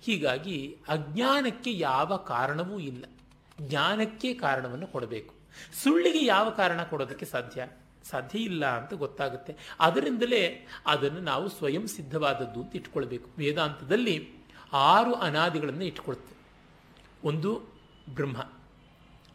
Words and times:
ಹೀಗಾಗಿ 0.00 0.76
ಅಜ್ಞಾನಕ್ಕೆ 0.88 1.72
ಯಾವ 1.72 2.16
ಕಾರಣವೂ 2.16 2.78
ಇಲ್ಲ. 2.78 3.04
ಜ್ಞಾನಕ್ಕೆ 3.60 4.34
ಕಾರಣವನ್ನು 4.34 4.86
ಕೊಡಬೇಕು. 4.86 5.34
ಸುಳ್ಳಿಗೆ 5.82 6.24
ಯಾವ 6.24 6.50
ಕಾರಣ 6.50 6.82
ಕೊಡೋದಕ್ಕೆ 6.82 7.26
ಸಾಧ್ಯ? 7.26 7.66
ಸಾಧ್ಯ 8.10 8.38
ಇಲ್ಲ 8.38 8.66
ಅಂತ 8.66 8.94
ಗೊತ್ತಾಗುತ್ತೆ. 8.94 9.56
ಅದರಿಂದಲೇ 9.80 10.66
ಅದನ್ನು 10.86 11.20
ನಾವು 11.20 11.48
ಸ್ವಯಂ 11.48 11.86
ಸಿದ್ಧವಾದದ್ದು 11.86 12.62
ಅಂತ 12.62 12.76
ಇಟ್ಕೊಳ್ಬೇಕು. 12.76 13.30
ವೇದಾಂತದಲ್ಲಿ 13.38 14.32
ಆರು 14.72 15.14
ಅನಾದಿಗಳನ್ನು 15.14 15.84
ಇಟ್ಕೊಳ್ತೇವೆ. 15.84 16.40
ಒಂದು 17.28 17.62
ಬ್ರಹ್ಮ, 18.14 18.38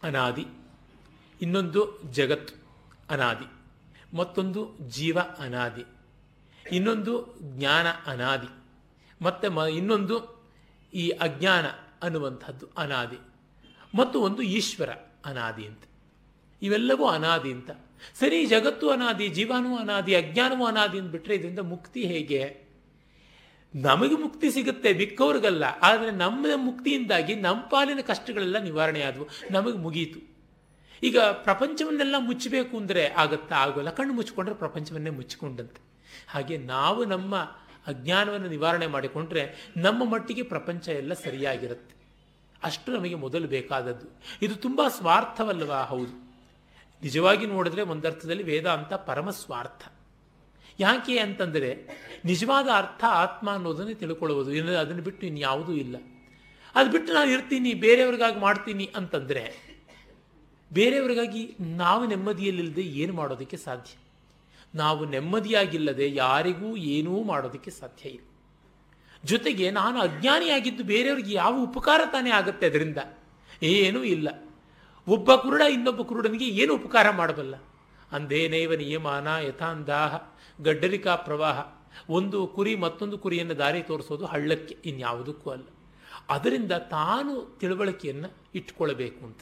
ಅನಾದಿ, 0.02 0.46
ಇನ್ನೊಂದು 1.42 2.02
ಜಗತ್ತು, 2.10 2.54
ಅನಾದಿ, 3.10 3.46
ಮತ್ತೊಂದು 4.16 4.78
ಜೀವ 4.88 5.18
ಅನಾದಿ, 5.38 5.84
ಇನ್ನೊಂದು 6.72 7.38
ಜ್ಞಾನ 7.42 7.86
ಅನಾದಿ, 8.06 8.48
ಮತ್ತು 9.22 9.68
ಇನ್ನೊಂದು 9.68 10.35
ಈ 10.96 11.08
ಅಜ್ಞಾನ 11.08 11.64
ಅನ್ನುವಂಥದ್ದು 12.02 12.66
ಅನಾದಿ. 12.78 13.18
ಮತ್ತು 13.94 14.20
ಒಂದು 14.20 14.42
ಈಶ್ವರ 14.42 14.90
ಅನಾದಿ 15.24 15.66
ಅಂತ. 15.66 15.82
ಇವೆಲ್ಲವೂ 16.62 17.06
ಅನಾದಿ 17.06 17.52
ಅಂತ. 17.52 17.70
ಸರಿ 18.14 18.46
ಜಗತ್ತು 18.46 18.90
ಅನಾದಿ 18.90 19.28
ಜೀವಾನು 19.28 19.76
ಅನಾದಿ, 19.76 20.14
ಅಜ್ಞಾನವೂ 20.14 20.66
ಅನಾದಿ 20.66 21.00
ಬಿಟ್ಟರೆ 21.00 21.34
ಇದರಿಂದ 21.34 21.58
ಮುಕ್ತಿ 21.58 22.06
ಹೇಗೆ? 22.06 22.66
ನಮಗೆ 23.74 24.14
ಮುಕ್ತಿ 24.14 24.50
ಸಿಗುತ್ತೆ 24.50 24.92
ಬಿಕ್ಕವ್ರಿಗಲ್ಲ. 24.92 25.64
ಆದರೆ 25.82 26.10
ನಮ್ಮ 26.10 26.46
ಮುಕ್ತಿಯಿಂದಾಗಿ 26.56 27.34
ನಮ್ಮ 27.34 27.60
ಪಾಲಿನ 27.60 28.00
ಕಷ್ಟಗಳೆಲ್ಲ 28.00 28.58
ನಿವಾರಣೆ 28.58 29.02
ಆದವು. 29.02 29.28
ನಮಗೆ 29.50 29.78
ಮುಗೀತು. 29.78 30.36
ಈಗ 31.02 31.18
ಪ್ರಪಂಚವನ್ನೆಲ್ಲ 31.18 32.14
ಮುಚ್ಚಬೇಕು 32.18 32.76
ಅಂದರೆ 32.76 33.08
ಆಗುತ್ತಾ? 33.08 33.56
ಆಗೋಲ್ಲ. 33.56 33.90
ಕಣ್ಣು 33.90 34.14
ಮುಚ್ಚಿಕೊಂಡ್ರೆ 34.14 34.56
ಪ್ರಪಂಚವನ್ನೇ 34.56 35.10
ಮುಚ್ಚಿಕೊಂಡಂತೆ. 35.10 35.80
ಹಾಗೆ 36.28 36.58
ನಾವು 36.58 37.04
ನಮ್ಮ 37.04 37.56
ಅಜ್ಞಾನವನ್ನು 37.86 38.48
ನಿವಾರಣೆ 38.48 38.86
ಮಾಡಿಕೊಂಡ್ರೆ 38.86 39.72
ನಮ್ಮ 39.76 40.10
ಮಟ್ಟಿಗೆ 40.10 40.42
ಪ್ರಪಂಚ 40.42 40.88
ಎಲ್ಲ 40.88 41.12
ಸರಿಯಾಗಿರುತ್ತೆ. 41.12 41.96
ಅಷ್ಟು 42.62 42.92
ನಮಗೆ 42.92 43.14
ಮೊದಲು 43.14 43.48
ಬೇಕಾದದ್ದು. 43.48 44.06
ಇದು 44.42 44.54
ತುಂಬ 44.54 44.80
ಸ್ವಾರ್ಥವಲ್ಲವಾ? 44.88 45.82
ಹೌದು. 45.82 46.26
ನಿಜವಾಗಿ 47.02 47.46
ನೋಡಿದ್ರೆ 47.46 47.82
ಒಂದರ್ಥದಲ್ಲಿ 47.82 48.42
ವೇದಾಂತ 48.42 48.94
ಪರಮ 48.94 49.30
ಸ್ವಾರ್ಥ. 49.30 49.88
ಯಾಕೆ 50.80 51.18
ಅಂತಂದರೆ 51.18 51.88
ನಿಜವಾದ 52.24 52.68
ಅರ್ಥ 52.74 53.04
ಆತ್ಮ 53.08 53.50
ಅನ್ನೋದನ್ನೇ 53.50 53.94
ತಿಳ್ಕೊಳ್ಳುವುದು. 53.94 54.52
ಇನ್ನು 54.52 54.72
ಅದನ್ನು 54.72 55.02
ಬಿಟ್ಟು 55.02 55.26
ಇನ್ಯಾವುದೂ 55.26 55.72
ಇಲ್ಲ. 55.72 55.96
ಅದು 56.74 56.90
ಬಿಟ್ಟು 56.90 57.14
ನಾನು 57.14 57.30
ಇರ್ತೀನಿ, 57.30 57.74
ಬೇರೆಯವ್ರಿಗಾಗಿ 57.74 58.40
ಮಾಡ್ತೀನಿ 58.40 58.92
ಅಂತಂದರೆ 58.96 59.76
ಬೇರೆಯವರಿಗಾಗಿ 60.72 61.56
ನಾವು 61.60 62.06
ನೆಮ್ಮದಿಯಲ್ಲಿಲ್ಲದೆ 62.06 62.82
ಏನು 62.82 63.12
ಮಾಡೋದಕ್ಕೆ 63.12 63.56
ಸಾಧ್ಯ? 63.56 64.05
ನಾವು 64.76 65.04
ನೆಮ್ಮದಿಯಾಗಿಲ್ಲದೆ 65.04 66.14
ಯಾರಿಗೂ 66.14 66.76
ಏನೂ 66.76 67.22
ಮಾಡೋದಕ್ಕೆ 67.22 67.70
ಸಾಧ್ಯ 67.70 68.08
ಇಲ್ಲ. 68.08 68.24
ಜೊತೆಗೆ 69.24 69.70
ನಾನು 69.70 69.98
ಅಜ್ಞಾನಿಯಾಗಿದ್ದು 69.98 70.84
ಬೇರೆಯವ್ರಿಗೆ 70.84 71.34
ಯಾವ 71.34 71.62
ಉಪಕಾರ 71.62 72.00
ತಾನೇ 72.12 72.30
ಆಗುತ್ತೆ 72.30 72.66
ಅದರಿಂದ? 72.66 72.98
ಏನೂ 73.62 74.02
ಇಲ್ಲ. 74.02 74.28
ಒಬ್ಬ 75.08 75.34
ಕುರುಡ 75.34 75.60
ಇನ್ನೊಬ್ಬ 75.60 76.02
ಕುರುಡನಿಗೆ 76.02 76.48
ಏನು 76.48 76.74
ಉಪಕಾರ 76.74 77.10
ಮಾಡಬಲ್ಲ? 77.10 77.54
ಅಂದೇನೇವ 78.12 78.74
ನಿಯಮಾನ 78.74 79.28
ಯಥಾಂದಾಹ 79.40 80.16
ಗಡ್ಡರಿಕಾ 80.62 81.16
ಪ್ರವಾಹ. 81.16 81.86
ಒಂದು 82.10 82.46
ಕುರಿ 82.46 82.76
ಮತ್ತೊಂದು 82.76 83.18
ಕುರಿಯನ್ನು 83.18 83.58
ದಾರಿ 83.58 83.82
ತೋರಿಸೋದು 83.82 84.26
ಹಳ್ಳಕ್ಕೆ, 84.26 84.76
ಇನ್ಯಾವುದಕ್ಕೂ 84.84 85.50
ಅಲ್ಲ. 85.50 85.64
ಅದರಿಂದ 86.28 86.72
ತಾನು 86.72 87.58
ತಿಳುವಳಿಕೆಯನ್ನು 87.58 88.36
ಇಟ್ಕೊಳ್ಬೇಕು 88.54 89.24
ಅಂತ. 89.24 89.38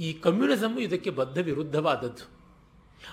ಈ 0.00 0.12
ಕಮ್ಯುನಿಸಮ್ 0.12 0.78
ಇದಕ್ಕೆ 0.78 1.10
ಬದ್ಧ 1.10 1.38
ವಿರುದ್ಧವಾದದ್ದು. 1.38 2.43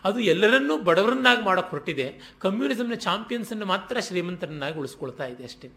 ಅದು 0.04 0.20
ಎಲ್ಲರನ್ನೂ 0.20 0.82
ಬಡವರನ್ನಾಗಿ 0.82 1.42
ಮಾಡೋಕ್ಕೆ 1.42 1.72
ಹೊರಟಿದೆ. 1.72 2.36
ಕಮ್ಯುನಿಸಮ್ನ 2.40 2.94
ಚಾಂಪಿಯನ್ಸನ್ನು 2.94 3.66
ಮಾತ್ರ 3.66 4.00
ಶ್ರೀಮಂತರನ್ನಾಗಿ 4.00 4.80
ಉಳಿಸ್ಕೊಳ್ತಾ 4.80 5.26
ಇದೆ 5.26 5.44
ಅಷ್ಟೇ. 5.44 5.70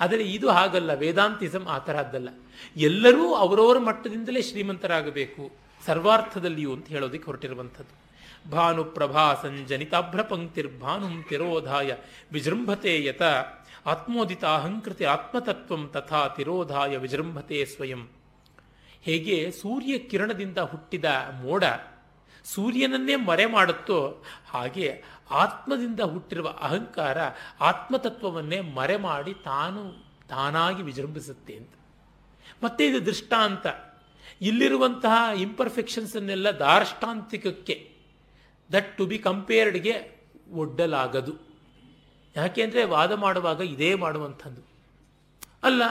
ಆದರೆ 0.00 0.22
ಇದು 0.22 0.50
ಹಾಗಲ್ಲ 0.50 0.94
ವೇದಾಂತಿಸಮ್ 0.94 1.66
ಆ 1.66 1.78
ತರಹದ್ದಲ್ಲ 1.78 2.28
ಎಲ್ಲರೂ 2.76 3.34
ಅವರವರ 3.34 3.78
ಮಟ್ಟದಿಂದಲೇ 3.78 4.42
ಶ್ರೀಮಂತರಾಗಬೇಕು, 4.42 5.50
ಸರ್ವಾರ್ಥದಲ್ಲಿಯೂ 5.86 6.72
ಅಂತ 6.72 6.88
ಹೇಳೋದಕ್ಕೆ 6.88 7.26
ಹೊರಟಿರುವಂಥದ್ದು. 7.26 8.02
ಭಾನು 8.50 8.84
ಪ್ರಭಾ 8.84 9.34
ಸಂಜನಿತಾಭ್ರ 9.34 10.22
ತಿರೋಧಾಯ 11.28 11.92
ವಿಜೃಂಭತೆ 12.32 13.04
ಯತ 13.04 13.22
ಆತ್ಮೋದಿತ 13.86 14.44
ಅಹಂಕೃತಿ 14.44 15.04
ಆತ್ಮತತ್ವಂ 15.04 15.88
ತಥಾ 15.88 16.28
ತಿರೋಧಾಯ 16.28 16.96
ವಿಜೃಂಭತೆ 16.96 17.64
ಸ್ವಯಂ. 17.64 18.08
ಹೇಗೆ 19.02 19.50
ಸೂರ್ಯ 19.50 19.98
ಕಿರಣದಿಂದ 19.98 20.58
ಹುಟ್ಟಿದ 20.58 21.04
ಮೋಡ 21.42 21.64
ಸೂರ್ಯನನ್ನೇ 22.44 23.16
ಮರೆ 23.16 23.46
ಮಾಡುತ್ತೋ 23.46 24.24
ಹಾಗೆ 24.50 25.02
ಆತ್ಮದಿಂದ 25.30 26.00
ಹುಟ್ಟಿರುವ 26.00 26.48
ಅಹಂಕಾರ 26.48 27.18
ಆತ್ಮತತ್ವವನ್ನೇ 27.60 28.60
ಮರೆ 28.60 28.96
ಮಾಡಿ 28.96 29.34
ತಾನು 29.34 29.92
ತಾನಾಗಿ 30.28 30.82
ವಿಜೃಂಭಿಸುತ್ತೆ 30.82 31.56
ಅಂತ. 31.56 31.70
ಮತ್ತೆ 32.62 32.86
ಇದು 32.86 33.06
ದೃಷ್ಟಾಂತ. 33.06 33.66
ಇಲ್ಲಿರುವಂತಹ 34.40 35.40
ಇಂಪರ್ಫೆಕ್ಷನ್ಸನ್ನೆಲ್ಲ 35.40 36.50
ದಾರ್ಷ್ಟಾಂತಿಕಕ್ಕೆ 36.50 37.96
ದಟ್ 38.72 38.96
ಟು 38.96 39.06
ಬಿ 39.06 39.18
ಕಂಪೇರ್ಡ್ಗೆ 39.18 40.16
ಒಡ್ಡಲಾಗದು. 40.52 41.32
ಯಾಕೆಂದರೆ 42.36 42.84
ವಾದ 42.84 43.12
ಮಾಡುವಾಗ 43.12 43.60
ಇದೇ 43.60 43.94
ಮಾಡುವಂಥದ್ದು. 43.94 44.62
ಅಲ್ಲ, 45.62 45.82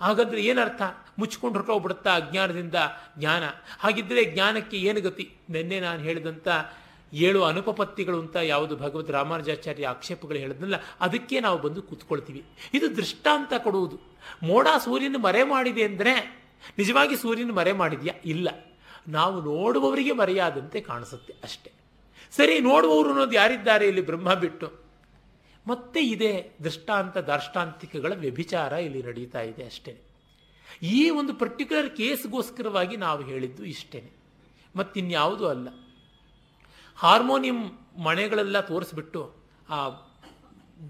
ಹಾಗಾದರೆ 0.00 0.44
ಏನರ್ಥ? 0.44 0.82
ಮುಚ್ಕೊಂಡು 1.20 1.56
ಹೊರಟೋಗ್ಬಿಡುತ್ತಾ 1.58 2.12
ಅಜ್ಞಾನದಿಂದ 2.16 2.78
ಜ್ಞಾನ. 3.18 3.44
ಹಾಗಿದ್ದರೆ 3.78 4.22
ಜ್ಞಾನಕ್ಕೆ 4.24 4.76
ಏನು 4.76 5.00
ಗತಿ? 5.00 5.26
ನಿನ್ನೆ 5.50 5.78
ನಾನು 5.80 6.00
ಹೇಳಿದಂಥ 6.00 6.48
ಏಳು 7.12 7.40
ಅನುಪಪತ್ತಿಗಳು 7.44 8.18
ಅಂತ 8.20 8.36
ಯಾವುದು 8.36 8.74
ಭಗವದ್ 8.76 9.10
ರಾಮಾನುಜಾಚಾರ್ಯ 9.10 9.86
ಆಕ್ಷೇಪಗಳು 9.86 10.38
ಹೇಳಿದ್ನಲ್ಲ, 10.38 10.76
ಅದಕ್ಕೆ 11.00 11.40
ನಾವು 11.40 11.58
ಬಂದು 11.58 11.82
ಕೂತ್ಕೊಳ್ತೀವಿ. 11.82 12.42
ಇದು 12.74 12.96
ದೃಷ್ಟಾಂತ 12.96 13.52
ಕೊಡುವುದು. 13.58 13.96
ಮೋಡ 14.42 14.66
ಸೂರ್ಯನ 14.84 15.16
ಮರೆ 15.18 15.42
ಮಾಡಿದೆ 15.44 15.82
ಅಂದರೆ 15.82 16.12
ನಿಜವಾಗಿ 16.78 17.16
ಸೂರ್ಯನ 17.16 17.52
ಮರೆ 17.52 17.72
ಮಾಡಿದೆಯಾ? 17.72 18.14
ಇಲ್ಲ. 18.24 18.48
ನಾವು 19.08 19.36
ನೋಡುವವರಿಗೆ 19.44 20.12
ಮರೆಯಾದಂತೆ 20.12 20.80
ಕಾಣಿಸುತ್ತೆ 20.80 21.34
ಅಷ್ಟೇ. 21.42 21.70
ಸರಿ, 22.30 22.54
ನೋಡುವವರು 22.60 23.08
ಅನ್ನೋದು 23.08 23.32
ಯಾರಿದ್ದಾರೆ 23.32 23.84
ಇಲ್ಲಿ 23.86 24.02
ಬ್ರಹ್ಮ 24.06 24.34
ಬಿಟ್ಟು? 24.34 24.68
ಮತ್ತೆ 25.66 26.00
ಇದೇ 26.00 26.32
ದೃಷ್ಟಾಂತ 26.64 27.16
ದಾರ್ಷ್ಟಾಂತಿಕಗಳ 27.16 28.12
ವ್ಯಭಿಚಾರ 28.14 28.72
ಇಲ್ಲಿ 28.72 29.02
ನಡೀತಾ 29.02 29.40
ಇದೆ 29.40 29.64
ಅಷ್ಟೇ. 29.64 29.92
ಈ 30.82 31.10
ಒಂದು 31.10 31.32
ಪರ್ಟಿಕ್ಯುಲರ್ 31.34 31.90
ಕೇಸ್ಗೋಸ್ಕರವಾಗಿ 31.96 32.96
ನಾವು 32.96 33.22
ಹೇಳಿದ್ದು 33.22 33.64
ಇಷ್ಟೇ 33.64 34.12
ಮತ್ತಿನ್ಯಾವುದೂ 34.76 35.46
ಅಲ್ಲ. 35.46 35.68
ಹಾರ್ಮೋನಿಯಂ 36.98 37.60
ಮಣೆಗಳೆಲ್ಲ 38.06 38.60
ತೋರಿಸ್ಬಿಟ್ಟು 38.60 39.22
ಆ 39.68 39.80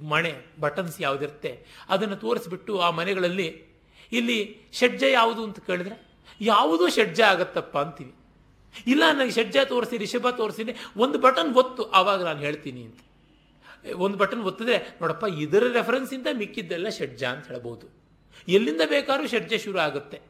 ಮಣೆ 0.03 0.33
ಬಟನ್ಸ್ 0.61 1.01
ಯಾವುದಿರುತ್ತೆ, 1.01 1.67
ಅದನ್ನು 1.89 2.17
ತೋರಿಸ್ಬಿಟ್ಟು 2.17 2.79
ಆ 2.79 2.91
ಮನೆಗಳಲ್ಲಿ 2.91 3.49
ಇಲ್ಲಿ 4.13 4.71
ಷಡ್ಜ 4.73 5.03
ಯಾವುದು 5.13 5.45
ಅಂತ 5.45 5.59
ಕೇಳಿದ್ರೆ, 5.59 5.97
ಯಾವುದೂ 6.41 6.89
ಷಡ್ಜ 6.89 7.21
ಆಗತ್ತಪ್ಪ 7.21 7.79
ಅಂತೀವಿ. 7.79 8.15
ಇಲ್ಲ, 8.87 9.03
ನನಗೆ 9.13 9.31
ಷಡ್ಜ 9.31 9.57
ತೋರಿಸಿ, 9.65 9.97
ರಿಷಭ 9.97 10.31
ತೋರಿಸಿದ್ರೆ 10.31 10.75
ಒಂದು 10.97 11.19
ಬಟನ್ 11.19 11.55
ಒತ್ತು, 11.55 11.85
ಆವಾಗ 11.91 12.23
ನಾನು 12.23 12.39
ಹೇಳ್ತೀನಿ 12.39 12.83
ಅಂತ. 12.83 13.01
ಒಂದು 13.95 14.17
ಬಟನ್ 14.19 14.43
ಒತ್ತಿದ್ರೆ, 14.43 14.79
ನೋಡಪ್ಪ, 15.01 15.25
ಇದರ 15.39 15.65
ರೆಫರೆನ್ಸಿಂದ 15.73 16.27
ಮಿಕ್ಕಿದ್ದೆಲ್ಲ 16.33 16.89
ಷಡ್ಜ 16.89 17.25
ಅಂತ 17.25 17.47
ಹೇಳ್ಬೋದು. 17.47 18.00
ಎಲ್ಲಿಂದ 18.49 18.81
ಬೇಕಾದ್ರೂ 18.89 19.29
ಷಡ್ಜ 19.29 19.55
ಶುರು 19.55 19.79
ಆಗುತ್ತೆ. 19.79 20.21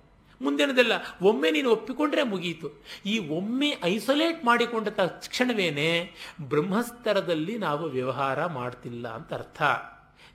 ಮುಂದಿನದೆಲ್ಲ 0.43 0.93
ಒಮ್ಮೆ 1.22 1.50
ನೀನು 1.50 1.71
ಒಪ್ಪಿಕೊಂಡ್ರೆ 1.71 2.22
ಮುಗೀತು. 2.22 2.84
ಈ 3.06 3.19
ಒಮ್ಮೆ 3.19 3.76
ಐಸೋಲೇಟ್ 3.84 4.44
ಮಾಡಿಕೊಂಡ 4.44 4.88
ತಕ್ಷಣವೇನೆ 4.88 6.12
ಬ್ರಹ್ಮಸ್ತರದಲ್ಲಿ 6.41 7.59
ನಾವು 7.59 7.88
ವ್ಯವಹಾರ 7.88 8.47
ಮಾಡ್ತಿಲ್ಲ 8.47 9.09
ಅಂತ 9.09 9.34
ಅರ್ಥ. 9.34 9.62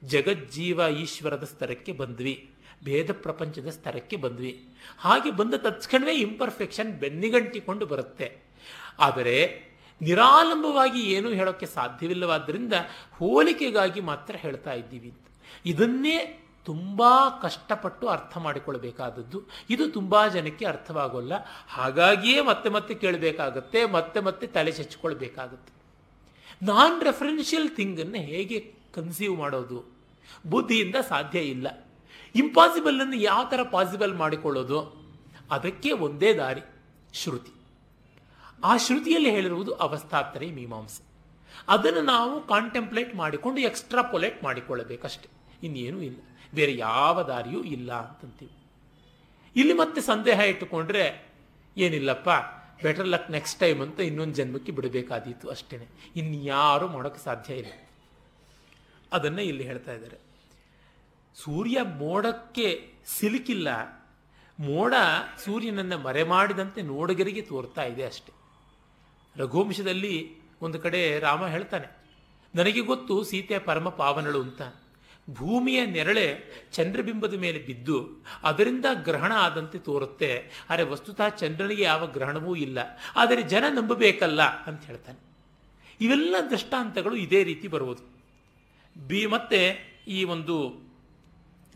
ಜಗಜ್ಜೀವ 0.03 0.81
ಈಶ್ವರದ 0.99 1.43
ಸ್ತರಕ್ಕೆ 1.43 1.91
ಬಂದ್ವಿ. 1.91 2.51
ಭೇದ 2.83 3.09
ಪ್ರಪಂಚದ 3.11 3.69
ಸ್ತರಕ್ಕೆ 3.69 4.15
ಬಂದ್ವಿ. 4.15 4.65
ಹಾಗೆ 4.97 5.31
ಬಂದ 5.31 5.53
ತಕ್ಷಣವೇ 5.53 6.13
ಇಂಪರ್ಫೆಕ್ಷನ್ 6.13 6.93
ಬೆನ್ನಿಗಂಟಿಕೊಂಡು 6.93 7.85
ಬರುತ್ತೆ. 7.85 8.37
ಆದರೆ 8.99 9.65
ನಿರಾಲಂಬವಾಗಿ 10.01 11.11
ಏನೂ 11.11 11.29
ಹೇಳೋಕ್ಕೆ 11.29 11.65
ಸಾಧ್ಯವಿಲ್ಲವಾದ್ದರಿಂದ 11.65 12.73
ಹೋಲಿಕೆಗಾಗಿ 13.11 13.99
ಮಾತ್ರ 13.99 14.35
ಹೇಳ್ತಾ 14.35 14.73
ಇದ್ದೀವಿ 14.73 15.13
ಇದನ್ನೇ 15.65 16.44
ತುಂಬ 16.65 17.03
ಕಷ್ಟಪಟ್ಟು 17.41 18.07
ಅರ್ಥ 18.07 18.37
ಮಾಡಿಕೊಳ್ಬೇಕಾದದ್ದು. 18.37 19.41
ಇದು 19.69 19.91
ತುಂಬ 19.91 20.27
ಜನಕ್ಕೆ 20.27 20.65
ಅರ್ಥವಾಗೋಲ್ಲ. 20.65 21.33
ಹಾಗಾಗಿಯೇ 21.67 22.41
ಮತ್ತೆ 22.41 22.69
ಮತ್ತೆ 22.69 22.93
ಕೇಳಬೇಕಾಗತ್ತೆ, 22.93 23.85
ಮತ್ತೆ 23.85 24.19
ಮತ್ತೆ 24.19 24.47
ತಲೆ 24.47 24.71
ಚೆಚ್ಕೊಳ್ಬೇಕಾಗತ್ತೆ 24.71 25.75
ನಾನ್ 26.61 27.03
ರೆಫರೆನ್ಷಿಯಲ್ 27.03 27.69
ಥಿಂಗನ್ನು 27.69 28.17
ಹೇಗೆ 28.17 28.73
ಕನ್ಸೀವ್ 28.93 29.37
ಮಾಡೋದು? 29.37 29.95
ಬುದ್ಧಿಯಿಂದ 30.47 30.95
ಸಾಧ್ಯ 30.95 31.39
ಇಲ್ಲ. 31.39 31.87
ಇಂಪಾಸಿಬಲ್ 32.35 33.01
ಅನ್ನು 33.01 33.15
ಯಾವ 33.15 33.49
ಥರ 33.49 33.59
ಪಾಸಿಬಲ್ 33.71 34.15
ಮಾಡಿಕೊಳ್ಳೋದು? 34.15 35.05
ಅದಕ್ಕೆ 35.51 35.91
ಒಂದೇ 35.91 36.33
ದಾರಿ, 36.33 36.61
ಶ್ರುತಿ. 37.13 37.51
ಆ 38.63 38.77
ಶ್ರುತಿಯಲ್ಲಿ 38.77 39.29
ಹೇಳಿರುವುದು 39.29 39.73
ಅವಸ್ಥಾತ್ರೆ 39.73 40.51
ಮೀಮಾಂಸೆ. 40.51 41.03
ಅದನ್ನು 41.67 42.01
ನಾವು 42.01 42.47
ಕಾಂಟೆಂಪ್ಲೇಟ್ 42.47 43.15
ಮಾಡಿಕೊಂಡು 43.15 43.61
ಎಕ್ಸ್ಟ್ರಾಪೊಲೇಟ್ 43.61 44.43
ಮಾಡಿಕೊಳ್ಳಬೇಕಷ್ಟೆ. 44.43 45.29
ಇನ್ನೇನೂ 45.63 46.01
ಇಲ್ಲ. 46.01 46.17
ಬೇರೆ 46.55 46.73
ಯಾವ 46.77 47.23
ದಾರಿಯೂ 47.23 47.61
ಇಲ್ಲ 47.75 47.91
ಅಂತಂತೀವಿ. 48.01 48.55
ಇಲ್ಲಿ 49.55 49.73
ಮತ್ತೆ 49.73 50.01
ಸಂದೇಹ 50.01 50.39
ಇಟ್ಟುಕೊಂಡ್ರೆ 50.39 51.03
ಏನಿಲ್ಲಪ್ಪ 51.77 52.29
ಬೆಟರ್ 52.83 53.07
ಲಕ್ 53.07 53.27
ನೆಕ್ಸ್ಟ್ 53.31 53.59
ಟೈಮ್ 53.59 53.81
ಅಂತ 53.81 53.99
ಇನ್ನೊಂದು 53.99 54.35
ಜನ್ಮಕ್ಕೆ 54.35 54.71
ಬಿಡಬೇಕಾದೀತು 54.71 55.49
ಅಷ್ಟೇ 55.49 55.77
ಇನ್ಯಾರು 56.15 56.87
ಮಾಡೋಕ್ಕೆ 56.87 57.21
ಸಾಧ್ಯ 57.23 57.53
ಇಲ್ಲ. 57.53 57.73
ಅದನ್ನು 59.11 59.41
ಇಲ್ಲಿ 59.41 59.63
ಹೇಳ್ತಾ 59.63 59.93
ಇದ್ದಾರೆ. 59.93 60.17
ಸೂರ್ಯ 61.35 61.77
ಮೋಡಕ್ಕೆ 61.81 62.67
ಸಿಲುಕಿಲ್ಲ. 63.07 63.69
ಮೋಡ 64.59 64.93
ಸೂರ್ಯನನ್ನು 65.45 65.97
ಮರೆಮಾಡಿದಂತೆ 65.97 66.81
ನೋಡಗರಿಗೆ 66.81 67.41
ತೋರ್ತಾ 67.41 67.83
ಇದೆ 67.83 68.03
ಅಷ್ಟೆ. 68.03 68.33
ರಘುವಂಶದಲ್ಲಿ 69.35 70.15
ಒಂದು 70.61 70.79
ಕಡೆ 70.79 71.01
ರಾಮ 71.19 71.47
ಹೇಳ್ತಾನೆ, 71.47 71.87
ನನಗೆ 72.53 72.81
ಗೊತ್ತು 72.81 73.15
ಸೀತೆ 73.23 73.57
ಪರಮ 73.59 73.89
ಪಾವನಳು 73.89 74.41
ಅಂತ. 74.41 74.61
ಭೂಮಿಯ 75.29 75.85
ನೆರಳೆ 75.85 76.43
ಚಂದ್ರಬಿಂಬದ 76.71 77.33
ಮೇಲೆ 77.33 77.59
ಬಿದ್ದು 77.59 78.23
ಅದರಿಂದ 78.43 78.85
ಗ್ರಹಣ 78.93 79.31
ಆದಂತೆ 79.35 79.77
ತೋರುತ್ತೆ. 79.79 80.31
ಆದರೆ 80.69 80.83
ವಸ್ತುತಃ 80.83 81.29
ಚಂದ್ರನಿಗೆ 81.29 81.83
ಯಾವ 81.83 82.07
ಗ್ರಹಣವೂ 82.07 82.55
ಇಲ್ಲ. 82.55 82.79
ಆದರೆ 83.15 83.41
ಜನ 83.41 83.63
ನಂಬಬೇಕಲ್ಲ 83.69 84.41
ಅಂತ 84.63 84.83
ಹೇಳ್ತಾನೆ. 84.85 85.19
ಇವೆಲ್ಲ 86.01 86.35
ದೃಷ್ಟಾಂತಗಳು 86.49 87.15
ಇದೇ 87.15 87.43
ರೀತಿ 87.43 87.67
ಬರುವುದು. 87.67 88.03
ಬಿ, 89.07 89.25
ಮತ್ತೆ 89.25 89.61
ಈ 90.07 90.23
ಒಂದು 90.23 90.55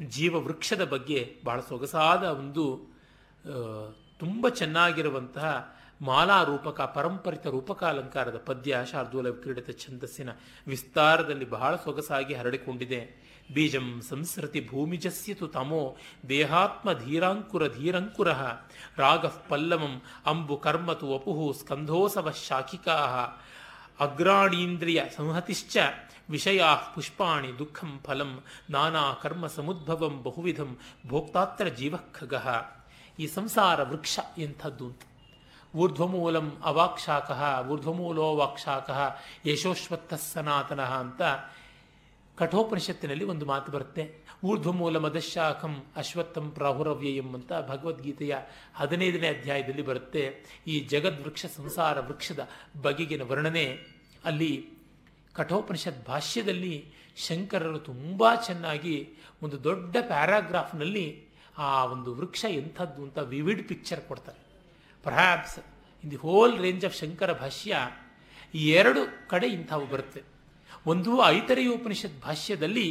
ಜೀವ 0.02 0.36
ವೃಕ್ಷದ 0.45 0.84
ಬಗ್ಗೆ 0.86 1.36
ಬಹಳ 1.45 1.60
ಸೊಗಸಾದ 1.60 2.24
ಒಂದು 2.24 2.63
ತುಂಬ 4.19 4.50
ಚೆನ್ನಾಗಿರುವಂತಹ 4.50 5.75
ಮಾಲಾ 6.02 6.44
ರೂಪಕ 6.44 6.81
ಪರಂಪರಿತ 6.81 7.48
ರೂಪಕ 7.48 7.84
ಅಲಂಕಾರದ 7.84 8.38
ಪದ್ಯ 8.38 8.78
ಶಾರ್ದೂಲ 8.92 9.30
ಕ್ರೀಡಿತ 9.30 9.69
ಛಂದಸ್ಸಿನ 9.69 10.30
ವಿಸ್ತಾರದಲ್ಲಿ 10.68 11.50
ಬಹಳ 11.50 11.75
ಸೊಗಸಾಗಿ 11.75 12.34
ಹರಡಿಕೊಂಡಿದೆ. 12.34 13.29
ಬೀಜಂ 13.54 13.88
ಸಂಸ್ರತಿ 14.10 14.62
ಭೂಮಿಜಸ್ಯತು 14.72 15.48
ತಮೋ 15.48 15.81
ದೇಹಾತ್ಮ 16.30 16.94
ಧೀರಾಂಕುರ 16.94 17.63
ಧೀರಂಕುರ 17.78 18.30
ರಾಗ 18.98 19.25
ಪಲ್ಲವಂ 19.50 20.01
ಅಂಬು 20.25 20.57
ಕರ್ಮತು 20.57 21.07
ವಪುಹು 21.12 21.54
ಸ್ಕಂಧೋಸವ 21.54 22.30
ಶಾಖಿಕಾ 22.48 22.98
ಅಗ್ರಾಣೀಂದ್ರಿಯ 24.00 25.01
ಸಂಹತಿಶ್ಚ 25.16 25.78
ವಿಷಯಾ 26.30 26.75
ಪುಷ್ಪಾಣಿ 26.96 27.60
ದುಃಖಂ 27.60 28.00
ಫಲಂ 28.07 28.31
ನಾನಾ 28.69 29.13
ಕರ್ಮ 29.22 29.48
ಸಮುದ್ಭವಂ 29.48 30.24
ಬಹುವಿಧಂ 30.24 30.78
ಭೋಕ್ತಾತ್ರ 31.07 31.68
ಜೀವಖಗ 31.68 32.34
ಈ 33.19 33.28
ಸಂಸಾರ 33.28 33.84
ವೃಕ್ಷ 33.84 34.19
ಎಂಥದ್ದು? 34.38 34.86
ಅಂತ 34.86 35.04
ಊರ್ಧ್ವಮೂಲಂ 35.75 36.48
ಅವಾಕ್ಷಾಕಃ 36.63 37.42
ಊರ್ಧ್ವಮೂಲೋ 37.68 38.28
ವಾಕ್ಷಾಕ 38.36 38.90
ಯಶೋಶ್ವತ್ಥ 39.48 40.13
ಸನಾತನಃ 40.34 40.94
ಅಂತ 41.00 41.22
ಕಠೋಪನಿಷತ್ತಿನಲ್ಲಿ 42.40 43.26
ಒಂದು 43.26 43.46
ಮಾತು 43.46 43.72
ಬರುತ್ತೆ. 43.72 44.04
ಊರ್ಧ್ವಮೂಲ 44.44 44.98
ಮದಶಾಖಂ 44.98 45.84
ಅಶ್ವತ್ಥಂ 45.96 46.52
ಪ್ರಾಹುರವ್ಯಯಂ 46.52 47.34
ಅಂತ 47.34 47.52
ಭಗವದ್ಗೀತೆಯ 47.68 48.36
ಹದಿನೈದನೇ 48.74 49.28
ಅಧ್ಯಾಯದಲ್ಲಿ 49.28 49.82
ಬರುತ್ತೆ. 49.82 50.24
ಈ 50.68 50.80
ಜಗದ್ವೃಕ್ಷ 50.80 51.46
ಸಂಸಾರ 51.46 52.00
ವೃಕ್ಷದ 52.00 52.50
ಬಗೆಗಿನ 52.82 53.22
ವರ್ಣನೆ. 53.22 53.66
ಅಲ್ಲಿ 54.26 54.70
ಕಠೋಪನಿಷತ್ 55.34 56.08
ಭಾಷ್ಯದಲ್ಲಿ 56.08 56.94
ಶಂಕರರು 57.16 57.80
ತುಂಬ 57.80 58.24
ಚೆನ್ನಾಗಿ 58.46 59.10
ಒಂದು 59.44 59.64
ದೊಡ್ಡ 59.64 59.98
ಪ್ಯಾರಾಗ್ರಾಫ್ನಲ್ಲಿ 60.02 61.26
ಆ 61.58 61.86
ಒಂದು 61.86 62.16
ವೃಕ್ಷ 62.16 62.46
ಎಂಥದ್ದು 62.50 63.04
ಅಂತ 63.04 63.18
ವಿವಿಡ್ 63.18 63.68
ಪಿಕ್ಚರ್ 63.68 64.02
ಕೊಡ್ತಾರೆ. 64.02 64.40
Perhaps 65.04 65.60
in 66.04 66.12
the 66.12 66.16
whole 66.16 66.60
range 66.60 66.86
of 66.86 66.96
Shankara 66.96 67.34
Bhashya 67.34 67.78
ಎರಡು 68.56 69.30
ಕಡೆ 69.30 69.48
ಇಂಥವು 69.48 69.86
ಬರುತ್ತೆ. 69.86 70.39
ಒಂದು 70.90 71.12
ಐತರೆಯೋಪನಿಷತ್ 71.26 72.22
ಭಾಷ್ಯದಲ್ಲಿ 72.22 72.88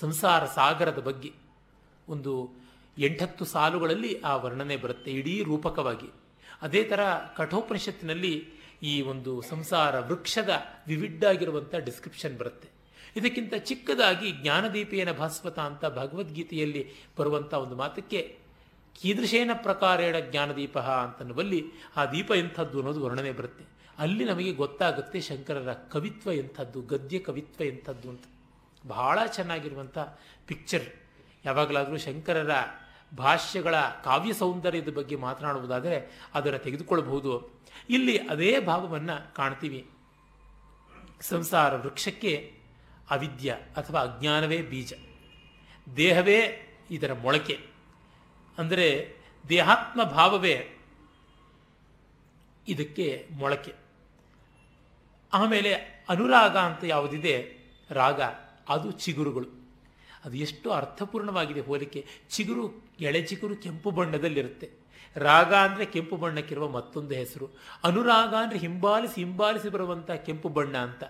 ಸಂಸಾರ 0.00 0.42
ಸಾಗರದ 0.46 0.98
ಬಗ್ಗೆ 0.98 1.30
ಒಂದು 2.08 2.32
ಎಂಟತ್ತು 2.98 3.44
ಸಾಲುಗಳಲ್ಲಿ 3.44 4.20
ಆ 4.20 4.36
ವರ್ಣನೆ 4.36 4.76
ಬರುತ್ತೆ, 4.76 5.10
ಇಡೀ 5.10 5.34
ರೂಪಕವಾಗಿ. 5.42 6.08
ಅದೇ 6.62 6.82
ಥರ 6.84 7.02
ಕಠೋಪನಿಷತ್ತಿನಲ್ಲಿ 7.36 8.34
ಈ 8.82 8.94
ಒಂದು 9.02 9.32
ಸಂಸಾರ 9.42 10.00
ವೃಕ್ಷದ 10.00 10.52
ವಿವಿಡ್ 10.86 11.24
ಆಗಿರುವಂಥ 11.24 11.74
ಡಿಸ್ಕ್ರಿಪ್ಷನ್ 11.74 12.36
ಬರುತ್ತೆ. 12.38 12.68
ಇದಕ್ಕಿಂತ 13.16 13.54
ಚಿಕ್ಕದಾಗಿ 13.54 14.28
ಜ್ಞಾನದೀಪೇನ 14.42 15.12
ಭಾಸ್ವತ 15.12 15.58
ಅಂತ 15.58 15.84
ಭಗವದ್ಗೀತೆಯಲ್ಲಿ 15.84 16.82
ಬರುವಂಥ 17.18 17.54
ಒಂದು 17.54 17.76
ಮಾತಕ್ಕೆ 17.76 18.20
ಕೀದೃಶೇನ 19.02 19.50
ಪ್ರಕಾರೇಣ 19.66 20.16
ಜ್ಞಾನದೀಪ 20.30 20.78
ಅಂತನ್ನುವಲ್ಲಿ 20.78 21.60
ಆ 21.96 22.04
ದೀಪ 22.04 22.30
ಎಂಥದ್ದು 22.36 22.78
ಅನ್ನೋದು 22.78 23.02
ವರ್ಣನೆ 23.04 23.32
ಬರುತ್ತೆ. 23.32 23.79
ಅಲ್ಲಿ 24.00 24.24
ನಮಗೆ 24.24 24.52
ಗೊತ್ತಾಗುತ್ತೆ 24.52 25.20
ಶಂಕರರ 25.20 25.72
ಕವಿತ್ವ 25.72 26.32
ಎಂಥದ್ದು, 26.32 26.82
ಗದ್ಯ 26.82 27.18
ಕವಿತ್ವ 27.18 27.64
ಎಂಥದ್ದು 27.64 28.10
ಅಂತ. 28.10 28.24
ಬಹಳ 28.86 29.26
ಚೆನ್ನಾಗಿರುವಂಥ 29.26 29.98
ಪಿಕ್ಚರ್ 30.46 30.84
ಯಾವಾಗಲಾದರೂ 31.44 31.96
ಶಂಕರರ 31.96 32.50
ಭಾಷ್ಯಗಳ 33.16 33.80
ಕಾವ್ಯ 33.80 34.32
ಸೌಂದರ್ಯದ 34.32 34.88
ಬಗ್ಗೆ 34.88 35.16
ಮಾತನಾಡುವುದಾದರೆ 35.16 36.20
ಅದನ್ನು 36.34 36.58
ತೆಗೆದುಕೊಳ್ಳಬಹುದು 36.58 37.60
ಇಲ್ಲಿ 37.90 38.18
ಅದೇ 38.18 38.60
ಭಾವವನ್ನು 38.60 39.34
ಕಾಣ್ತೀವಿ. 39.34 39.90
ಸಂಸಾರ 41.20 41.76
ವೃಕ್ಷಕ್ಕೆ 41.76 42.54
ಅವಿದ್ಯ 43.10 43.52
ಅಥವಾ 43.76 44.00
ಅಜ್ಞಾನವೇ 44.00 44.62
ಬೀಜ. 44.62 44.94
ದೇಹವೇ 45.96 46.66
ಇದರ 46.90 47.12
ಮೊಳಕೆ. 47.12 47.60
ಅಂದರೆ 48.58 49.14
ದೇಹಾತ್ಮ 49.48 50.04
ಭಾವವೇ 50.04 50.78
ಇದಕ್ಕೆ 52.68 53.28
ಮೊಳಕೆ. 53.30 53.79
ಆಮೇಲೆ 55.32 55.74
ಅನುರಾಗ 56.08 56.56
ಅಂತ 56.56 56.84
ಯಾವುದಿದೆ? 56.84 57.56
ರಾಗ. 57.90 58.20
ಅದು 58.68 58.90
ಚಿಗುರುಗಳು. 58.90 59.46
ಅದು 60.24 60.36
ಎಷ್ಟು 60.36 60.70
ಅರ್ಥಪೂರ್ಣವಾಗಿದೆ 60.70 61.60
ಹೋಲಿಕೆ. 61.60 62.06
ಚಿಗುರು, 62.30 62.84
ಎಳೆ 63.00 63.22
ಚಿಗುರು 63.22 63.56
ಕೆಂಪು 63.56 63.90
ಬಣ್ಣದಲ್ಲಿರುತ್ತೆ. 63.90 64.70
ರಾಗ 65.16 65.54
ಅಂದರೆ 65.54 65.86
ಕೆಂಪು 65.86 66.16
ಬಣ್ಣಕ್ಕಿರುವ 66.16 66.68
ಮತ್ತೊಂದು 66.68 67.14
ಹೆಸರು. 67.14 67.48
ಅನುರಾಗ 67.84 68.34
ಅಂದರೆ 68.34 68.58
ಹಿಂಬಾಲಿಸಿ 68.58 69.14
ಹಿಂಬಾಲಿಸಿ 69.14 69.68
ಬರುವಂಥ 69.68 70.10
ಕೆಂಪು 70.10 70.48
ಬಣ್ಣ 70.48 70.76
ಅಂತ. 70.76 71.04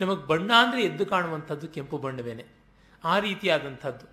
ನಮಗೆ 0.00 0.26
ಬಣ್ಣ 0.26 0.52
ಅಂದರೆ 0.52 0.84
ಎದ್ದು 0.84 1.06
ಕಾಣುವಂಥದ್ದು 1.06 1.68
ಕೆಂಪು 1.68 1.98
ಬಣ್ಣವೇನೆ. 1.98 2.44
ಆ 3.04 3.18
ರೀತಿಯಾದಂಥದ್ದು. 3.18 4.06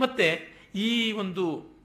ಮತ್ತು 0.00 0.56
ಈ 0.78 1.12
ಒಂದು 1.12 1.76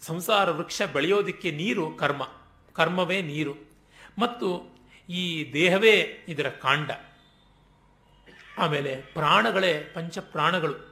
ಸಂಸಾರ 0.00 0.50
ವೃಕ್ಷ 0.50 0.82
ಬೆಳೆಯೋದಕ್ಕೆ 0.92 1.50
ನೀರು 1.50 1.90
ಕರ್ಮ. 1.90 2.28
ಕರ್ಮವೇ 2.72 3.22
ನೀರು. 3.22 3.54
ಮತ್ತು 4.18 4.79
ಈ 5.10 5.52
ದೇಹವೇ 5.52 6.24
ಇದರ 6.28 6.48
ಕಾಂಡ. 6.48 6.90
ಆಮೇಲೆ 8.58 8.96
ಪ್ರಾಣಗಳೇ 8.96 9.80
ಪಂಚ 9.94 10.18
ಪ್ರಾಣಗಳು 10.18 10.90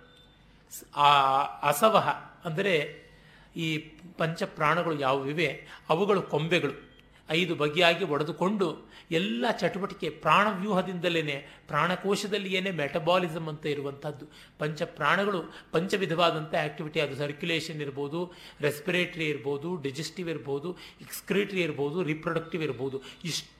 ಆ 0.96 1.42
ಅಸವಹ 1.42 2.08
ಅಂದರೆ 2.44 3.08
ಈ 3.56 3.78
ಪಂಚ 4.18 4.42
ಪ್ರಾಣಗಳು 4.42 5.00
ಯಾವುವಿವೆ? 5.00 5.66
ಅವುಗಳು 5.88 6.22
ಕೊಂಬೆಗಳು. 6.22 6.88
ಐದು 7.30 7.54
ಬಗೆಯಾಗಿ 7.54 8.04
ಒಡೆದುಕೊಂಡು 8.04 8.90
ಎಲ್ಲ 9.10 9.44
ಚಟುವಟಿಕೆ 9.50 10.10
ಪ್ರಾಣವ್ಯೂಹದಿಂದಲೇ 10.10 11.46
ಪ್ರಾಣಕೋಶದಲ್ಲಿಯೇ 11.66 12.60
ಮೆಟಬಾಲಿಸಮ್ 12.60 13.48
ಅಂತ 13.48 13.66
ಇರುವಂಥದ್ದು. 13.66 14.26
ಪಂಚ 14.58 14.82
ಪ್ರಾಣಗಳು 14.82 15.54
ಪಂಚವಿಧವಾದಂಥ 15.72 16.54
ಆಕ್ಟಿವಿಟಿ. 16.54 17.00
ಅದು 17.00 17.16
ಸರ್ಕ್ಯುಲೇಷನ್ 17.16 17.80
ಇರ್ಬೋದು, 17.80 18.32
ರೆಸ್ಪಿರೇಟರಿ 18.60 19.24
ಇರ್ಬೋದು, 19.24 19.76
ಡಿಜೆಸ್ಟಿವ್ 19.76 20.30
ಇರ್ಬೋದು, 20.30 20.78
ಎಕ್ಸ್ಕ್ರಿಟರಿ 21.00 21.60
ಇರ್ಬೋದು, 21.60 22.02
ರಿಪ್ರೊಡಕ್ಟಿವ್ 22.02 22.62
ಇರ್ಬೋದು. 22.62 23.02
ಇಷ್ಟು 23.24 23.57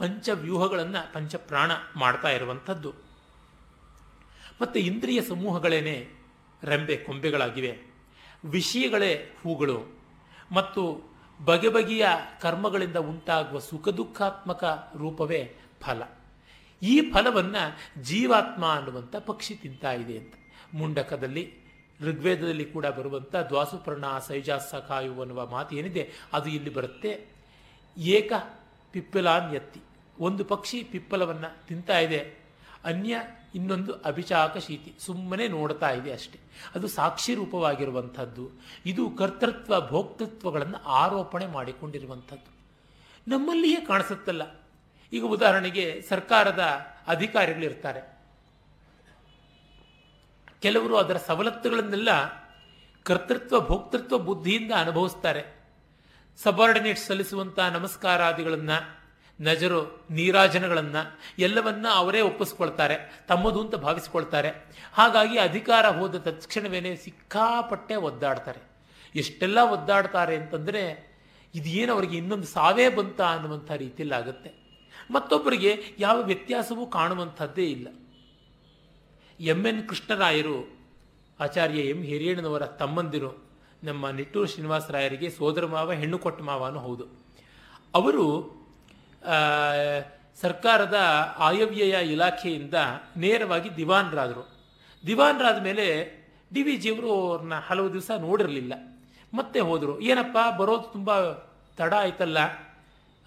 ಪಂಚವ್ಯೂಹಗಳನ್ನು 0.00 1.12
ಪಂಚಪ್ರಾಣ 1.12 1.70
ಮಾಡ್ತಾ 1.96 2.28
ಇರುವಂಥದ್ದು. 2.28 2.94
ಮತ್ತು 4.62 4.78
ಇಂದ್ರಿಯ 4.78 5.22
ಸಮೂಹಗಳೇನೆ 5.22 6.08
ರೆಂಬೆ 6.64 6.96
ಕೊಂಬೆಗಳಾಗಿವೆ. 6.96 7.78
ವಿಷಯಗಳೇ 8.44 9.14
ಹೂಗಳು. 9.14 9.98
ಮತ್ತು 10.52 11.10
ಬಗೆ 11.44 11.68
ಬಗೆಯ 11.68 12.06
ಕರ್ಮಗಳಿಂದ 12.40 12.96
ಉಂಟಾಗುವ 12.96 13.58
ಸುಖ 13.58 13.88
ದುಃಖಾತ್ಮಕ 13.88 14.92
ರೂಪವೇ 14.96 15.54
ಫಲ. 15.80 16.02
ಈ 16.82 17.10
ಫಲವನ್ನು 17.10 18.02
ಜೀವಾತ್ಮ 18.02 18.66
ಅನ್ನುವಂಥ 18.66 19.16
ಪಕ್ಷಿ 19.16 19.54
ತಿಂತಾ 19.54 19.92
ಇದೆ 19.92 20.18
ಅಂತ. 20.18 20.34
ಮುಂಡಕದಲ್ಲಿ, 20.74 21.54
ಋಗ್ವೇದದಲ್ಲಿ 22.00 22.64
ಕೂಡ 22.64 22.86
ಬರುವಂಥ 22.86 23.36
ದ್ವಾಸುಪರ್ಣ 23.36 24.04
ಸೈಜಾಸ 24.28 24.74
ಕಾಯು 24.88 25.20
ಅನ್ನುವ 25.20 25.46
ಮಾತು 25.46 25.76
ಏನಿದೆ 25.76 26.12
ಅದು 26.32 26.50
ಇಲ್ಲಿ 26.50 26.74
ಬರುತ್ತೆ. 26.74 27.26
ಏಕ 27.98 28.32
ಪಿಪ್ಪಲಾನ್ 28.92 29.54
ಎತ್ತಿ 29.54 29.80
ಒಂದು 30.20 30.44
ಪಕ್ಷಿ 30.44 30.82
ಪಿಪ್ಪಲವನ್ನು 30.82 31.66
ತಿಂತಾ 31.66 31.98
ಇದೆ. 31.98 32.34
ಅನ್ಯ 32.84 33.16
ಇನ್ನೊಂದು 33.54 33.92
ಅಭಿಚಾಕ 33.92 34.56
ಶೀತಿ. 34.56 34.94
ಸುಮ್ಮನೆ 34.98 35.48
ನೋಡ್ತಾ 35.48 35.90
ಇದೆ 35.90 36.12
ಅಷ್ಟೆ. 36.12 36.40
ಅದು 36.74 36.88
ಸಾಕ್ಷಿ 36.88 37.34
ರೂಪವಾಗಿರುವಂಥದ್ದು. 37.34 38.50
ಇದು 38.86 39.10
ಕರ್ತೃತ್ವ, 39.10 39.88
ಭೋಕ್ತೃತ್ವಗಳನ್ನು 39.88 40.84
ಆರೋಪಣೆ 40.84 41.46
ಮಾಡಿಕೊಂಡಿರುವಂಥದ್ದು. 41.46 42.60
ನಮ್ಮಲ್ಲಿಯೇ 43.30 43.80
ಕಾಣಿಸುತ್ತಲ್ಲ. 43.80 44.60
ಈಗ 45.12 45.24
ಉದಾಹರಣೆಗೆ 45.24 46.02
ಸರ್ಕಾರದ 46.08 46.58
ಅಧಿಕಾರಿಗಳಿರ್ತಾರೆ. 47.06 48.18
ಕೆಲವರು 50.62 50.96
ಅದರ 50.96 51.16
ಸವಲತ್ತುಗಳನ್ನೆಲ್ಲ 51.16 52.08
ಕರ್ತೃತ್ವ, 53.02 53.60
ಭೋಕ್ತೃತ್ವ 53.60 54.18
ಬುದ್ಧಿಯಿಂದ 54.18 54.72
ಅನುಭವಿಸ್ತಾರೆ. 54.72 55.60
ಸಬಾರ್ಡಿನೇಟ್ 56.42 56.98
ಸಲ್ಲಿಸುವಂಥ 56.98 57.58
ನಮಸ್ಕಾರಾದಿಗಳನ್ನು 57.58 58.99
ನಜರು, 59.40 60.06
ನೀರಾಜನಗಳನ್ನು 60.10 61.18
ಎಲ್ಲವನ್ನ 61.38 61.86
ಅವರೇ 61.94 62.20
ಒಪ್ಪಿಸ್ಕೊಳ್ತಾರೆ, 62.20 63.24
ತಮ್ಮದು 63.28 63.60
ಅಂತ 63.60 63.74
ಭಾವಿಸ್ಕೊಳ್ತಾರೆ. 63.74 64.48
ಹಾಗಾಗಿ 64.92 65.38
ಅಧಿಕಾರ 65.38 65.86
ಹೋದ 65.86 66.16
ತಕ್ಷಣವೇನೆ 66.16 66.96
ಸಿಕ್ಕಾಪಟ್ಟೆ 66.96 67.94
ಒದ್ದಾಡ್ತಾರೆ. 67.94 68.60
ಎಷ್ಟೆಲ್ಲ 69.14 69.58
ಒದ್ದಾಡ್ತಾರೆ 69.58 70.36
ಅಂತಂದರೆ, 70.36 71.10
ಇದೇನು 71.54 71.92
ಅವರಿಗೆ 71.92 72.16
ಇನ್ನೊಂದು 72.16 72.46
ಸಾವೇ 72.46 72.88
ಬಂತ 72.88 73.20
ಅನ್ನುವಂಥ 73.20 73.70
ರೀತಿಯಲ್ಲಿ 73.70 74.14
ಆಗುತ್ತೆ. 74.14 74.52
ಮತ್ತೊಬ್ಬರಿಗೆ 75.10 75.82
ಯಾವ 75.98 76.20
ವ್ಯತ್ಯಾಸವೂ 76.20 76.86
ಕಾಣುವಂಥದ್ದೇ 76.86 77.64
ಇಲ್ಲ. 77.64 77.88
ಎಂ. 79.40 79.66
ಎನ್. 79.66 79.88
ಕೃಷ್ಣರಾಯರು, 79.88 80.78
ಆಚಾರ್ಯ 81.40 81.80
ಎಂ. 81.80 82.02
ಹಿರಿಯಣ್ಣನವರ 82.02 82.66
ತಮ್ಮಂದಿರು, 82.66 83.44
ನಮ್ಮ 83.84 84.10
ನಿಟ್ಟೂರು 84.10 84.46
ಶ್ರೀನಿವಾಸರಾಯರಿಗೆ 84.46 85.30
ಸೋದರ 85.30 85.66
ಮಾವ, 85.66 85.92
ಹೆಣ್ಣು 85.92 86.18
ಕೊಟ್ಟ 86.18 86.42
ಮಾವನೂ 86.42 86.78
ಹೌದು. 86.78 87.04
ಅವರು 87.94 88.59
ಸರ್ಕಾರದ 90.40 90.98
ಆಯವ್ಯಯ 91.38 92.12
ಇಲಾಖೆಯಿಂದ 92.12 92.74
ನೇರವಾಗಿ 93.16 93.76
ದಿವಾನ್ರಾದರು. 93.76 94.48
ದಿವಾನ್ರಾದ 95.06 95.62
ಮೇಲೆ 95.62 96.20
ಡಿ 96.54 96.62
ವಿ 96.62 96.76
ಜಿಯವರು 96.76 97.12
ಅವ್ರನ್ನ 97.12 97.54
ಹಲವು 97.54 97.92
ದಿವಸ 97.92 98.10
ನೋಡಿರಲಿಲ್ಲ. 98.18 98.72
ಮತ್ತೆ 99.34 99.60
ಹೋದರು. 99.60 100.00
ಏನಪ್ಪ, 100.00 100.60
ಬರೋದು 100.60 100.92
ತುಂಬ 100.92 101.32
ತಡ 101.76 101.94
ಆಯ್ತಲ್ಲ. 101.94 102.38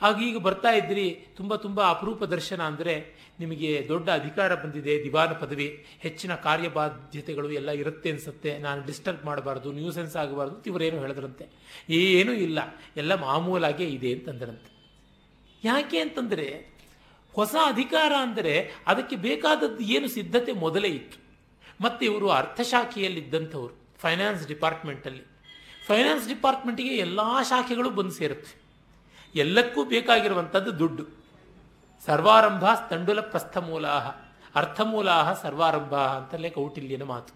ಆಗೀಗ 0.02 0.38
ಬರ್ತಾ 0.38 0.70
ಇದ್ರಿ. 0.70 1.28
ತುಂಬ 1.38 1.56
ತುಂಬ 1.56 1.90
ಅಪರೂಪ 1.90 2.24
ದರ್ಶನ 2.24 2.62
ಅಂದರೆ 2.62 3.24
ನಿಮಗೆ 3.40 3.86
ದೊಡ್ಡ 3.88 4.10
ಅಧಿಕಾರ 4.10 4.56
ಬಂದಿದೆ, 4.56 5.04
ದಿವಾನ 5.04 5.28
ಪದವಿ. 5.28 5.86
ಹೆಚ್ಚಿನ 6.00 6.36
ಕಾರ್ಯಬಾಧ್ಯತೆಗಳು 6.36 7.52
ಎಲ್ಲ 7.52 7.72
ಇರುತ್ತೆ 7.72 8.10
ಅನಿಸುತ್ತೆ. 8.10 8.58
ನಾನು 8.58 8.86
ಡಿಸ್ಟರ್ಬ್ 8.86 9.26
ಮಾಡಬಾರ್ದು, 9.26 9.72
ನ್ಯೂಸೆನ್ಸ್ 9.72 10.16
ಆಗಬಾರ್ದು, 10.16 10.64
ಇವರೇನು 10.64 11.00
ಹೇಳಿದ್ರಂತೆ. 11.00 11.46
ಏನೂ 11.90 12.34
ಇಲ್ಲ. 12.34 12.60
ಎಲ್ಲ 12.98 13.16
ಮಾಮೂಲಾಗೇ 13.16 13.86
ಇದೆ 13.86 14.14
ಅಂತಂದ್ರಂತೆ. 14.14 14.73
ಯಾಕೆ 15.64 16.00
ಅಂತಂದರೆ 16.00 16.48
ಹೊಸ 17.34 17.56
ಅಧಿಕಾರ 17.66 18.14
ಅಂದರೆ 18.22 18.72
ಅದಕ್ಕೆ 18.88 19.16
ಬೇಕಾದದ್ದು 19.16 19.84
ಏನು 19.84 20.08
ಸಿದ್ಧತೆ 20.08 20.52
ಮೊದಲೇ 20.52 20.88
ಇತ್ತು. 20.88 21.18
ಮತ್ತು 21.82 22.06
ಇವರು 22.06 22.30
ಅರ್ಥಶಾಖೆಯಲ್ಲಿದ್ದಂಥವ್ರು 22.30 23.74
ಫೈನಾನ್ಸ್ 23.98 24.48
ಡಿಪಾರ್ಟ್ಮೆಂಟಲ್ಲಿ 24.48 25.24
ಫೈನಾನ್ಸ್ 25.88 26.28
ಡಿಪಾರ್ಟ್ಮೆಂಟಿಗೆ 26.28 26.96
ಎಲ್ಲ 26.96 27.20
ಶಾಖೆಗಳು 27.50 27.90
ಬಂದು 27.90 28.12
ಸೇರುತ್ತೆ. 28.12 28.54
ಎಲ್ಲಕ್ಕೂ 29.36 29.84
ಬೇಕಾಗಿರುವಂಥದ್ದು 29.84 30.80
ದುಡ್ಡು. 30.80 31.04
ಸರ್ವಾರಂಭ 32.06 32.66
ತಂಡುಲ 32.90 33.20
ಪ್ರಸ್ಥಮೂಲಾಹ 33.22 34.08
ಅರ್ಥಮೂಲಾಹ 34.56 35.34
ಸರ್ವಾರಂಭ 35.42 35.94
ಅಂತಲೇ 35.96 36.50
ಕೌಟಿಲ್ಯನ 36.50 37.04
ಮಾತು. 37.04 37.34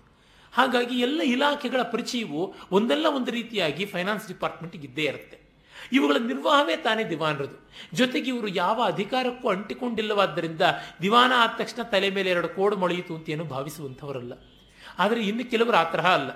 ಹಾಗಾಗಿ 0.54 1.00
ಎಲ್ಲ 1.00 1.22
ಇಲಾಖೆಗಳ 1.22 1.82
ಪರಿಚಯವು 1.82 2.42
ಒಂದಲ್ಲ 2.72 3.06
ಒಂದು 3.06 3.32
ರೀತಿಯಾಗಿ 3.32 3.86
ಫೈನಾನ್ಸ್ 3.86 4.28
ಡಿಪಾರ್ಟ್ಮೆಂಟ್ಗೆ 4.28 4.88
ಇದ್ದೇ 4.88 5.04
ಇರುತ್ತೆ. 5.04 5.47
ಇವುಗಳ 5.92 6.16
ನಿರ್ವಾಹವೇ 6.28 6.76
ತಾನೇ 6.76 7.04
ದಿವಾನರದು. 7.04 7.72
ಜೊತೆಗೆ 7.94 8.32
ಇವರು 8.32 8.48
ಯಾವ 8.48 8.84
ಅಧಿಕಾರಕ್ಕೂ 8.86 9.50
ಅಂಟಿಕೊಂಡಿಲ್ಲವಾದ್ದರಿಂದ 9.50 10.62
ದಿವಾನ 11.02 11.32
ಆದ 11.38 11.50
ತಕ್ಷಣ 11.58 11.82
ತಲೆ 11.82 12.10
ಮೇಲೆ 12.10 12.30
ಎರಡು 12.30 12.50
ಕೋಡು 12.50 12.78
ಮೊಳೆಯಿತು 12.78 13.16
ಅಂತ 13.16 13.30
ಏನು 13.30 13.44
ಭಾವಿಸುವಂಥವರಲ್ಲ. 13.44 14.34
ಆದರೆ 15.00 15.24
ಇನ್ನು 15.24 15.52
ಕೆಲವರು 15.52 15.78
ಆ 15.78 15.84
ತರಹ 15.84 16.14
ಅಲ್ಲ. 16.14 16.32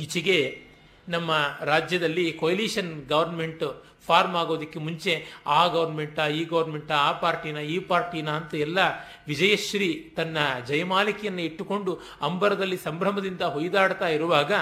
ಈಚೆಗೆ 0.00 0.66
ನಮ್ಮ 1.08 1.30
ರಾಜ್ಯದಲ್ಲಿ 1.64 2.32
ಕೊಯ್ಲಿಷನ್ 2.32 3.08
ಗೌರ್ಮೆಂಟ್ 3.08 3.84
ಫಾರ್ಮ್ 4.06 4.36
ಆಗೋದಕ್ಕೆ 4.36 4.78
ಮುಂಚೆ 4.78 5.24
ಆ 5.46 5.66
ಗೌರ್ಮೆಂಟಾ 5.66 6.26
ಈ 6.26 6.44
ಗೌರ್ಮೆಂಟಾ 6.44 6.94
ಆ 6.94 7.12
ಪಾರ್ಟಿನ, 7.12 7.56
ಈ 7.56 7.78
ಪಾರ್ಟಿನ 7.78 8.30
ಅಂತ 8.30 8.54
ಎಲ್ಲ 8.54 8.78
ವಿಜಯಶ್ರೀ 9.26 10.14
ತನ್ನ 10.16 10.38
ಜಯಮಾಲಿಕೆಯನ್ನು 10.66 11.40
ಇಟ್ಟುಕೊಂಡು 11.40 12.00
ಅಂಬರದಲ್ಲಿ 12.22 12.76
ಸಂಭ್ರಮದಿಂದ 12.76 13.40
ಹೊಯ್ದಾಡ್ತಾ 13.40 14.08
ಇರುವಾಗ 14.08 14.52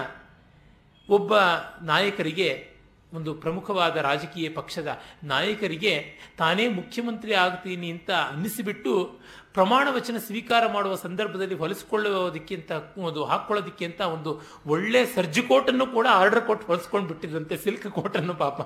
ಒಬ್ಬ 1.09 1.35
ನಾಯಕರಿಗೆ 1.83 2.74
ಒಂದು 3.15 3.35
ಪ್ರಮುಖವಾದ 3.35 3.97
ರಾಜಕೀಯ 3.97 4.49
ಪಕ್ಷದ 4.49 5.01
ನಾಯಕರಿಗೆ 5.25 5.95
ತಾನೇ 6.39 6.69
ಮುಖ್ಯಮಂತ್ರಿ 6.69 7.33
ಆಗ್ತೀನಿ 7.33 7.91
ಅಂತ 7.91 8.11
ಅನ್ನಿಸಿಬಿಟ್ಟು 8.11 9.21
ಪ್ರಮಾಣ 9.55 9.89
ವಚನ 9.91 10.17
ಸ್ವೀಕಾರ 10.19 10.65
ಮಾಡುವ 10.73 10.95
ಸಂದರ್ಭದಲ್ಲಿ 10.95 11.55
ಹೊಲಿಸ್ಕೊಳ್ಳೋದಕ್ಕೆ 11.55 12.55
ಅಂತ 12.55 12.73
ಒಂದು 12.99 13.25
ಹಾಕ್ಕೊಳ್ಳೋದಕ್ಕೆ 13.25 13.85
ಅಂತ 13.85 14.01
ಒಂದು 14.01 14.43
ಒಳ್ಳೆ 14.67 15.07
ಸರ್ಜಿ 15.15 15.43
ಕೋಟನ್ನು 15.43 15.87
ಕೂಡ 15.87 16.07
ಆರ್ಡರ್ 16.11 16.45
ಕೊಟ್ಟು 16.47 16.67
ಹೊಲಿಸ್ಕೊಂಡು 16.67 17.09
ಬಿಟ್ಟಿದ್ರಂತೆ, 17.09 17.57
ಸಿಲ್ಕ್ 17.57 17.91
ಕೋಟನ್ನು 17.91 18.35
ಪಾಪ. 18.35 18.61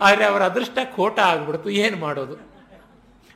ಆದರೆ 0.00 0.24
ಅವರ 0.24 0.42
ಅದೃಷ್ಟ 0.42 0.78
ಕೋಟ 0.96 1.18
ಆಗ್ಬಿಡ್ತು, 1.18 1.70
ಏನು 1.70 1.96
ಮಾಡೋದು? 1.96 2.36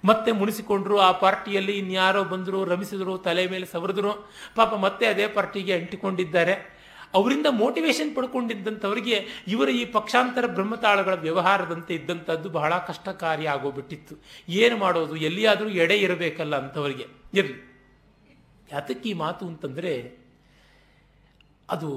ಮತ್ತೆ 0.04 0.32
ಮುನಿಸಿಕೊಂಡ್ರು, 0.32 0.98
ಆ 0.98 1.12
ಪಾರ್ಟಿಯಲ್ಲಿ 1.12 1.72
ಇನ್ಯಾರೋ 1.78 2.24
ಬಂದರು, 2.24 2.64
ರಮಿಸಿದ್ರು, 2.64 3.18
ತಲೆ 3.18 3.46
ಮೇಲೆ 3.46 3.66
ಸವರಿದ್ರು, 3.66 4.12
ಪಾಪ 4.56 4.74
ಮತ್ತೆ 4.74 5.06
ಅದೇ 5.06 5.26
ಪಾರ್ಟಿಗೆ 5.26 5.74
ಅಂಟಿಕೊಂಡಿದ್ದಾರೆ. 5.78 6.75
ಅವರಿಂದ 7.16 7.46
ಮೋಟಿವೇಶನ್ 7.50 8.16
ಪಡ್ಕೊಂಡಿದ್ದಂಥವರಿಗೆ 8.16 9.26
ಇವರ 9.48 9.68
ಈ 9.68 9.84
ಪಕ್ಷಾಂತರ 9.84 10.46
ಬ್ರಹ್ಮತಾಳಗಳ 10.46 11.14
ವ್ಯವಹಾರದಂತೆ 11.14 11.94
ಇದ್ದಂಥದ್ದು 11.94 12.48
ಬಹಳ 12.48 12.78
ಕಷ್ಟಕಾರಿ 12.78 13.46
ಆಗೋಗ್ಬಿಟ್ಟಿತ್ತು. 13.46 14.16
ಏನು 14.48 14.76
ಮಾಡೋದು? 14.76 15.16
ಎಲ್ಲಿಯಾದರೂ 15.16 15.68
ಎಡೆ 15.68 15.96
ಇರಬೇಕಲ್ಲ 15.96 16.56
ಅಂಥವರಿಗೆ. 16.56 17.06
ಇರಲಿ. 17.34 17.76
ಯಾತಕ್ಕೆ 18.72 19.08
ಈ 19.08 19.12
ಮಾತು 19.12 19.46
ಅಂತಂದರೆ, 19.46 20.18
ಅದು 21.70 21.90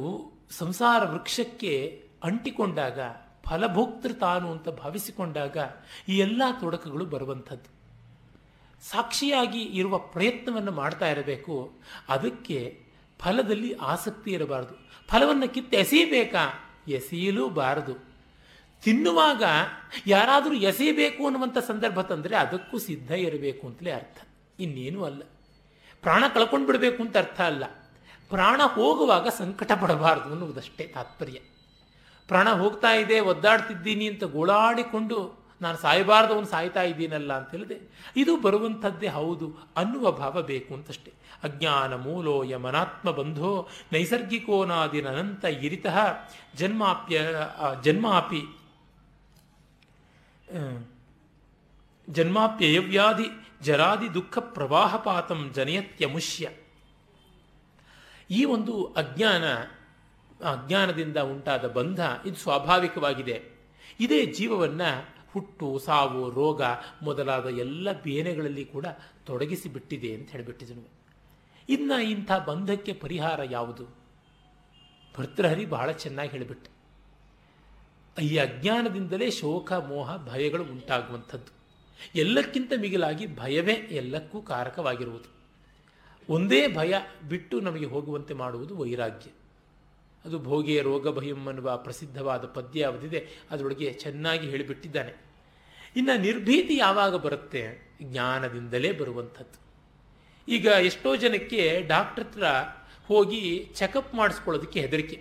ಸಂಸಾರ 0.52 1.04
ವೃಕ್ಷಕ್ಕೆ 1.04 2.04
ಅಂಟಿಕೊಂಡಾಗ, 2.24 3.00
ಫಲಭೋಕ್ತೃ 3.50 4.14
ತಾನು 4.14 4.52
ಅಂತ 4.52 4.70
ಭಾವಿಸಿಕೊಂಡಾಗ 4.70 5.58
ಈ 6.10 6.18
ಎಲ್ಲ 6.18 6.44
ತೊಡಕುಗಳು 6.60 7.06
ಬರುವಂಥದ್ದು. 7.06 7.80
ಸಾಕ್ಷಿಯಾಗಿ 8.90 9.62
ಇರುವ 9.62 9.98
ಪ್ರಯತ್ನವನ್ನು 9.98 10.72
ಮಾಡ್ತಾ 10.72 11.10
ಇರಬೇಕು. 11.10 11.74
ಅದಕ್ಕೆ 12.10 12.89
ಫಲದಲ್ಲಿ 13.22 13.74
ಆಸಕ್ತಿ 13.74 14.32
ಇರಬಾರದು. 14.32 14.90
ಫಲವನ್ನು 15.08 15.54
ಕಿತ್ತು 15.54 15.78
ಎಸೆಯಬೇಕಾ 15.78 16.70
ಎಸೆಯಲೂಬಾರದು 16.88 18.10
ತಿನ್ನುವಾಗ 18.84 19.44
ಯಾರಾದರೂ 20.08 20.54
ಎಸೆಯಬೇಕು 20.54 21.26
ಅನ್ನುವಂಥ 21.26 21.58
ಸಂದರ್ಭ 21.58 22.02
ತಂದರೆ 22.02 22.36
ಅದಕ್ಕೂ 22.36 22.78
ಸಿದ್ಧ 22.78 23.12
ಇರಬೇಕು 23.12 23.68
ಅಂತಲೇ 23.68 23.92
ಅರ್ಥ. 23.92 24.18
ಇನ್ನೇನೂ 24.60 25.04
ಅಲ್ಲ. 25.04 25.22
ಪ್ರಾಣ 26.02 26.24
ಕಳ್ಕೊಂಡು 26.34 26.66
ಬಿಡಬೇಕು 26.66 27.04
ಅಂತ 27.04 27.18
ಅರ್ಥ 27.18 27.42
ಅಲ್ಲ. 27.42 27.64
ಪ್ರಾಣ 28.30 28.62
ಹೋಗುವಾಗ 28.66 29.28
ಸಂಕಟ 29.28 29.72
ಪಡಬಾರದು 29.72 30.24
ಅನ್ನುವುದಷ್ಟೇ 30.24 30.88
ತಾತ್ಪರ್ಯ. 30.88 31.40
ಪ್ರಾಣ 32.28 32.50
ಹೋಗ್ತಾ 32.50 32.92
ಇದೆ, 32.94 33.20
ಒದ್ದಾಡ್ತಿದ್ದೀನಿ 33.20 34.08
ಅಂತ 34.08 34.24
ಗೋಳಾಡಿಕೊಂಡು 34.24 35.40
ನಾನು 35.62 35.78
ಸಾಯಬಾರ್ದು, 35.78 36.34
ಅವನು 36.34 36.46
ಸಾಯ್ತಾ 36.46 36.82
ಇದ್ದೀನಲ್ಲ 36.82 37.34
ಅಂತ 37.34 37.52
ಹೇಳಿದೆ 37.52 38.10
ಇದು 38.16 38.38
ಬರುವಂಥದ್ದೇ 38.38 39.08
ಹೌದು 39.08 39.58
ಅನ್ನುವ 39.78 40.12
ಭಾವ 40.12 40.42
ಬೇಕು 40.42 40.74
ಅಂತಷ್ಟೇ. 40.74 41.14
ಅಜ್ಞಾನ 41.44 41.96
ಮೂಲೋ 41.96 42.44
ಯಮನಾತ್ಮ 42.44 43.12
ಬಂಧೋ 43.12 43.68
ನೈಸರ್ಗಿಕೋನಾದಿನಂತ 43.94 45.46
ಇರಿತಃ 45.46 45.98
ಜನ್ಮಾಪ್ಯ 46.56 47.22
ಜನ್ಮಾಪಿ 47.84 48.42
ಜನ್ಮಾಪ್ಯಯವ್ಯಾಧಿ 52.10 53.24
ಜರಾದಿ 53.62 54.14
ದುಃಖ 54.14 54.38
ಪ್ರವಾಹಪಾತಂ 54.38 55.52
ಜನಯತ್ಯಮುಷ್ಯ. 55.54 56.50
ಈ 58.32 58.46
ಒಂದು 58.46 58.86
ಅಜ್ಞಾನ, 58.86 59.44
ಅಜ್ಞಾನದಿಂದ 60.46 61.18
ಉಂಟಾದ 61.18 61.68
ಬಂಧ 61.68 62.00
ಇದು 62.26 62.36
ಸ್ವಾಭಾವಿಕವಾಗಿದೆ. 62.36 63.44
ಇದೇ 64.00 64.26
ಜೀವವನ್ನು 64.26 65.20
ಹುಟ್ಟು, 65.34 65.80
ಸಾವು, 65.80 66.30
ರೋಗ 66.30 66.62
ಮೊದಲಾದ 67.04 67.46
ಎಲ್ಲ 67.46 68.02
ಬೇನೆಗಳಲ್ಲಿ 68.02 68.66
ಕೂಡ 68.66 68.86
ತೊಡಗಿಸಿಬಿಟ್ಟಿದೆ 69.26 70.14
ಅಂತ 70.14 70.30
ಹೇಳಿಬಿಟ್ಟಿದನು 70.30 70.99
ಇನ್ನು 71.70 72.02
ಇಂಥ 72.02 72.32
ಬಂಧಕ್ಕೆ 72.32 72.94
ಪರಿಹಾರ 72.94 73.40
ಯಾವುದು? 73.52 73.86
ಭರ್ತೃಹರಿ 75.18 75.66
ಬಹಳ 75.66 75.92
ಚೆನ್ನಾಗಿ 75.92 76.32
ಹೇಳಿಬಿಟ್ಟ 76.32 76.68
ಈ 78.22 78.38
ಅಜ್ಞಾನದಿಂದಲೇ 78.38 79.32
ಶೋಕ, 79.32 79.74
ಮೋಹ, 79.74 80.26
ಭಯಗಳು 80.26 80.64
ಉಂಟಾಗುವಂಥದ್ದು. 80.64 81.54
ಎಲ್ಲಕ್ಕಿಂತ 82.16 82.74
ಮಿಗಿಲಾಗಿ 82.80 83.36
ಭಯವೇ 83.36 83.74
ಎಲ್ಲಕ್ಕೂ 83.74 84.42
ಕಾರಕವಾಗಿರುವುದು. 84.42 85.40
ಒಂದೇ 86.34 86.68
ಭಯ 86.68 86.94
ಬಿಟ್ಟು 87.30 87.60
ನಮಗೆ 87.60 87.86
ಹೋಗುವಂತೆ 87.86 88.34
ಮಾಡುವುದು 88.34 88.78
ವೈರಾಗ್ಯ. 88.78 89.32
ಅದು 90.26 90.40
ಭೋಗಿಯ 90.40 90.82
ರೋಗ 90.82 91.20
ಭಯಂ 91.20 91.48
ಅನ್ನುವ 91.48 91.78
ಪ್ರಸಿದ್ಧವಾದ 91.78 92.46
ಪದ್ಯ 92.46 92.80
ಯಾವುದಿದೆ 92.80 93.28
ಅದರೊಳಗೆ 93.52 93.94
ಚೆನ್ನಾಗಿ 93.94 94.50
ಹೇಳಿಬಿಟ್ಟಿದ್ದಾನೆ. 94.50 95.14
ಇನ್ನು 95.96 96.22
ನಿರ್ಭೀತಿ 96.22 96.78
ಯಾವಾಗ 96.78 97.16
ಬರುತ್ತೆ? 97.16 97.92
ಜ್ಞಾನದಿಂದಲೇ 98.02 98.92
ಬರುವಂಥದ್ದು. 98.92 99.69
ಈಗ 100.56 100.66
ಎಷ್ಟೋ 100.90 101.10
ಜನಕ್ಕೆ 101.16 101.62
ಡಾಕ್ಟರ್ 101.88 102.26
ಹತ್ರ 102.26 102.46
ಹೋಗಿ 103.08 103.42
ಚೆಕಪ್ 103.76 104.12
ಮಾಡಿಸ್ಕೊಳ್ಳೋದಕ್ಕೆ 104.16 104.80
ಹೆದರಿಕೆ. 104.82 105.18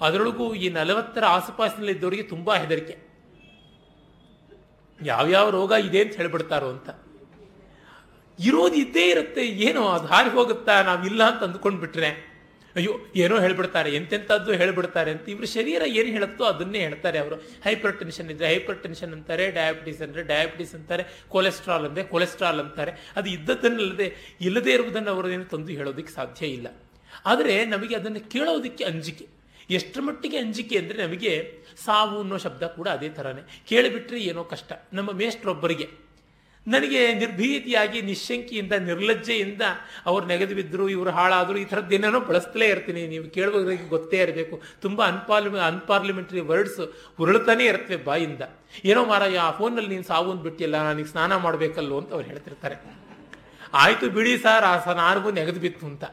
ಅದರೊಳಗೂ 0.00 0.46
ಈ 0.54 0.68
ನಲವತ್ತರ 0.68 1.24
ಆಸುಪಾಸಿನಲ್ಲಿದ್ದವರಿಗೆ 1.36 2.24
ತುಂಬ 2.32 2.54
ಹೆದರಿಕೆ. 2.62 2.94
ಯಾವ್ಯಾವ 5.00 5.46
ರೋಗ 5.50 5.72
ಇದೆ 5.88 6.00
ಅಂತ 6.04 6.14
ಹೇಳ್ಬಿಡ್ತಾರೋ 6.16 6.68
ಅಂತ. 6.68 6.88
ಇರೋದು 8.38 8.74
ಇದ್ದೇ 8.74 9.04
ಇರುತ್ತೆ, 9.10 9.42
ಏನೋ 9.66 9.82
ಅದು 9.88 10.06
ಹಾರಿ 10.06 10.30
ಹೋಗುತ್ತಾ 10.30 10.74
ನಾವಿಲ್ಲ 10.82 11.22
ಅಂತ 11.30 11.42
ಅಂದ್ಕೊಂಡು 11.42 11.78
ಬಿಟ್ರೆ 11.80 12.10
ಅಯ್ಯೋ, 12.78 12.92
ಏನೋ 13.24 13.36
ಹೇಳ್ಬಿಡ್ತಾರೆ, 13.44 13.90
ಎಂತೆಂಥದ್ದು 13.98 14.50
ಹೇಳ್ಬಿಡ್ತಾರೆ 14.60 15.10
ಅಂತ 15.14 15.26
ಇವರು 15.34 15.48
ಶರೀರ 15.54 15.82
ಏನು 15.98 16.10
ಹೇಳುತ್ತೋ 16.16 16.44
ಅದನ್ನೇ 16.52 16.80
ಹೇಳ್ತಾರೆ 16.86 17.18
ಅವರು. 17.24 17.36
ಹೈಪರ್ 17.66 17.94
ಟೆನ್ಷನ್ 18.00 18.30
ಇದ್ದರೆ 18.34 18.48
ಹೈಪರ್ 18.52 18.80
ಟೆನ್ಷನ್ 18.82 19.12
ಅಂತಾರೆ 19.16 19.44
ಡಯಾಬಿಟೀಸ್ 19.58 20.02
ಅಂದರೆ 20.06 20.22
ಡಯಾಬಿಟೀಸ್ 20.32 20.74
ಅಂತಾರೆ 20.78 21.04
ಕೊಲೆಸ್ಟ್ರಾಲ್ 21.34 21.86
ಅಂದರೆ 21.88 22.04
ಕೊಲೆಸ್ಟ್ರಾಲ್ 22.14 22.60
ಅಂತಾರೆ. 22.64 22.94
ಅದು 23.18 23.30
ಇದ್ದದ್ದನ್ನಲ್ಲದೆ 23.36 24.08
ಇಲ್ಲದೇ 24.48 24.74
ಇರುವುದನ್ನು 24.78 25.12
ಅವರದೇನು 25.14 25.46
ತಂದು 25.54 25.72
ಹೇಳೋದಕ್ಕೆ 25.80 26.14
ಸಾಧ್ಯ 26.18 26.46
ಇಲ್ಲ. 26.58 26.68
ಆದರೆ 27.24 27.56
ನಮಗೆ 27.74 27.94
ಅದನ್ನು 28.00 28.22
ಕೇಳೋದಕ್ಕೆ 28.34 28.84
ಅಂಜಿಕೆ. 28.84 29.26
ಎಷ್ಟರ 29.76 30.00
ಮಟ್ಟಿಗೆ 30.08 30.38
ಅಂಜಿಕೆ 30.38 30.76
ಅಂದರೆ 30.78 30.98
ನಮಗೆ 31.04 31.32
ಸಾವು 31.84 32.16
ಅನ್ನೋ 32.22 32.36
ಶಬ್ದ 32.44 32.64
ಕೂಡ 32.74 32.88
ಅದೇ 32.96 33.08
ಥರನೇ. 33.16 33.42
ಕೇಳಿಬಿಟ್ರೆ 33.70 34.18
ಏನೋ 34.30 34.44
ಕಷ್ಟ. 34.52 34.72
ನಮ್ಮ 34.92 35.10
ಮೇಷ್ಟ್ರೊಬ್ಬರಿಗೆ 35.22 35.86
ನನಗೆ 36.72 37.00
ನಿರ್ಭೀತಿಯಾಗಿ 37.22 37.98
ನಿಶಂಕಿಯಿಂದ 38.10 38.74
ನಿರ್ಲಜ್ಜೆಯಿಂದ 38.88 39.62
ಅವ್ರು 40.10 40.26
ನೆಗೆದು 40.30 40.54
ಬಿದ್ದರು 40.58 40.88
ಇವರು 40.94 41.10
ಹಾಳಾದರು, 41.18 41.56
ಈ 41.64 41.66
ಥರದ್ದು 41.72 41.94
ಏನೇನೋ 41.98 42.20
ಬಳಸ್ತಲೇ 42.30 42.68
ಇರ್ತೀನಿ. 42.74 43.02
ನೀವು 43.14 43.26
ಕೇಳುವವರಿಗೆ 43.36 43.88
ಗೊತ್ತೇ 43.94 44.20
ಇರಬೇಕು. 44.26 44.56
ತುಂಬ 44.84 44.98
ಅನ್ಪಾರ್ಲಿ 45.12 45.50
ಅನ್ಪಾರ್ಲಿಮೆಂಟರಿ 45.70 46.44
ವರ್ಡ್ಸ್ 46.50 46.80
ಉರುಳ್ತಾನೆ 47.22 47.64
ಇರ್ತವೆ 47.72 47.98
ಬಾಯಿಂದ. 48.10 48.42
ಏನೋ 48.90 49.04
ಮಾರಾಯ, 49.12 49.38
ಆ 49.48 49.50
ಫೋನಲ್ಲಿ 49.50 49.90
ನೀನು 49.94 50.06
ಸಾವು 50.12 50.30
ಅಂದ್ಬಿಟ್ಟಿಲ್ಲ 50.34 50.76
ನನಗೆ 50.90 51.10
ಸ್ನಾನ 51.14 51.36
ಮಾಡಬೇಕಲ್ಲೋ 51.46 51.98
ಅಂತ 52.02 52.12
ಅವ್ರು 52.18 52.28
ಹೇಳ್ತಿರ್ತಾರೆ. 52.32 52.78
ಆಯಿತು 53.84 54.06
ಬಿಡಿ 54.18 54.34
ಸರ್, 54.44 54.64
ಆ 54.72 54.74
ಸ್ನಾನಗೂ 54.84 55.30
ನೆಗೆದು 55.38 55.60
ಬಿತ್ತು 55.60 55.86
ಅಂತ. 55.92 56.04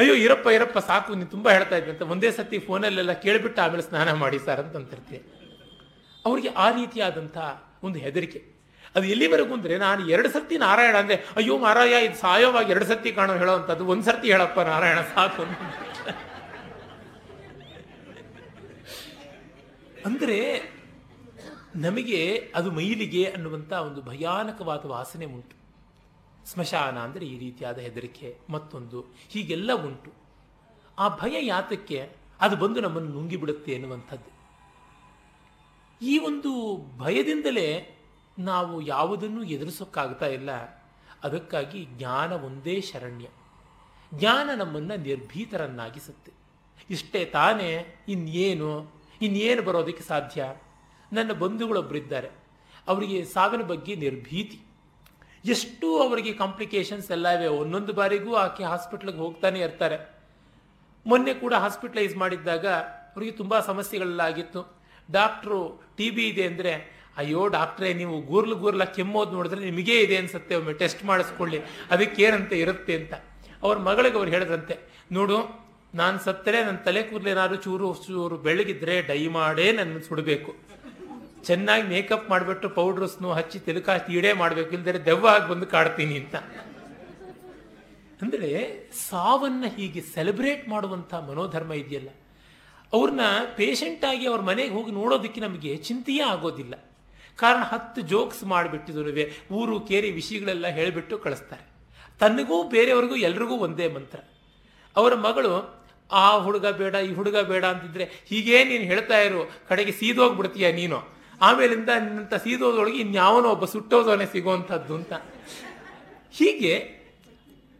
ಅಯ್ಯೋ, 0.00 0.14
ಇರಪ್ಪ 0.24 0.46
ಇರಪ್ಪ, 0.56 0.78
ಸಾಕು, 0.88 1.14
ನೀನು 1.18 1.30
ತುಂಬ 1.34 1.46
ಹೇಳ್ತಾ 1.50 1.76
ಇದ್ದೆ 1.76 1.90
ಅಂತ 1.92 2.02
ಒಂದೇ 2.14 2.30
ಸತಿ 2.38 2.58
ಫೋನಲ್ಲೆಲ್ಲ 2.66 3.12
ಕೇಳಿಬಿಟ್ಟು 3.12 3.60
ಆಮೇಲೆ 3.62 3.84
ಸ್ನಾನ 3.90 4.12
ಮಾಡಿ 4.24 4.38
ಸರ್ 4.46 4.60
ಅಂತ 4.64 4.76
ಅಂತಿರ್ತೀವಿ 4.80 5.20
ಅವರಿಗೆ 6.24 6.50
ಆ 6.64 6.66
ರೀತಿಯಾದಂಥ 6.70 7.36
ಒಂದು 7.86 7.98
ಹೆದರಿಕೆ. 8.04 8.55
ಅದು 8.96 9.06
ಎಲ್ಲಿವರೆಗೂ 9.14 9.52
ಅಂದರೆ 9.56 9.74
ನಾನು 9.86 10.02
ಎರಡು 10.14 10.28
ಸರ್ತಿ 10.34 10.56
ನಾರಾಯಣ 10.66 10.96
ಅಂದರೆ, 11.02 11.16
ಅಯ್ಯೋ 11.38 11.54
ಮಾರಾಯ, 11.64 11.94
ಇದು 12.06 12.16
ಸಾಯೋವಾಗಿ 12.24 12.70
ಎರಡು 12.74 12.86
ಸರ್ತಿ 12.90 13.10
ಕಾಣೋ 13.18 13.34
ಹೇಳೋವಂಥದ್ದು 13.42 13.86
ಒಂದು 13.94 14.04
ಸರ್ತಿ 14.08 14.28
ಹೇಳಪ್ಪ 14.34 14.60
ನಾರಾಯಣ, 14.70 15.00
ಸಾಕು. 15.14 15.44
ಅಂದರೆ 20.08 20.38
ನಮಗೆ 21.84 22.20
ಅದು 22.58 22.68
ಮೈಲಿಗೆ 22.76 23.22
ಅನ್ನುವಂಥ 23.36 23.72
ಒಂದು 23.86 24.00
ಭಯಾನಕವಾದ 24.10 24.84
ವಾಸನೆ 24.92 25.26
ಉಂಟು. 25.36 25.56
ಸ್ಮಶಾನ 26.52 26.96
ಅಂದರೆ 27.06 27.24
ಈ 27.32 27.36
ರೀತಿಯಾದ 27.42 27.78
ಹೆದರಿಕೆ, 27.86 28.28
ಮತ್ತೊಂದು, 28.54 28.98
ಹೀಗೆಲ್ಲ 29.32 29.70
ಉಂಟು. 29.88 30.10
ಆ 30.98 31.06
ಭಯ 31.22 31.34
ಯಾತಕ್ಕೆ 31.46 31.98
ಅದು 32.44 32.54
ಬಂದು 32.62 32.78
ನಮ್ಮನ್ನು 32.86 33.10
ನುಂಗಿಬಿಡುತ್ತೆ 33.16 33.72
ಅನ್ನುವಂಥದ್ದು. 33.76 34.30
ಈ 36.00 36.14
ಒಂದು 36.28 36.52
ಭಯದಿಂದಲೇ 37.02 37.68
ನಾವು 38.38 38.80
ಯಾವುದನ್ನು 38.80 39.42
ಎದುರಿಸೋಕ್ಕಾಗ್ತಾ 39.42 40.26
ಇಲ್ಲ. 40.26 40.50
ಅದಕ್ಕಾಗಿ 41.24 41.84
ಜ್ಞಾನ 41.84 42.32
ಒಂದೇ 42.32 42.80
ಶರಣ್ಯ. 42.80 43.28
ಜ್ಞಾನ 44.14 44.50
ನಮ್ಮನ್ನು 44.56 44.96
ನಿರ್ಭೀತರನ್ನಾಗಿಸುತ್ತೆ. 44.96 46.32
ಇಷ್ಟೇ 46.90 47.24
ತಾನೇ 47.24 47.96
ಇನ್ನೇನು 48.08 48.90
ಇನ್ನೇನು 49.22 49.62
ಬರೋದಕ್ಕೆ 49.62 50.02
ಸಾಧ್ಯ? 50.02 50.44
ನನ್ನ 51.12 51.32
ಬಂಧುಗಳೊಬ್ಬರಿದ್ದಾರೆ 51.32 52.30
ಅವರಿಗೆ 52.88 53.24
ಸಾವಿನ 53.24 53.62
ಬಗ್ಗೆ 53.62 53.96
ನಿರ್ಭೀತಿ. 53.96 54.60
ಎಷ್ಟು 55.44 56.02
ಅವರಿಗೆ 56.02 56.32
ಕಾಂಪ್ಲಿಕೇಶನ್ಸ್ 56.32 57.10
ಎಲ್ಲ 57.10 57.28
ಇವೆ. 57.28 57.46
ಒಂದೊಂದು 57.46 57.92
ಬಾರಿಗೂ 57.92 58.34
ಆಕೆ 58.34 58.64
ಹಾಸ್ಪಿಟ್ಲಿಗೆ 58.64 59.18
ಹೋಗ್ತಾನೆ 59.18 59.60
ಇರ್ತಾರೆ. 59.60 60.16
ಮೊನ್ನೆ 61.06 61.34
ಕೂಡ 61.34 61.54
ಹಾಸ್ಪಿಟಲೈಸ್ 61.54 62.16
ಮಾಡಿದ್ದಾಗ 62.16 62.66
ಅವರಿಗೆ 62.66 63.32
ತುಂಬ 63.32 63.60
ಸಮಸ್ಯೆಗಳಾಗಿತ್ತು 63.60 64.76
ಡಾಕ್ಟ್ರು 65.10 65.82
ಟಿ 65.96 66.10
ಬಿ 66.10 66.28
ಇದೆ 66.28 66.46
ಅಂದರೆ 66.46 66.95
ಅಯ್ಯೋ 67.20 67.42
ಡಾಕ್ಟ್ರೆ, 67.56 67.88
ನೀವು 68.00 68.14
ಗೂರ್ಲು 68.30 68.56
ಗೂರ್ಲ 68.62 68.84
ಕೆಮ್ಮೋದು 68.96 69.32
ನೋಡಿದ್ರೆ 69.36 69.60
ನಿಮಗೇ 69.70 69.96
ಇದೆ 70.06 70.16
ಅನ್ಸುತ್ತೆ, 70.22 70.54
ಒಮ್ಮೆ 70.60 70.74
ಟೆಸ್ಟ್ 70.82 71.02
ಮಾಡಿಸ್ಕೊಳ್ಳಿ 71.10 71.58
ಅದಕ್ಕೇನಂತೆ 71.94 72.56
ಇರುತ್ತೆ 72.64 72.94
ಅಂತ. 73.00 73.14
ಅವ್ರ 73.64 73.76
ಮಗಳಿಗೆ 73.88 74.18
ಅವ್ರು 74.20 74.32
ಹೇಳಿದ್ರಂತೆ, 74.36 74.76
ನೋಡು, 75.18 75.38
ನಾನು 76.00 76.16
ಸತ್ತರೆ 76.26 76.58
ನನ್ನ 76.66 76.78
ತಲೆ 76.86 77.02
ಕೂದಲೇನಾದ್ರು 77.10 77.58
ಚೂರು 77.66 77.86
ಚೂರು 78.06 78.36
ಬೆಳಗಿದ್ರೆ 78.46 78.94
ಡೈ 79.10 79.20
ಮಾಡೇ 79.38 79.66
ನನ್ನ 79.78 80.00
ಸುಡಬೇಕು. 80.08 80.52
ಚೆನ್ನಾಗಿ 81.48 81.84
ಮೇಕಪ್ 81.92 82.26
ಮಾಡಿಬಿಟ್ಟು 82.32 82.68
ಪೌಡ್ರಸ್ನು 82.78 83.28
ಹಚ್ಚಿ 83.38 83.58
ತಿಲಕ 83.66 83.88
ತೀಡೇ 84.06 84.32
ಮಾಡಬೇಕು 84.40 84.72
ಇಲ್ದರೆ 84.78 84.98
ದೆವ್ವ 85.08 85.26
ಆಗಿ 85.34 85.46
ಬಂದು 85.50 85.66
ಕಾಡ್ತೀನಿ 85.74 86.16
ಅಂತ. 86.22 86.36
ಅಂದರೆ 88.24 88.50
ಸಾವನ್ನ 89.08 89.64
ಹೀಗೆ 89.76 90.02
ಸೆಲೆಬ್ರೇಟ್ 90.14 90.64
ಮಾಡುವಂಥ 90.74 91.12
ಮನೋಧರ್ಮ 91.28 91.72
ಇದೆಯಲ್ಲ 91.82 92.10
ಅವ್ರನ್ನ 92.92 93.24
ಪೇಷಂಟ್ 93.58 94.04
ಆಗಿ 94.10 94.24
ಅವ್ರ 94.30 94.42
ಮನೆಗೆ 94.50 94.72
ಹೋಗಿ 94.76 94.92
ನೋಡೋದಕ್ಕೆ 94.98 95.40
ನಮಗೆ 95.46 95.72
ಚಿಂತೆಯೇ 95.88 96.24
ಆಗೋದಿಲ್ಲ. 96.34 96.74
ಕಾರಣ 97.36 97.62
ಹತ್ತು 97.62 98.00
ಜೋಕ್ಸ್ 98.00 98.44
ಮಾಡಿಬಿಟ್ಟಿದ್ರು 98.44 99.54
ಊರು 99.54 99.80
ಕೇರಿ 99.80 100.10
ವಿಷಯಗಳೆಲ್ಲ 100.10 100.66
ಹೇಳಿಬಿಟ್ಟು 100.66 101.18
ಕಳಿಸ್ತಾರೆ. 101.18 101.76
ತನಗೂ 102.18 102.68
ಬೇರೆಯವ್ರಿಗೂ 102.68 103.16
ಎಲ್ರಿಗೂ 103.16 103.54
ಒಂದೇ 103.56 103.88
ಮಂತ್ರ. 103.88 104.20
ಅವರ 104.96 105.14
ಮಗಳು, 105.14 105.84
ಆ 106.12 106.38
ಹುಡುಗ 106.38 106.66
ಬೇಡ, 106.66 106.94
ಈ 106.94 107.12
ಹುಡುಗ 107.14 107.36
ಬೇಡ 107.36 107.64
ಅಂತಿದ್ರೆ 107.64 108.08
ಹೀಗೇ 108.26 108.64
ನೀನು 108.64 108.84
ಹೇಳ್ತಾ 108.84 109.18
ಇರು. 109.18 109.50
ಕಡೆಗೆ 109.68 109.92
ಸೀದೋಗ್ಬಿಡ್ತೀಯ 109.92 110.72
ನೀನು. 110.72 111.16
ಆಮೇಲಿಂದ 111.40 111.88
ನಿನ್ನಂತ 111.88 112.34
ಸೀದೋದೊಳಗೆ 112.34 112.98
ಇನ್ಯಾವನೋ 112.98 113.48
ಒಬ್ಬ 113.48 113.64
ಸುಟ್ಟೋದವನೇ 113.64 114.26
ಸಿಗುವಂಥದ್ದು 114.26 114.94
ಅಂತ. 114.94 115.12
ಹೀಗೆ 116.32 116.74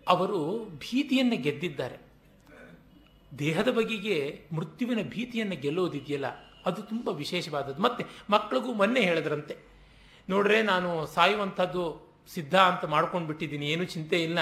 ಅವರು 0.09 0.69
ಭೀತಿಯನ್ನು 0.79 1.37
ಗೆದ್ದಿದ್ದಾರೆ. 1.37 1.97
ದೇಹದ 3.39 3.69
ಬಗೆಗೆ 3.69 4.41
ಮೃತ್ಯುವಿನ 4.53 4.99
ಭೀತಿಯನ್ನು 5.03 5.57
ಗೆಲ್ಲೋದಿದೆಯಲ್ಲ? 5.57 6.46
ಅದು 6.67 6.83
ತುಂಬ 6.83 7.09
ವಿಶೇಷವಾದದ್ದು. 7.09 7.83
ಮತ್ತೆ 7.83 8.05
ಮಕ್ಕಳಿಗೂ 8.31 8.73
ಮೊನ್ನೆ 8.73 9.01
ಹೇಳಿದ್ರಂತೆ. 9.01 9.57
ನೋಡ್ರೆ, 10.29 10.63
ನಾನು 10.63 11.07
ಸಾಯುವಂಥದ್ದು 11.07 11.83
ಸಿದ್ಧ 12.35 12.55
ಅಂತ 12.57 12.85
ಮಾಡ್ಕೊಂಡು 12.85 13.27
ಬಿಟ್ಟಿದ್ದೀನಿ 13.27 13.67
ಏನು 13.67 13.85
ಚಿಂತೆ 13.85 14.23
ಇಲ್ಲ. 14.23 14.39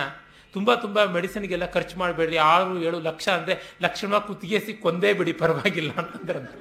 ತುಂಬ 0.53 0.75
ತುಂಬ 0.75 1.05
ಮೆಡಿಸಿನ್ಗೆಲ್ಲ 1.05 1.67
ಖರ್ಚು 1.67 1.99
ಮಾಡಬೇಡ್ರಿ, 1.99 2.37
ಆರು 2.37 2.75
ಏಳು 2.81 3.01
ಲಕ್ಷ 3.01 3.29
ಅಂದರೆ 3.29 3.55
ಲಕ್ಷಣ 3.83 4.19
ಕುತ್ತಿಗೆಸಿ 4.19 4.75
ಕೊಂದೇ 4.75 5.13
ಬಿಡಿ, 5.13 5.33
ಪರವಾಗಿಲ್ಲ 5.33 5.93
ಅಂತಂದ್ರಂತೆ. 5.93 6.59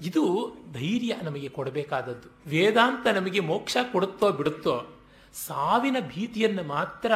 ಇದು 0.00 0.22
ಧೈರ್ಯ 0.72 1.14
ನಮಗೆ 1.22 1.48
ಕೊಡಬೇಕಾದದ್ದು. 1.48 2.28
ವೇದಾಂತ 2.50 3.06
ನಮಗೆ 3.06 3.40
ಮೋಕ್ಷ 3.40 3.76
ಕೊಡುತ್ತೋ 3.92 4.30
ಬಿಡುತ್ತೋ 4.30 4.74
ಸಾವಿನ 5.34 5.96
ಭೀತಿಯನ್ನು 6.00 6.62
ಮಾತ್ರ 6.62 7.12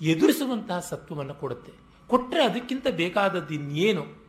ಎದುರಿಸುವಂತಹ 0.00 0.78
ಸತ್ವವನ್ನು 0.78 1.34
ಕೊಡುತ್ತೆ. 1.34 1.72
ಕೊಟ್ಟರೆ 2.10 2.44
ಅದಕ್ಕಿಂತ 2.44 2.86
ಬೇಕಾದದ್ದು 2.90 3.54
ಇನ್ನೇನು? 3.54 4.23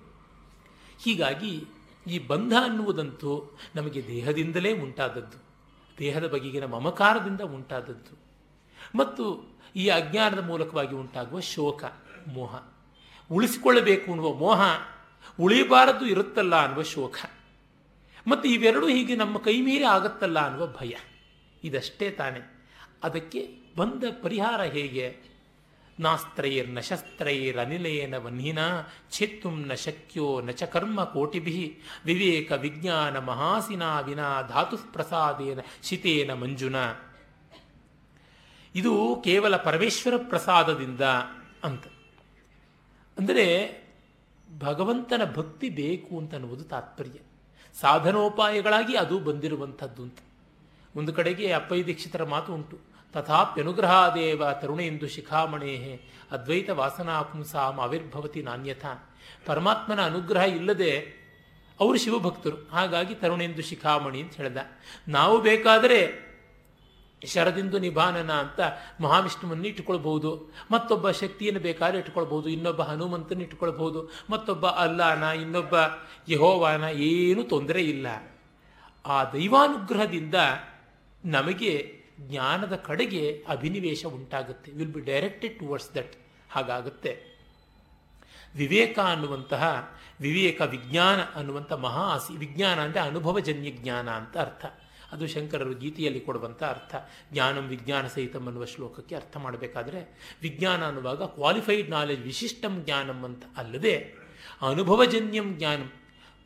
ಹೀಗಾಗಿ 1.06 1.66
ಈ 2.08 2.20
ಬಂಧ 2.20 2.54
ಅನ್ನುವುದಂತೂ 2.64 3.58
ನಮಗೆ 3.76 4.08
ದೇಹದಿಂದಲೇ 4.08 4.82
ಉಂಟಾದದ್ದು. 4.82 5.44
ದೇಹದ 6.00 6.28
ಬಗೆಗಿನ 6.28 6.66
ಮಮಕಾರದಿಂದ 6.66 7.42
ಉಂಟಾದದ್ದು. 7.42 8.18
ಮತ್ತು 8.98 9.56
ಈ 9.76 9.88
ಅಜ್ಞಾನದ 9.88 10.46
ಮೂಲಕವಾಗಿ 10.46 10.96
ಉಂಟಾಗುವ 10.96 11.40
ಶೋಕ, 11.40 11.84
ಮೋಹ. 12.28 12.64
ಉಳಿಸಿಕೊಳ್ಳಬೇಕು 13.32 14.12
ಅನ್ನುವ 14.12 14.34
ಮೋಹ 14.34 14.62
ಉಳಿಬಾರದು 15.40 16.06
ಇರುತ್ತಲ್ಲ 16.06 16.66
ಅನ್ನುವ 16.66 16.84
ಶೋಕ. 16.84 17.16
ಮತ್ತು 18.28 18.50
ಇವೆರಡೂ 18.50 18.88
ಹೀಗೆ 18.88 19.16
ನಮ್ಮ 19.16 19.38
ಕೈ 19.38 19.62
ಮೀರಿ 19.62 19.84
ಆಗುತ್ತಲ್ಲ 19.84 20.40
ಅನ್ನುವ 20.40 20.68
ಭಯ. 20.68 20.92
ಇದಷ್ಟೇ 21.64 22.12
ತಾನೆ. 22.12 22.68
ಅದಕ್ಕೆ 23.04 23.58
ಬಂದ 23.78 24.04
ಪರಿಹಾರ 24.24 24.62
ಹೇಗೆ? 24.62 25.35
ನಾಸ್ತ್ರೈರ್ನ 26.00 26.80
ಶಸ್ತ್ರೈರ್ 26.80 27.58
ಅನಿಲೇನ 27.58 28.18
ವನ್ಹಿನ, 28.18 28.60
ಛೇತ್ತುಂ 29.12 29.66
ನ 29.66 29.74
ಶಕ್ಯೋ 29.74 30.42
ನ 30.42 30.50
ಚ 30.50 30.64
ಕರ್ಮ 30.64 31.04
ಕೋಟಿಭಿ. 31.04 31.78
ವಿವೇಕ 32.06 32.52
ವಿಜ್ಞಾನ 32.52 33.20
ಮಹಾಸಿನಾ 33.20 34.00
ವಿನಾ 34.00 34.42
ಧಾತು 34.42 34.78
ಪ್ರಸಾದೇನ 34.78 35.60
ಶಿತೇನ 35.84 36.34
ಮಂಜುನ. 36.34 36.76
ಇದು 38.76 39.22
ಕೇವಲ 39.24 39.58
ಪರಮೇಶ್ವರ 39.58 40.14
ಪ್ರಸಾದದಿಂದ 40.30 41.02
ಅಂತ. 41.64 41.88
ಅಂದರೆ 43.18 43.76
ಭಗವಂತನ 44.60 45.22
ಭಕ್ತಿ 45.36 45.70
ಬೇಕು 45.70 46.18
ಅಂತ 46.18 46.34
ಅನ್ನುವುದು 46.34 46.64
ತಾತ್ಪರ್ಯ. 46.64 47.20
ಸಾಧನೋಪಾಯಗಳಾಗಿ 47.82 48.96
ಅದು 48.96 49.20
ಬಂದಿರುವಂಥದ್ದು 49.20 50.04
ಅಂತ. 50.04 50.18
ಒಂದು 50.96 51.14
ಕಡೆಗೆ 51.14 51.52
ಅಪ್ಪಯ್ಯ 51.52 51.84
ದೀಕ್ಷಿತರ 51.84 52.24
ಮಾತು 52.24 52.54
ಉಂಟು. 52.54 52.95
ತಥಾಪ್ಯನುಗ್ರಹಾದೇವ 53.14 54.44
ತರುಣೇಂದು 54.62 55.08
ಶಿಖಾಮಣೇ 55.08 56.02
ಅದ್ವೈತ 56.32 56.70
ವಾಸನಾ 56.70 57.22
ಪುಂಸಾಂ 57.22 57.80
ಆವಿರ್ಭವತಿ 57.80 58.42
ನಾಣ್ಯಥ. 58.42 58.86
ಪರಮಾತ್ಮನ 59.46 60.06
ಅನುಗ್ರಹ 60.06 60.42
ಇಲ್ಲದೆ 60.42 61.26
ಅವರು 61.80 61.98
ಶಿವಭಕ್ತರು. 61.98 62.70
ಹಾಗಾಗಿ 62.72 63.16
ತರುಣೇಂದು 63.16 63.62
ಶಿಖಾಮಣಿ 63.62 64.22
ಅಂತ 64.22 64.36
ಹೇಳ್ದ. 64.36 64.58
ನಾವು 65.08 65.42
ಬೇಕಾದರೆ 65.42 66.26
ಶರದಿಂದು 67.26 67.80
ನಿಭಾನನ 67.80 68.34
ಅಂತ 68.34 68.60
ಮಹಾವಿಷ್ಣುವನ್ನು 69.02 69.68
ಇಟ್ಟುಕೊಳ್ಬಹುದು. 69.68 70.54
ಮತ್ತೊಬ್ಬ 70.72 71.12
ಶಕ್ತಿಯನ್ನು 71.12 71.62
ಬೇಕಾದ್ರೆ 71.62 72.00
ಇಟ್ಕೊಳ್ಬಹುದು 72.00 72.50
ಇನ್ನೊಬ್ಬ 72.50 72.82
ಹನುಮಂತನ 72.82 73.42
ಇಟ್ಕೊಳ್ಬಹುದು 73.42 74.10
ಮತ್ತೊಬ್ಬ 74.30 74.68
ಅಲ್ಲಾನ, 74.68 75.24
ಇನ್ನೊಬ್ಬ 75.24 75.76
ಯಹೋವಾನ 76.30 76.84
ಏನೂ 76.84 77.44
ತೊಂದರೆ 77.44 77.82
ಇಲ್ಲ. 77.82 78.08
ಆ 79.06 79.24
ದೈವಾನುಗ್ರಹದಿಂದ 79.24 80.36
ನಮಗೆ 81.26 81.95
ಜ್ಞಾನದ 82.20 82.76
ಕಡೆಗೆ 82.76 83.46
ಅಭಿನಿವೇಶ 83.48 84.06
ಉಂಟಾಗುತ್ತೆ. 84.06 84.72
Will 84.72 84.94
be 84.94 85.02
directed 85.02 85.60
towards 85.60 85.96
that 85.96 86.14
ಹಾಗಾಗುತ್ತೆ. 86.50 87.36
ವಿವೇಕ 88.56 89.00
ಅನ್ನುವಂತಹ 89.00 89.96
ವಿವೇಕ 90.22 90.62
ವಿಜ್ಞಾನ 90.62 91.20
ಅನ್ನುವಂಥ 91.22 91.74
ಮಹಾ 91.74 92.02
ಆಸಿ. 92.02 92.38
ವಿಜ್ಞಾನ 92.38 92.80
ಅಂದರೆ 92.80 93.02
ಅನುಭವಜನ್ಯ 93.02 93.72
ಜ್ಞಾನ 93.72 94.10
ಅಂತ 94.10 94.38
ಅರ್ಥ. 94.38 94.66
ಅದು 95.12 95.28
ಶಂಕರರು 95.28 95.74
ಗೀತೆಯಲ್ಲಿ 95.74 96.20
ಕೊಡುವಂಥ 96.20 96.64
ಅರ್ಥ. 96.64 96.96
ಜ್ಞಾನಂ 97.34 97.68
ವಿಜ್ಞಾನ 97.68 98.08
ಸಹಿತಂ 98.08 98.46
ಅನ್ನುವ 98.46 98.66
ಶ್ಲೋಕಕ್ಕೆ 98.66 99.16
ಅರ್ಥ 99.16 99.38
ಮಾಡಬೇಕಾದ್ರೆ, 99.38 100.34
ವಿಜ್ಞಾನ 100.42 100.88
ಅನ್ನುವಾಗ 100.88 101.24
ಕ್ವಾಲಿಫೈಡ್ 101.24 101.90
ನಾಲೆಜ್ 101.90 102.20
ವಿಶಿಷ್ಟಂ 102.20 102.84
ಜ್ಞಾನಂ 102.86 103.24
ಅಂತ 103.24 103.44
ಅಲ್ಲದೆ, 103.58 104.16
ಅನುಭವಜನ್ಯಂ 104.62 105.58
ಜ್ಞಾನಂ. 105.58 105.92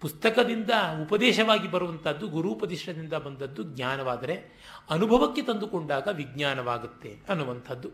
ಪುಸ್ತಕದಿಂದ 0.02 0.70
ಉಪದೇಶವಾಗಿ 1.02 1.72
ಬರುವಂಥದ್ದು 1.72 2.28
ಗುರುಪದೇಶದಿಂದ 2.28 3.14
ಬಂದದ್ದು 3.14 3.64
ಜ್ಞಾನವಾದರೆ 3.64 4.60
ಅನುಭವಕ್ಕೆ 4.90 5.42
ತಂದುಕೊಂಡಾಗ 5.42 6.08
ವಿಜ್ಞಾನವಾಗುತ್ತೆ 6.12 7.20
ಅನ್ನುವಂಥದ್ದು. 7.30 7.90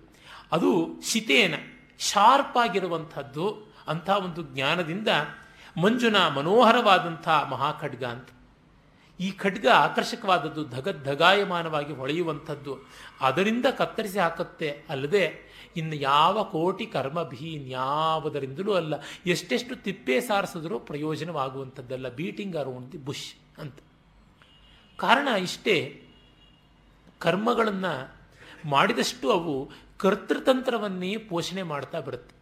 ಅದು 0.52 0.88
ಶಿತೇನ, 1.12 1.54
ಶಾರ್ಪ್ 2.00 2.58
ಆಗಿರುವಂಥದ್ದು 2.58 3.76
ಅಂಥ 3.88 4.10
ಒಂದು 4.10 4.42
ಜ್ಞಾನದಿಂದ 4.44 5.08
ಮಂಜುನ 5.82 6.28
ಮನೋಹರವಾದಂಥ 6.28 7.28
ಮಹಾಖಡ್ಗ 7.28 8.04
ಅಂತ. 8.04 8.30
ಈ 9.20 9.32
ಖಡ್ಗ 9.32 9.68
ಆಕರ್ಷಕವಾದದ್ದು 9.68 10.66
ಧಗಧಗಾಯಮಾನವಾಗಿ 10.66 11.94
ಹೊಳೆಯುವಂಥದ್ದು. 11.94 12.90
ಅದರಿಂದ 13.22 13.66
ಕತ್ತರಿಸಿ 13.78 14.20
ಹಾಕುತ್ತೆ 14.20 14.84
ಅಲ್ಲದೆ 14.90 15.45
ಇನ್ನು 15.76 15.96
ಯಾವ 15.96 16.44
ಕೋಟಿ 16.44 16.86
ಕರ್ಮಭೀನ್ಯಾವುದರಿಂದಲೂ 16.86 18.74
ಅಲ್ಲ. 18.74 18.94
ಎಷ್ಟೆಷ್ಟು 19.26 19.76
ತಿಪ್ಪೆ 19.76 20.22
ಸಾರಿಸಿದ್ರೂ 20.22 20.80
ಪ್ರಯೋಜನವಾಗುವಂಥದ್ದಲ್ಲ. 20.80 22.10
ಬೀಟಿಂಗ್ 22.10 22.56
ಅರೌಂಡ್ 22.56 22.92
ದಿ 22.92 22.98
ಬುಷ್ 22.98 23.60
ಅಂತ. 23.60 23.80
ಕಾರಣ 24.98 25.28
ಇಷ್ಟೇ, 25.28 26.02
ಕರ್ಮಗಳನ್ನು 27.20 28.16
ಮಾಡಿದಷ್ಟು 28.66 29.32
ಅವು 29.32 29.70
ಕರ್ತೃತಂತ್ರವನ್ನೇ 29.98 31.18
ಪೋಷಣೆ 31.18 31.64
ಮಾಡ್ತಾ 31.64 32.00
ಬರುತ್ತೆ. 32.00 32.36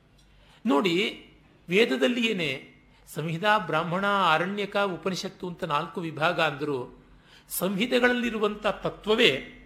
ನೋಡಿ, 0.65 1.25
ವೇದದಲ್ಲಿ 1.69 2.27
ಏನೇ, 2.27 2.69
ಸಂಹಿತಾ 3.15 3.57
ಬ್ರಾಹ್ಮಣ 3.57 4.05
ಆರಣ್ಯಕ 4.05 4.77
ಉಪನಿಷತ್ತು 4.77 5.47
ಅಂತ 5.47 5.63
ನಾಲ್ಕು 5.63 6.01
ವಿಭಾಗ 6.01 6.41
ಅಂದರೂ 6.41 7.03
ಸಂಹಿತೆಗಳಲ್ಲಿರುವಂಥ 7.49 8.67
ತತ್ವವೇ 8.67 9.59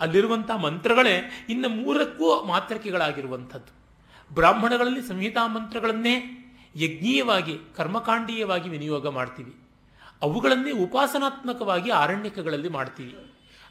ಅಲ್ಲಿರುವಂಥ 0.00 0.50
ಮಂತ್ರಗಳೇ 0.50 1.46
ಇನ್ನು 1.48 1.68
ಮೂರಕ್ಕೂ 1.68 2.44
ಮಾತೃಕೆಗಳಾಗಿರುವಂಥದ್ದು 2.44 3.72
ಬ್ರಾಹ್ಮಣಗಳಲ್ಲಿ 4.34 5.02
ಸಂಹಿತಾ 5.02 5.46
ಮಂತ್ರಗಳನ್ನೇ 5.46 6.42
ಯಜ್ಞೀಯವಾಗಿ, 6.76 7.58
ಕರ್ಮಕಾಂಡೀಯವಾಗಿ 7.76 8.68
ವಿನಿಯೋಗ 8.68 9.08
ಮಾಡ್ತೀವಿ. 9.08 9.54
ಅವುಗಳನ್ನೇ 10.22 10.70
ಉಪಾಸನಾತ್ಮಕವಾಗಿ 10.70 11.90
ಆರಣ್ಯಕಗಳಲ್ಲಿ 11.90 12.68
ಮಾಡ್ತೀವಿ. 12.68 13.16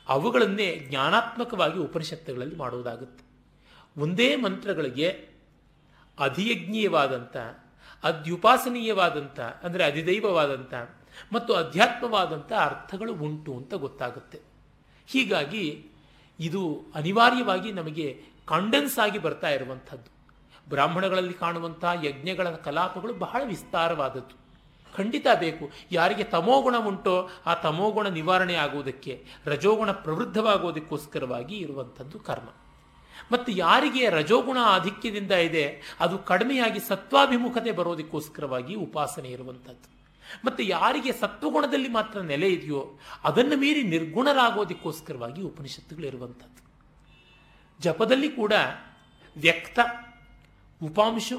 ಅವುಗಳನ್ನೇ 0.08 0.76
ಜ್ಞಾನಾತ್ಮಕವಾಗಿ 0.76 1.80
ಉಪನಿಷತ್ತುಗಳಲ್ಲಿ 1.80 2.56
ಮಾಡುವುದಾಗುತ್ತೆ 2.56 3.26
ಒಂದೇ 4.02 4.36
ಮಂತ್ರಗಳಿಗೆ 4.36 5.10
ಅಧಿಯಜ್ಞೀಯವಾದಂಥ 6.20 7.38
ಅಧ್ಯುಪಾಸನೀಯವಾದಂಥ 8.04 9.40
ಅಂದರೆ 9.40 9.84
ಅಧಿದೈವವಾದಂಥ 9.84 10.74
ಮತ್ತು 11.34 11.54
ಅಧ್ಯಾತ್ಮವಾದಂಥ 11.54 12.54
ಅರ್ಥಗಳು 12.54 13.14
ಉಂಟು 13.14 13.58
ಅಂತ 13.58 13.74
ಗೊತ್ತಾಗುತ್ತೆ. 13.74 14.40
ಹೀಗಾಗಿ 15.08 15.86
ಇದು 16.39 16.84
ಅನಿವಾರ್ಯವಾಗಿ 16.95 17.71
ನಮಗೆ 17.71 18.21
ಕಾಂಡೆನ್ಸ್ 18.45 19.00
ಆಗಿ 19.00 19.19
ಬರ್ತಾ 19.19 19.50
ಇರುವಂಥದ್ದು. 19.50 20.15
ಬ್ರಾಹ್ಮಣಗಳಲ್ಲಿ 20.69 21.34
ಕಾಣುವಂಥ 21.34 21.86
ಯಜ್ಞಗಳ 22.04 22.50
ಕಲಾಪಗಳು 22.50 23.13
ಬಹಳ 23.13 23.41
ವಿಸ್ತಾರವಾದದ್ದು. 23.45 24.45
ಖಂಡಿತ 24.98 25.28
ಬೇಕು. 25.39 25.69
ಯಾರಿಗೆ 25.91 26.24
ತಮೋಗುಣ 26.24 26.78
ಉಂಟೋ 26.78 27.30
ಆ 27.45 27.54
ತಮೋಗುಣ 27.54 28.08
ನಿವಾರಣೆ 28.08 28.56
ಆಗುವುದಕ್ಕೆ 28.56 29.26
ರಜೋಗುಣ 29.45 29.91
ಪ್ರವೃದ್ಧವಾಗೋದಕ್ಕೋಸ್ಕರವಾಗಿ 29.91 31.58
ಇರುವಂಥದ್ದು 31.58 32.19
ಕರ್ಮ. 32.19 32.50
ಮತ್ತು 33.32 33.52
ಯಾರಿಗೆ 33.52 34.10
ರಜೋಗುಣ 34.10 34.58
ಆಧಿಕ್ಯದಿಂದ 34.62 35.32
ಇದೆ, 35.32 35.82
ಅದು 36.00 36.17
ಕಡಿಮೆಯಾಗಿ 36.17 36.80
ಸತ್ವಾಭಿಮುಖತೆ 36.80 37.71
ಬರೋದಕ್ಕೋಸ್ಕರವಾಗಿ 37.71 38.76
ಉಪಾಸನೆ 38.76 39.30
ಇರುವಂಥದ್ದು. 39.30 39.94
ಮತ್ತು 40.46 40.64
ಯಾರಿಗೆ 40.64 41.12
ಸತ್ವಗುಣದಲ್ಲಿ 41.12 41.88
ಮಾತ್ರ 41.88 42.22
ನೆಲೆ 42.22 42.50
ಇದೆಯೋ 42.50 43.00
ಅದನ್ನು 43.24 43.58
ಮೀರಿ 43.58 43.84
ನಿರ್ಗುಣರಾಗೋದಕ್ಕೋಸ್ಕರವಾಗಿ 43.84 45.42
ಉಪನಿಷತ್ತುಗಳಿರುವಂಥದ್ದು 45.42 46.66
ಜಪದಲ್ಲಿ 47.80 48.30
ಕೂಡ 48.30 48.54
ವ್ಯಕ್ತ, 49.38 49.80
ಉಪಾಂಶ, 50.84 51.34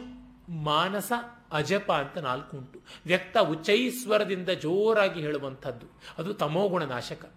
ಮಾನಸ, 0.49 1.12
ಅಜಪ 1.53 1.92
ಅಂತ 1.92 2.18
ನಾಲ್ಕು 2.18 2.57
ಉಂಟು. 2.57 2.81
ವ್ಯಕ್ತ 3.07 3.38
ಉಚ್ಚೈಸ್ವರದಿಂದ 3.38 4.49
ಜೋರಾಗಿ 4.49 5.20
ಹೇಳುವಂಥದ್ದು. 5.20 5.87
ಅದು 6.18 6.35
ತಮೋಗುಣ 6.35 6.85
ನಾಶಕ 6.85 7.33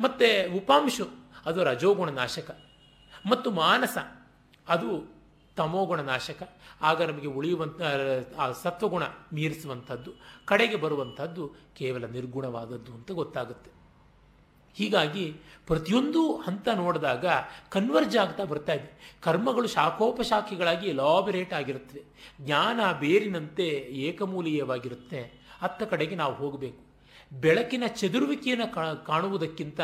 ಮತ್ತು 0.00 0.56
ಉಪಾಂಶು, 0.56 1.08
ಅದು 1.46 1.64
ರಜೋಗುಣ 1.64 2.10
ನಾಶಕ 2.10 2.64
ಮತ್ತು 3.26 3.50
ಮಾನಸ, 3.50 3.98
ಅದು 4.68 5.17
ತಮೋಗುಣ 5.58 6.00
ನಾಶಕ 6.00 6.40
ಆಗ 6.82 7.02
ನಮಗೆ 7.02 7.26
ಉಳಿಯುವಂಥ 7.26 7.80
ಆ 8.38 8.52
ಸತ್ವಗುಣ 8.52 9.04
ಮೀರಿಸುವಂಥದ್ದು, 9.32 10.12
ಕಡೆಗೆ 10.44 10.76
ಬರುವಂಥದ್ದು 10.76 11.52
ಕೇವಲ 11.78 12.06
ನಿರ್ಗುಣವಾದದ್ದು 12.06 12.92
ಅಂತ 12.92 13.10
ಗೊತ್ತಾಗುತ್ತೆ. 13.12 13.70
ಹೀಗಾಗಿ 14.74 15.24
ಪ್ರತಿಯೊಂದು 15.66 16.36
ಹಂತ 16.36 16.68
ನೋಡಿದಾಗ 16.74 17.26
ಕನ್ವರ್ಜ್ 17.68 18.16
ಆಗ್ತಾ 18.16 18.44
ಬರ್ತಾ 18.44 18.72
ಇದೆ. 18.72 19.16
ಕರ್ಮಗಳು 19.22 19.68
ಶಾಖೋಪಶಾಖೆಗಳಾಗಿ 19.68 20.88
ಎಲಾಬರೇಟ್ 20.88 21.54
ಆಗಿರುತ್ತವೆ. 21.54 22.02
ಜ್ಞಾನ 22.40 22.80
ಬೇರಿನಂತೆ 23.00 23.68
ಏಕಮೂಲೀಯವಾಗಿರುತ್ತೆ. 24.06 25.20
ಅತ್ತ 25.62 25.82
ಕಡೆಗೆ 25.82 26.14
ನಾವು 26.14 26.34
ಹೋಗಬೇಕು. 26.34 26.82
ಬೆಳಕಿನ 27.40 27.84
ಚದುರುವಿಕೆಯನ್ನು 27.86 28.68
ಕಾಣುವುದಕ್ಕಿಂತ 29.06 29.80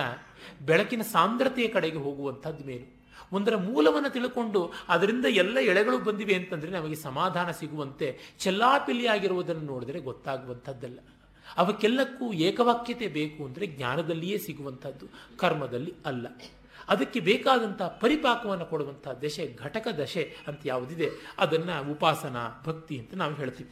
ಬೆಳಕಿನ 0.67 1.03
ಸಾಂದ್ರತೆಯ 1.03 1.69
ಕಡೆಗೆ 1.69 1.97
ಹೋಗುವಂಥದ್ದು 1.97 2.65
ಮೇಲು. 2.65 2.94
ಒಂದರ 3.35 3.57
ಮೂಲವನ್ನು 3.57 4.11
ತಿಳ್ಕೊಂಡು 4.11 4.73
ಅದರಿಂದ 4.89 5.25
ಎಲ್ಲ 5.25 5.59
ಎಳೆಗಳು 5.61 5.99
ಬಂದಿವೆ 5.99 6.35
ಅಂತಂದರೆ 6.35 6.71
ನಮಗೆ 6.71 6.95
ಸಮಾಧಾನ 6.95 7.51
ಸಿಗುವಂತೆ 7.51 8.19
ಚೆಲ್ಲಾಪಿಲ್ಲಿಯಾಗಿರುವುದನ್ನು 8.39 9.63
ನೋಡಿದರೆ 9.63 10.01
ಗೊತ್ತಾಗುವಂಥದ್ದಲ್ಲ. 10.01 10.99
ಅವಕ್ಕೆಲ್ಲಕ್ಕೂ 11.57 12.33
ಏಕವಾಕ್ಯತೆ 12.33 13.09
ಬೇಕು 13.09 13.45
ಅಂದರೆ 13.45 13.67
ಜ್ಞಾನದಲ್ಲಿಯೇ 13.67 14.39
ಸಿಗುವಂಥದ್ದು, 14.39 15.07
ಕರ್ಮದಲ್ಲಿ 15.37 15.95
ಅಲ್ಲ. 16.07 16.27
ಅದಕ್ಕೆ 16.89 17.21
ಬೇಕಾದಂಥ 17.21 17.83
ಪರಿಪಾಕವನ್ನು 17.83 18.67
ಕೊಡುವಂಥ 18.67 19.09
ದಶೆ, 19.09 19.57
ಘಟಕ 19.59 19.89
ದಶೆ 19.89 20.37
ಅಂತ 20.47 20.61
ಯಾವುದಿದೆ, 20.65 21.11
ಅದನ್ನು 21.39 21.91
ಉಪಾಸನ, 21.91 22.37
ಭಕ್ತಿ 22.67 22.99
ಅಂತ 22.99 23.15
ನಾವು 23.15 23.35
ಹೇಳ್ತೀವಿ. 23.35 23.71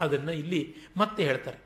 ಅದನ್ನು 0.00 0.32
ಇಲ್ಲಿ 0.32 0.74
ಮತ್ತೆ 0.96 1.24
ಹೇಳ್ತಾರೆ. 1.24 1.58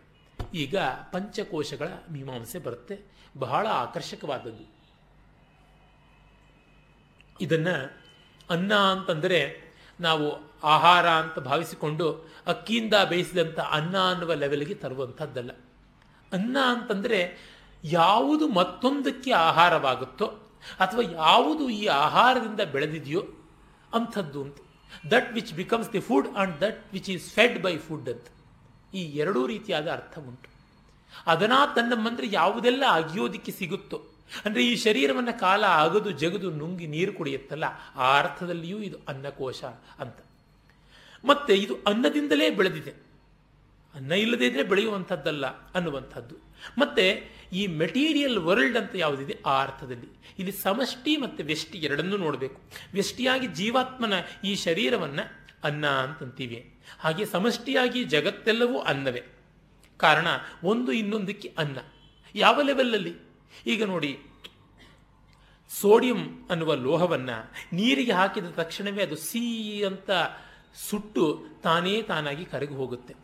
ಈಗ 0.54 0.76
ಪಂಚಕೋಶಗಳ 1.12 1.88
ಮೀಮಾಂಸೆ 2.12 2.58
ಬರುತ್ತೆ. 2.58 3.00
ಬಹಳ 3.38 3.66
ಆಕರ್ಷಕವಾದದ್ದು. 3.66 4.81
ಇದನ್ನು 7.42 8.02
ಅನ್ನ 8.50 8.74
ಅಂತಂದರೆ 8.74 9.72
ನಾವು 10.00 10.52
ಆಹಾರ 10.64 11.10
ಅಂತ 11.10 11.38
ಭಾವಿಸಿಕೊಂಡು 11.38 12.32
ಅಕ್ಕಿಯಿಂದ 12.46 12.94
ಬೇಯಿಸಿದಂಥ 13.08 13.58
ಅನ್ನ 13.58 14.10
ಅನ್ನುವ 14.10 14.34
ಲೆವೆಲ್ಗೆ 14.34 14.74
ತರುವಂಥದ್ದಲ್ಲ 14.74 15.50
ಅನ್ನ 16.32 16.56
ಅಂತಂದರೆ 16.66 17.52
ಯಾವುದು 17.84 18.48
ಮತ್ತೊಂದಕ್ಕೆ 18.48 19.32
ಆಹಾರವಾಗುತ್ತೋ 19.32 20.26
ಅಥವಾ 20.80 21.00
ಯಾವುದು 21.00 21.70
ಈ 21.70 21.86
ಆಹಾರದಿಂದ 21.86 22.60
ಬೆಳೆದಿದೆಯೋ 22.60 23.22
ಅಂಥದ್ದು 23.94 24.42
ಅಂತ 24.42 24.56
that 25.10 25.32
which 25.32 25.52
becomes 25.52 25.92
the 25.92 26.00
food 26.00 26.28
and 26.36 26.60
that 26.60 26.92
which 26.92 27.10
is 27.10 27.34
fed 27.34 27.62
by 27.62 27.76
food 27.76 28.08
ಅಂತ. 28.08 28.26
ಈ 28.94 29.02
ಎರಡೂ 29.02 29.46
ರೀತಿಯಾದ 29.46 29.90
ಅರ್ಥ 29.90 30.18
ಉಂಟು. 30.18 30.50
ಅದನ್ನ 31.26 31.52
ತನ್ನ 31.76 31.92
ಮಂದ್ರೆ 31.94 32.26
ಯಾವುದೆಲ್ಲ 32.30 32.84
ಅಗಿಯೋದಕ್ಕೆ 32.90 33.52
ಸಿಗುತ್ತೋ 33.52 34.02
ಅಂದರೆ 34.44 34.66
ಈ 34.66 34.76
ಶರೀರವನ್ನು 34.76 35.40
ಕಾಲ 35.40 35.66
ಅಗದು 35.66 36.10
ಜಗದು 36.10 36.50
ನುಂಗಿ 36.50 36.86
ನೀರು 36.86 37.12
ಕುಡಿಯುತ್ತಲ್ಲ, 37.12 37.64
ಆ 37.96 38.18
ಅರ್ಥದಲ್ಲಿಯೂ 38.18 38.78
ಇದು 38.78 38.96
ಅನ್ನಕೋಶ 39.08 39.64
ಅಂತ. 39.98 40.16
ಮತ್ತೆ 41.24 41.54
ಇದು 41.54 41.76
ಅನ್ನದಿಂದಲೇ 41.86 42.50
ಬೆಳೆದಿದೆ. 42.50 42.90
ಅನ್ನ 43.94 44.12
ಇಲ್ಲದೇ 44.12 44.46
ಇದ್ರೆ 44.46 44.62
ಬೆಳೆಯುವಂಥದ್ದಲ್ಲ 44.62 45.46
ಅನ್ನುವಂಥದ್ದು. 45.46 46.36
ಮತ್ತೆ 46.78 47.28
ಈ 47.52 47.66
ಮೆಟೀರಿಯಲ್ 47.66 48.38
ವರ್ಲ್ಡ್ 48.38 48.76
ಅಂತ 48.76 48.90
ಯಾವುದಿದೆ? 48.94 49.38
ಆ 49.46 49.62
ಅರ್ಥದಲ್ಲಿ. 49.62 50.08
ಇಲ್ಲಿ 50.38 50.52
ಸಮಷ್ಟಿ 50.52 51.16
ಮತ್ತು 51.16 51.44
ವ್ಯಷ್ಟಿ 51.44 51.78
ಎರಡನ್ನೂ 51.78 52.16
ನೋಡಬೇಕು. 52.16 52.60
ವ್ಯಷ್ಟಿಯಾಗಿ 52.92 53.46
ಜೀವಾತ್ಮನ 53.46 54.12
ಈ 54.44 54.54
ಶರೀರವನ್ನು 54.54 55.42
ಅನ್ನ 55.64 55.86
ಅಂತಂತೀವಿ. 55.86 56.74
ಹಾಗೆ 56.98 57.26
ಸಮಷ್ಟಿಯಾಗಿ 57.26 58.04
ಜಗತ್ತೆಲ್ಲವೂ 58.04 58.78
ಅನ್ನವೇ. 58.78 59.22
ಕಾರಣ, 59.96 60.26
ಒಂದು 60.64 60.92
ಇನ್ನೊಂದಕ್ಕೆ 60.92 61.54
ಅನ್ನ. 61.58 61.78
ಯಾವ 62.34 62.62
ಲೆವೆಲ್ಲಲ್ಲಿ 62.62 63.31
ಈಗ 63.72 63.82
ನೋಡಿ, 63.92 64.12
ಸೋಡಿಯಂ 65.70 66.22
ಅನ್ನುವ 66.52 66.72
ಲೋಹವನ್ನು 66.86 67.36
ನೀರಿಗೆ 67.78 68.14
ಹಾಕಿದ 68.20 68.48
ತಕ್ಷಣವೇ 68.60 69.02
ಅದು 69.08 69.16
ಸಿ 69.28 69.42
ಅಂತ 69.90 70.10
ಸುಟ್ಟು 70.88 71.24
ತಾನೇ 71.66 71.94
ತಾನಾಗಿ 72.10 72.44
ಕರಗಿ 72.52 72.76
ಹೋಗುತ್ತೆ. 72.80 73.14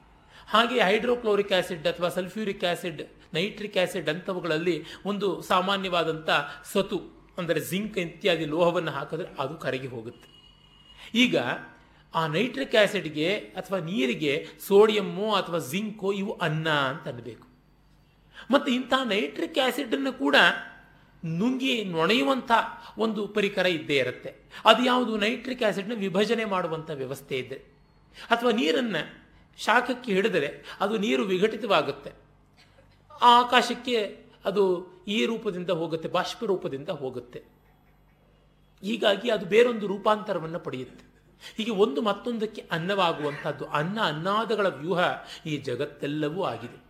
ಹಾಗೆ 0.52 0.76
ಹೈಡ್ರೋಕ್ಲೋರಿಕ್ 0.88 1.52
ಆಸಿಡ್ 1.58 1.86
ಅಥವಾ 1.92 2.08
ಸಲ್ಫ್ಯೂರಿಕ್ 2.16 2.64
ಆಸಿಡ್, 2.70 3.00
ನೈಟ್ರಿಕ್ 3.36 3.78
ಆಸಿಡ್ 3.82 4.08
ಅಂಥವುಗಳಲ್ಲಿ 4.12 4.76
ಒಂದು 5.10 5.28
ಸಾಮಾನ್ಯವಾದಂಥ 5.50 6.28
ಸತು, 6.72 6.98
ಅಂದರೆ 7.40 7.60
ಜಿಂಕ್ 7.70 7.98
ಇತ್ಯಾದಿ 8.04 8.46
ಲೋಹವನ್ನು 8.54 8.92
ಹಾಕಿದ್ರೆ 8.98 9.28
ಅದು 9.42 9.56
ಕರಗಿ 9.64 9.90
ಹೋಗುತ್ತೆ. 9.94 10.28
ಈಗ 11.24 11.36
ಆ 12.14 12.22
ನೈಟ್ರಿಕ್ 12.36 12.76
ಆಸಿಡ್ಗೆ 12.82 13.28
ಅಥವಾ 13.60 13.78
ನೀರಿಗೆ 13.90 14.32
ಸೋಡಿಯಮ್ಮು 14.68 15.26
ಅಥವಾ 15.40 15.58
ಜಿಂಕೋ 15.72 16.10
ಇವು 16.22 16.32
ಅನ್ನ 16.46 16.68
ಅಂತ 16.92 17.06
ಅನ್ನಬೇಕು. 17.12 17.46
ಮತ್ತು 18.50 18.72
ಇಂಥ 18.72 18.94
ನೈಟ್ರಿಕ್ 19.04 19.58
ಆ್ಯಸಿಡನ್ನು 19.58 20.18
ಕೂಡ 20.18 20.36
ನುಂಗಿ 21.26 21.84
ನೊಣೆಯುವಂಥ 21.84 22.50
ಒಂದು 22.98 23.28
ಪರಿಕರ 23.28 23.66
ಇದ್ದೇ 23.66 23.96
ಇರುತ್ತೆ. 23.96 24.34
ಅದು 24.64 24.84
ಯಾವುದು? 24.84 25.16
ನೈಟ್ರಿಕ್ 25.16 25.62
ಆ್ಯಸಿಡ್ನ 25.62 25.92
ವಿಭಜನೆ 25.94 26.44
ಮಾಡುವಂಥ 26.44 26.90
ವ್ಯವಸ್ಥೆ 26.90 27.38
ಇದೆ. 27.38 27.54
ಅಥವಾ 28.30 28.50
ನೀರನ್ನು 28.50 29.28
ಶಾಖಕ್ಕೆ 29.58 30.12
ಹಿಡಿದರೆ 30.12 30.76
ಅದು 30.80 30.98
ನೀರು 30.98 31.24
ವಿಘಟಿತವಾಗುತ್ತೆ. 31.24 32.12
ಆ 33.22 33.40
ಆಕಾಶಕ್ಕೆ 33.40 34.24
ಅದು 34.44 34.86
ಈ 35.08 35.26
ರೂಪದಿಂದ 35.26 35.70
ಹೋಗುತ್ತೆ, 35.70 36.08
ಬಾಷ್ಪ 36.08 36.44
ರೂಪದಿಂದ 36.44 36.88
ಹೋಗುತ್ತೆ. 36.88 37.38
ಹೀಗಾಗಿ 38.82 39.30
ಅದು 39.30 39.46
ಬೇರೊಂದು 39.46 39.86
ರೂಪಾಂತರವನ್ನು 39.86 40.60
ಪಡೆಯುತ್ತೆ. 40.60 41.04
ಹೀಗೆ 41.56 41.70
ಒಂದು 41.70 42.02
ಮತ್ತೊಂದಕ್ಕೆ 42.02 42.64
ಅನ್ನವಾಗುವಂಥದ್ದು, 42.70 43.66
ಅನ್ನ 43.66 44.00
ಅನ್ನಾದಗಳ 44.00 44.66
ವ್ಯೂಹ 44.66 45.00
ಈ 45.46 45.56
ಜಗತ್ತೆಲ್ಲವೂ 45.56 46.44
ಆಗಿದೆ. 46.44 46.87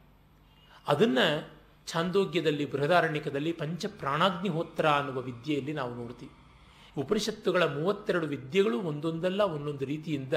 ಅದನ್ನು 0.89 1.59
ಛಾಂದೋಗ್ಯದಲ್ಲಿ, 1.87 2.71
ಬೃಹದಾರಣ್ಯಕದಲ್ಲಿ 2.71 3.53
ಪಂಚ 3.53 3.87
ಪ್ರಾಣಾಗ್ನಿಹೋತ್ರ 3.87 4.87
ಅನ್ನುವ 4.87 5.21
ವಿದ್ಯೆಯಲ್ಲಿ 5.21 5.73
ನಾವು 5.73 5.95
ನೋಡ್ತೀವಿ. 5.95 6.33
ಉಪನಿಷತ್ತುಗಳ 7.01 7.63
ಮೂವತ್ತೆರಡು 7.63 8.27
ವಿದ್ಯೆಗಳು 8.27 8.81
ಒಂದೊಂದಲ್ಲ, 8.81 9.43
ಒಂದೊಂದು 9.43 9.85
ರೀತಿಯಿಂದ 9.85 10.33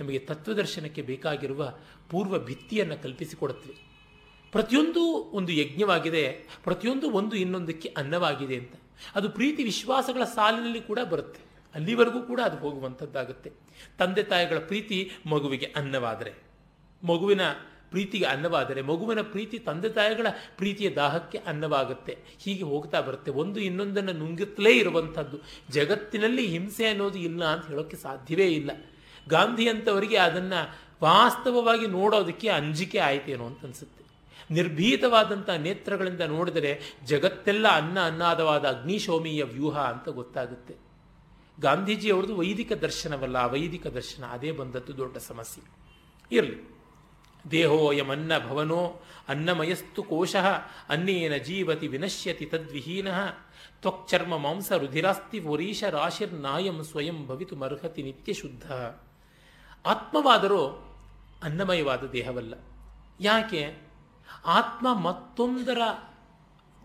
ನಮಗೆ 0.00 0.18
ತತ್ವದರ್ಶನಕ್ಕೆ 0.18 1.02
ಬೇಕಾಗಿರುವ 1.02 1.74
ಪೂರ್ವ 2.10 2.38
ಭಿತ್ತಿಯನ್ನು 2.38 3.02
ಕಲ್ಪಿಸಿಕೊಡುತ್ತವೆ. 3.02 3.74
ಪ್ರತಿಯೊಂದು 4.52 5.00
ಒಂದು 5.14 5.52
ಯಜ್ಞವಾಗಿದೆ, 5.52 6.48
ಪ್ರತಿಯೊಂದು 6.64 7.10
ಒಂದು 7.10 7.36
ಇನ್ನೊಂದಕ್ಕೆ 7.36 7.94
ಅನ್ನವಾಗಿದೆ 7.96 8.56
ಅಂತ. 8.56 8.72
ಅದು 9.14 9.28
ಪ್ರೀತಿ 9.28 9.64
ವಿಶ್ವಾಸಗಳ 9.64 10.24
ಸಾಲಿನಲ್ಲಿ 10.24 10.80
ಕೂಡ 10.80 10.98
ಬರುತ್ತೆ. 11.10 11.40
ಅಲ್ಲಿವರೆಗೂ 11.74 12.22
ಕೂಡ 12.22 12.40
ಅದು 12.40 12.56
ಹೋಗುವಂಥದ್ದಾಗುತ್ತೆ. 12.56 13.52
ತಂದೆ 13.98 14.22
ತಾಯಿಗಳ 14.22 14.58
ಪ್ರೀತಿ 14.58 15.10
ಮಗುವಿಗೆ 15.26 15.66
ಅನ್ನವಾದರೆ, 15.66 16.32
ಮಗುವಿನ 17.02 17.40
ಪ್ರೀತಿಗೆ 17.90 18.24
ಅನ್ನವಾದರೆ 18.24 18.82
ಮಗುವಿನ 18.82 19.20
ಪ್ರೀತಿ 19.20 19.58
ತಂದೆ 19.58 19.88
ತಾಯಿಗಳ 19.88 20.26
ಪ್ರೀತಿಯ 20.56 20.90
ದಾಹಕ್ಕೆ 20.90 21.38
ಅನ್ನವಾಗುತ್ತೆ. 21.38 22.18
ಹೀಗೆ 22.38 22.64
ಹೋಗ್ತಾ 22.64 23.00
ಬರುತ್ತೆ. 23.00 23.30
ಒಂದು 23.30 23.60
ಇನ್ನೊಂದನ್ನು 23.60 24.12
ನುಂಗುತ್ತಲೇ 24.12 24.72
ಇರುವಂಥದ್ದು. 24.72 25.38
ಜಗತ್ತಿನಲ್ಲಿ 25.70 26.46
ಹಿಂಸೆ 26.46 26.86
ಅನ್ನೋದು 26.86 27.18
ಇಲ್ಲ 27.18 27.44
ಅಂತ 27.44 27.66
ಹೇಳೋಕ್ಕೆ 27.66 27.96
ಸಾಧ್ಯವೇ 27.96 28.46
ಇಲ್ಲ. 28.46 28.70
ಗಾಂಧಿ 29.28 29.68
ಅಂತವರಿಗೆ 29.68 30.16
ಅದನ್ನು 30.16 30.86
ವಾಸ್ತವವಾಗಿ 31.02 31.86
ನೋಡೋದಕ್ಕೆ 31.86 32.48
ಅಂಜಿಕೆ 32.48 32.98
ಆಯ್ತೇನೋ 32.98 33.46
ಅಂತ 33.46 33.64
ಅನಿಸುತ್ತೆ. 33.64 34.06
ನಿರ್ಭೀತವಾದಂಥ 34.50 35.50
ನೇತ್ರಗಳಿಂದ 35.50 36.20
ನೋಡಿದರೆ 36.20 36.80
ಜಗತ್ತೆಲ್ಲ 37.04 37.68
ಅನ್ನ 37.68 38.00
ಅನ್ನಾದವಾದ 38.00 38.64
ಅಗ್ನಿಶೋಮಿಯ 38.64 39.44
ವ್ಯೂಹ 39.44 39.78
ಅಂತ 39.78 40.08
ಗೊತ್ತಾಗುತ್ತೆ. 40.08 40.74
ಗಾಂಧೀಜಿಯವ್ರದ್ದು 41.60 42.36
ವೈದಿಕ 42.36 42.72
ದರ್ಶನವಲ್ಲ 42.72 43.36
ವೈದಿಕ 43.36 43.86
ದರ್ಶನ. 43.86 44.24
ಅದೇ 44.24 44.52
ಬಂದದ್ದು 44.52 44.96
ದೊಡ್ಡ 44.96 45.16
ಸಮಸ್ಯೆ. 45.16 45.64
ಇರಲಿ. 46.36 46.75
ದೇಹೋಯಮನ್ನ 47.50 48.32
ಭವನೋ 48.38 49.02
ಅನ್ನಮಯಸ್ತು 49.28 50.02
ಕೋಶ 50.02 50.36
ಅನ್ನೇನ 50.88 51.36
ಜೀವತಿ 51.36 51.86
ವಿನಶ್ಯತಿ 51.86 52.46
ತದ್ವಿಹೀನ. 52.46 53.08
ತ್ವಕ್ಚರ್ಮ 53.80 54.36
ಮಾಂಸ 54.36 54.72
ರುಧಿರಾಸ್ತಿ 54.72 55.38
ವರೀಶ 55.38 55.84
ರಾಶಿರ್ನಾಯಂ 55.84 56.84
ಸ್ವಯಂ 56.84 57.26
ಭವಿತು 57.26 57.56
ಮರ್ಹತಿ 57.56 58.02
ನಿತ್ಯ 58.02 58.32
ಶುದ್ಧ 58.32 58.72
ಆತ್ಮವಾದರೂ 59.86 60.66
ಅನ್ನಮಯವಾದ 61.42 62.02
ದೇಹವಲ್ಲ. 62.04 62.54
ಯಾಕೆ? 63.20 63.76
ಆತ್ಮ 64.46 64.94
ಮತ್ತೊಂದರ 64.94 65.78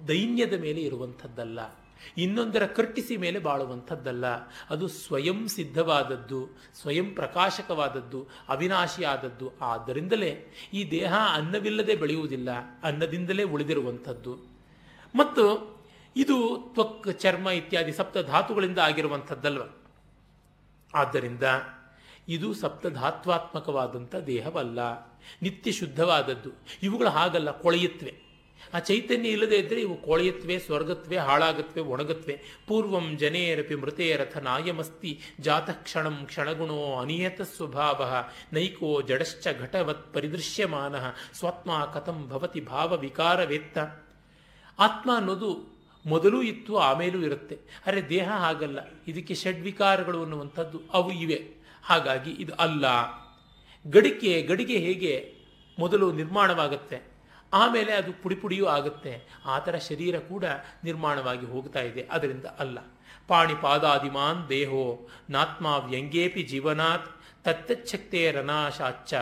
ದೈನ್ಯದ 0.08 0.62
ಮೇಲೆ 0.62 0.82
ಇರುವಂಥದ್ದಲ್ಲ. 0.82 1.60
ಇನ್ನೊಂದರ 2.18 2.66
ಕರ್ಟಿಸಿ 2.66 3.18
ಮೇಲೆ 3.18 3.40
ಬಾಳುವಂಥದ್ದಲ್ಲ. 3.40 4.26
ಅದು 4.70 4.88
ಸ್ವಯಂ 4.88 5.48
ಸಿದ್ಧವಾದದ್ದು, 5.48 6.50
ಸ್ವಯಂ 6.82 7.14
ಪ್ರಕಾಶಕವಾದದ್ದು, 7.14 8.28
ಅವಿನಾಶಿಯಾದದ್ದು. 8.50 9.60
ಆದ್ದರಿಂದಲೇ 9.60 10.46
ಈ 10.74 10.92
ದೇಹ 10.92 11.14
ಅನ್ನವಿಲ್ಲದೆ 11.34 11.96
ಬೆಳೆಯುವುದಿಲ್ಲ, 11.96 12.50
ಅನ್ನದಿಂದಲೇ 12.84 13.44
ಉಳಿದಿರುವಂಥದ್ದು. 13.44 14.36
ಮತ್ತು 15.16 15.76
ಇದು 16.16 16.70
ತ್ವಕ್, 16.74 17.20
ಚರ್ಮ 17.20 17.50
ಇತ್ಯಾದಿ 17.50 17.92
ಸಪ್ತ 17.92 18.18
ಧಾತುಗಳಿಂದ 18.18 18.78
ಆಗಿರುವಂಥದ್ದಲ್ವ? 18.78 19.62
ಆದ್ದರಿಂದ 20.94 21.44
ಇದು 22.28 22.54
ಸಪ್ತಧಾತ್ವಾತ್ಮಕವಾದಂಥ 22.54 24.16
ದೇಹವಲ್ಲ 24.16 24.80
ನಿತ್ಯ 25.42 25.72
ಶುದ್ಧವಾದದ್ದು 25.72 26.50
ಇವುಗಳು 26.84 27.10
ಹಾಗಲ್ಲ 27.10 27.52
ಕೊಳೆಯುತ್ತವೆ 27.52 28.31
ಆ 28.74 28.80
ಚೈತನ್ಯ 28.80 29.30
ಇಲ್ಲದೆ 29.30 29.56
ಇದ್ದರೆ 29.56 29.82
ಇವು 29.82 30.02
ಕೊಳೆಯತ್ವೆ, 30.02 30.60
ಸ್ವರ್ಗತ್ವೆ, 30.60 31.18
ಹಾಳಾಗತ್ವೆ, 31.18 31.82
ಒಣಗತ್ವೆ. 31.84 32.42
ಪೂರ್ವಂ 32.68 33.18
ಜನೇರಪಿ 33.18 33.76
ಮೃತೇರಥ 33.76 34.38
ನಾಯಮಸ್ತಿ 34.38 35.20
ಜಾತಃ 35.40 35.72
ಕ್ಷಣಂ 35.72 36.22
ಕ್ಷಣಗುಣೋ 36.26 37.00
ಅನಿಯತ 37.00 37.42
ಸ್ವಭಾವ. 37.42 38.12
ನೈಕೋ 38.54 39.02
ಜಡಶ್ಚ 39.02 39.48
ಘಟವತ್ 39.60 40.14
ಪರಿದೃಶ್ಯಮಾನ. 40.14 40.96
ಸ್ವಾತ್ಮ 41.34 41.86
ಕಥಂ 41.94 42.28
ಭವತಿ 42.30 42.62
ಭಾವ 42.62 42.98
ವಿಕಾರವೇತ್ತ. 42.98 43.78
ಆತ್ಮ 44.80 45.16
ಅನ್ನೋದು 45.16 45.72
ಮೊದಲೂ 46.06 46.42
ಇತ್ತು, 46.42 46.78
ಆಮೇಲೂ 46.78 47.22
ಇರುತ್ತೆ. 47.22 47.60
ಅರೆ 47.88 48.10
ದೇಹ 48.10 48.30
ಹಾಗಲ್ಲ. 48.30 48.80
ಇದಕ್ಕೆ 49.08 49.36
ಷಡ್ವಿಕಾರಗಳು 49.36 50.22
ಅನ್ನುವಂಥದ್ದು 50.22 50.82
ಅವು 50.94 51.12
ಇವೆ. 51.12 51.44
ಹಾಗಾಗಿ 51.84 52.32
ಇದು 52.32 52.54
ಅಲ್ಲ. 52.54 52.86
ಗಡಿಕೆ, 53.90 54.42
ಗಡಿಗೆ 54.42 54.78
ಹೇಗೆ 54.78 55.34
ಮೊದಲು 55.80 56.12
ನಿರ್ಮಾಣವಾಗುತ್ತೆ? 56.12 57.11
ಆಮೇಲೆ 57.54 57.94
ಅದು 57.94 58.14
ಪುಡಿ 58.14 58.36
ಪುಡಿಯೂ 58.36 58.66
ಆಗುತ್ತೆ. 58.66 59.22
ಆ 59.46 59.60
ಥರ 59.60 59.76
ಶರೀರ 59.76 60.20
ಕೂಡ 60.20 60.44
ನಿರ್ಮಾಣವಾಗಿ 60.84 61.46
ಹೋಗ್ತಾ 61.46 61.82
ಇದೆ. 61.82 62.08
ಅದರಿಂದ 62.12 62.46
ಅಲ್ಲ. 62.46 62.80
ಪಾಣಿಪಾದಾದಿಮಾನ್ 63.28 64.50
ದೇಹೋ 64.50 65.10
ನಾತ್ಮ 65.30 65.66
ವ್ಯಂಗ್ಯೇಪಿ 65.66 66.44
ಜೀವನಾತ್ 66.44 67.22
ತತ್ತಚ್ಛಕ್ತೇರನಾಶಾಚ್ಚ 67.44 69.14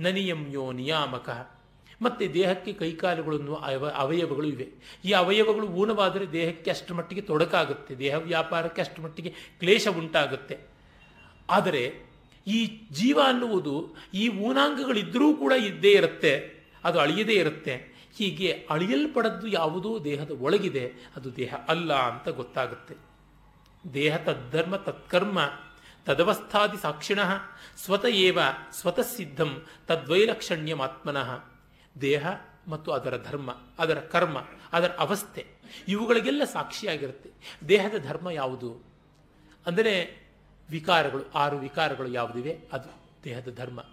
ನನಿಯಂ 0.00 0.50
ಯೋ 0.50 0.72
ನಿಯಾಮಕ. 0.72 1.56
ಮತ್ತೆ 2.02 2.34
ದೇಹಕ್ಕೆ 2.34 2.72
ಕೈಕಾಲುಗಳನ್ನು 2.72 3.54
ಅವ, 3.54 3.88
ಅವಯವಗಳು 3.88 4.46
ಇವೆ. 4.46 4.68
ಈ 5.04 5.12
ಅವಯವಗಳು 5.12 5.66
ಊನವಾದರೆ 5.66 6.32
ದೇಹಕ್ಕೆ 6.32 6.70
ಅಷ್ಟು 6.70 6.94
ಮಟ್ಟಿಗೆ 6.94 7.20
ತೊಡಕಾಗುತ್ತೆ. 7.20 7.98
ದೇಹ 7.98 8.14
ವ್ಯಾಪಾರಕ್ಕೆ 8.14 8.82
ಅಷ್ಟು 8.82 9.02
ಮಟ್ಟಿಗೆ 9.02 9.34
ಕ್ಲೇಶ 9.58 9.88
ಉಂಟಾಗುತ್ತೆ. 9.88 10.58
ಆದರೆ 11.50 12.12
ಈ 12.46 12.88
ಜೀವ 12.92 13.18
ಅನ್ನುವುದು 13.26 13.94
ಈ 14.14 14.28
ಊನಾಂಗಗಳಿದ್ದರೂ 14.28 15.34
ಕೂಡ 15.34 15.52
ಇದ್ದೇ 15.52 15.90
ಇರುತ್ತೆ. 15.90 16.55
ಅದು 16.86 17.00
ಅಳಿಯದೇ 17.00 17.32
ಇರುತ್ತೆ. 17.32 17.96
ಹೀಗೆ 18.16 18.66
ಅಳಿಯಲ್ಪಡದ್ದು 18.70 19.46
ಯಾವುದೋ 19.46 20.04
ದೇಹದ 20.04 20.30
ಒಳಗಿದೆ, 20.30 20.92
ಅದು 21.16 21.36
ದೇಹ 21.36 21.54
ಅಲ್ಲ 21.68 21.92
ಅಂತ 21.94 22.28
ಗೊತ್ತಾಗುತ್ತೆ. 22.28 22.94
ದೇಹ 23.94 24.16
ತದ್ಧರ್ಮ 24.16 24.76
ತತ್ಕರ್ಮ 24.76 25.38
ತದವಸ್ಥಾದಿ 26.04 26.76
ಸಾಕ್ಷಿಣ 26.76 27.18
ಸ್ವತ 27.76 28.04
ಏವ 28.04 28.38
ಸ್ವತಃ 28.72 29.02
ಸಿದ್ಧಂ 29.02 29.64
ತದ್ವೈಲಕ್ಷಣ್ಯಮಾತ್ಮನಃ 29.86 31.44
ದೇಹ 32.00 32.26
ಮತ್ತು 32.68 32.92
ಅದರ 32.92 33.22
ಧರ್ಮ, 33.22 33.50
ಅದರ 33.78 33.98
ಕರ್ಮ, 34.00 34.44
ಅದರ 34.72 34.90
ಅವಸ್ಥೆ, 34.98 35.46
ಇವುಗಳಿಗೆಲ್ಲ 35.88 36.44
ಸಾಕ್ಷಿಯಾಗಿರುತ್ತೆ. 36.44 37.30
ದೇಹದ 37.68 37.94
ಧರ್ಮ 37.98 38.30
ಯಾವುದು? 38.30 38.70
ಅಂದರೆ 39.66 39.94
ವಿಕಾರಗಳು, 40.70 41.30
ಆರು 41.34 41.58
ವಿಕಾರಗಳು 41.58 42.08
ಯಾವುದಿವೆ? 42.08 42.58
ಅದು 42.72 42.88
ದೇಹದ 43.24 43.48
ಧರ್ಮ. 43.54 43.84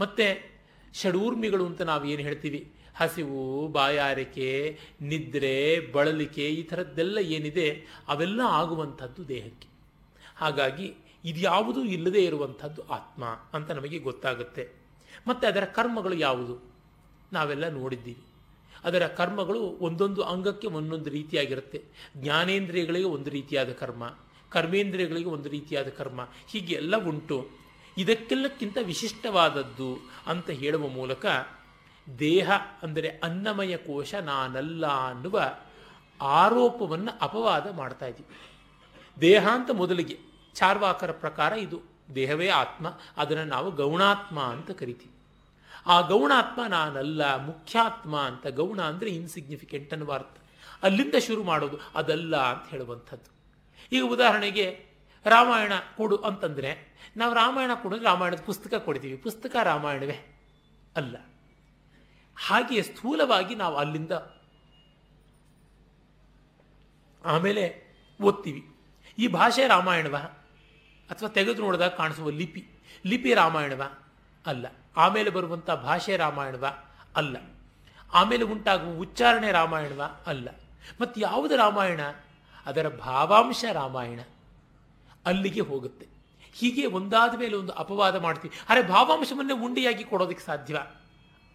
ಮತ್ತೆ 0.00 0.51
ಷಡೂರ್ಮಿಗಳು 0.94 1.66
ಅಂತ 1.66 1.82
ನಾವು 1.82 2.04
ಏನು 2.04 2.22
ಹೇಳ್ತೀವಿ? 2.22 2.72
ಹಸಿವು, 2.94 3.68
ಬಾಯಾರಿಕೆ, 3.68 4.78
ನಿದ್ರೆ, 5.00 5.80
ಬಳಲಿಕೆ 5.92 6.48
ಈ 6.48 6.62
ಥರದ್ದೆಲ್ಲ 6.62 7.18
ಏನಿದೆ 7.18 7.86
ಅವೆಲ್ಲ 8.08 8.40
ಆಗುವಂಥದ್ದು 8.40 9.28
ದೇಹಕ್ಕೆ. 9.28 9.68
ಹಾಗಾಗಿ 10.36 10.94
ಇದ್ಯಾವುದೂ 11.24 11.82
ಇಲ್ಲದೆ 11.82 12.24
ಇರುವಂಥದ್ದು 12.24 12.88
ಆತ್ಮ 12.88 13.24
ಅಂತ 13.24 13.70
ನಮಗೆ 13.70 13.98
ಗೊತ್ತಾಗುತ್ತೆ. 13.98 14.68
ಮತ್ತು 15.28 15.48
ಅದರ 15.48 15.64
ಕರ್ಮಗಳು 15.64 16.14
ಯಾವುದು? 16.14 16.72
ನಾವೆಲ್ಲ 17.32 17.68
ನೋಡಿದ್ದೀವಿ. 17.68 18.22
ಅದರ 18.84 19.06
ಕರ್ಮಗಳು 19.06 19.60
ಒಂದೊಂದು 19.60 20.22
ಅಂಗಕ್ಕೆ 20.22 20.66
ಒಂದೊಂದು 20.66 21.10
ರೀತಿಯಾಗಿರುತ್ತೆ. 21.10 21.82
ಜ್ಞಾನೇಂದ್ರಿಯಗಳಿಗೆ 22.16 23.04
ಒಂದು 23.04 23.30
ರೀತಿಯಾದ 23.30 23.72
ಕರ್ಮ, 23.72 24.18
ಕರ್ಮೇಂದ್ರಿಯಗಳಿಗೆ 24.50 25.28
ಒಂದು 25.28 25.48
ರೀತಿಯಾದ 25.48 25.88
ಕರ್ಮ, 25.88 26.28
ಹೀಗೆ 26.50 26.74
ಎಲ್ಲ 26.74 26.96
ಉಂಟು. 26.96 27.61
ಇದಕ್ಕೆಲ್ಲಕ್ಕಿಂತ 27.96 28.78
ವಿಶಿಷ್ಟವಾದದ್ದು 28.82 29.98
ಅಂತ 30.26 30.50
ಹೇಳುವ 30.50 30.88
ಮೂಲಕ 30.88 31.26
ದೇಹ 32.18 32.50
ಅಂದರೆ 32.82 33.08
ಅನ್ನಮಯ 33.08 33.76
ಕೋಶ 33.76 34.14
ನಾನಲ್ಲ 34.14 34.86
ಅನ್ನುವ 34.86 35.56
ಆರೋಪವನ್ನು 36.20 37.18
ಅಪವಾದ 37.20 37.66
ಮಾಡ್ತಾ 37.70 38.06
ಇದ್ದೀವಿ 38.06 38.36
ದೇಹ 39.20 39.48
ಅಂತ 39.48 39.70
ಮೊದಲಿಗೆ 39.70 40.18
ಚಾರ್ವಾಕರ 40.54 41.12
ಪ್ರಕಾರ 41.12 41.52
ಇದು 41.52 41.82
ದೇಹವೇ 42.14 42.48
ಆತ್ಮ, 42.48 42.88
ಅದನ್ನು 43.16 43.44
ನಾವು 43.44 43.70
ಗೌಣಾತ್ಮ 43.70 44.40
ಅಂತ 44.40 44.70
ಕರಿತೀವಿ. 44.70 45.14
ಆ 45.86 46.00
ಗೌಣಾತ್ಮ 46.00 46.66
ನಾನಲ್ಲ, 46.66 47.36
ಮುಖ್ಯಾತ್ಮ 47.36 48.20
ಅಂತ 48.20 48.46
ಗೌಣ 48.46 48.80
ಅಂದರೆ 48.80 49.10
ಇನ್ಸಿಗ್ನಿಫಿಕೆಂಟ್ 49.10 49.92
ಅನ್ನುವ 49.92 50.12
ಅರ್ಥ. 50.12 50.36
ಅಲ್ಲಿಂದ 50.82 51.14
ಶುರು 51.26 51.44
ಮಾಡೋದು 51.44 51.80
ಅದಲ್ಲ 51.94 52.36
ಅಂತ 52.36 52.70
ಹೇಳುವಂಥದ್ದು. 52.70 53.30
ಈಗ 53.92 54.02
ಉದಾಹರಣೆಗೆ 54.02 54.86
ರಾಮಾಯಣ 55.26 55.72
ಕೊಡು 55.96 56.16
ಅಂತಂದರೆ 56.16 56.91
ನಾವು 57.16 57.34
ರಾಮಾಯಣ 57.34 57.70
ಕೊಡೋದು 57.74 58.04
ರಾಮಾಯಣದ 58.04 58.40
ಪುಸ್ತಕ 58.40 58.74
ಕೊಡ್ತೀವಿ. 58.74 59.16
ಪುಸ್ತಕ 59.16 59.56
ರಾಮಾಯಣವೇ 59.62 60.44
ಅಲ್ಲ. 60.96 61.16
ಹಾಗೆಯೇ 62.46 62.82
ಸ್ಥೂಲವಾಗಿ 62.82 63.54
ನಾವು 63.54 63.76
ಅಲ್ಲಿಂದ 63.76 64.10
ಆಮೇಲೆ 67.24 67.94
ಓದ್ತೀವಿ. 68.22 68.68
ಈ 69.18 69.28
ಭಾಷೆ 69.28 69.66
ರಾಮಾಯಣವ 69.66 70.16
ಅಥವಾ 71.10 71.28
ತೆಗೆದು 71.28 71.62
ನೋಡಿದಾಗ 71.62 71.90
ಕಾಣಿಸುವ 71.90 72.30
ಲಿಪಿ 72.30 72.68
ಲಿಪಿ 73.06 73.34
ರಾಮಾಯಣವ 73.34 73.92
ಅಲ್ಲ. 74.46 74.66
ಆಮೇಲೆ 74.96 75.30
ಬರುವಂಥ 75.30 75.70
ಭಾಷೆ 75.70 76.16
ರಾಮಾಯಣವ 76.16 76.78
ಅಲ್ಲ. 77.16 77.36
ಆಮೇಲೆ 78.12 78.44
ಉಂಟಾಗುವ 78.44 79.00
ಉಚ್ಚಾರಣೆ 79.00 79.52
ರಾಮಾಯಣವ 79.52 80.22
ಅಲ್ಲ. 80.26 80.48
ಮತ್ತು 81.00 81.20
ಯಾವುದು 81.20 81.56
ರಾಮಾಯಣ? 81.56 82.00
ಅದರ 82.66 82.88
ಭಾವಾಂಶ 82.88 83.64
ರಾಮಾಯಣ 83.72 84.20
ಅಲ್ಲಿಗೆ 85.26 85.60
ಹೋಗುತ್ತೆ. 85.60 86.11
ಹೀಗೆ 86.52 86.86
ಒಂದಾದ 86.86 87.38
ಮೇಲೆ 87.38 87.56
ಒಂದು 87.56 87.72
ಅಪವಾದ 87.72 88.22
ಮಾಡ್ತೀವಿ. 88.22 88.54
ಅರೆ 88.68 88.82
ಭಾವಾಂಶವನ್ನೇ 88.82 89.52
ಉಂಡಿಯಾಗಿ 89.52 90.04
ಕೊಡೋದಕ್ಕೆ 90.04 90.44
ಸಾಧ್ಯವ? 90.44 90.76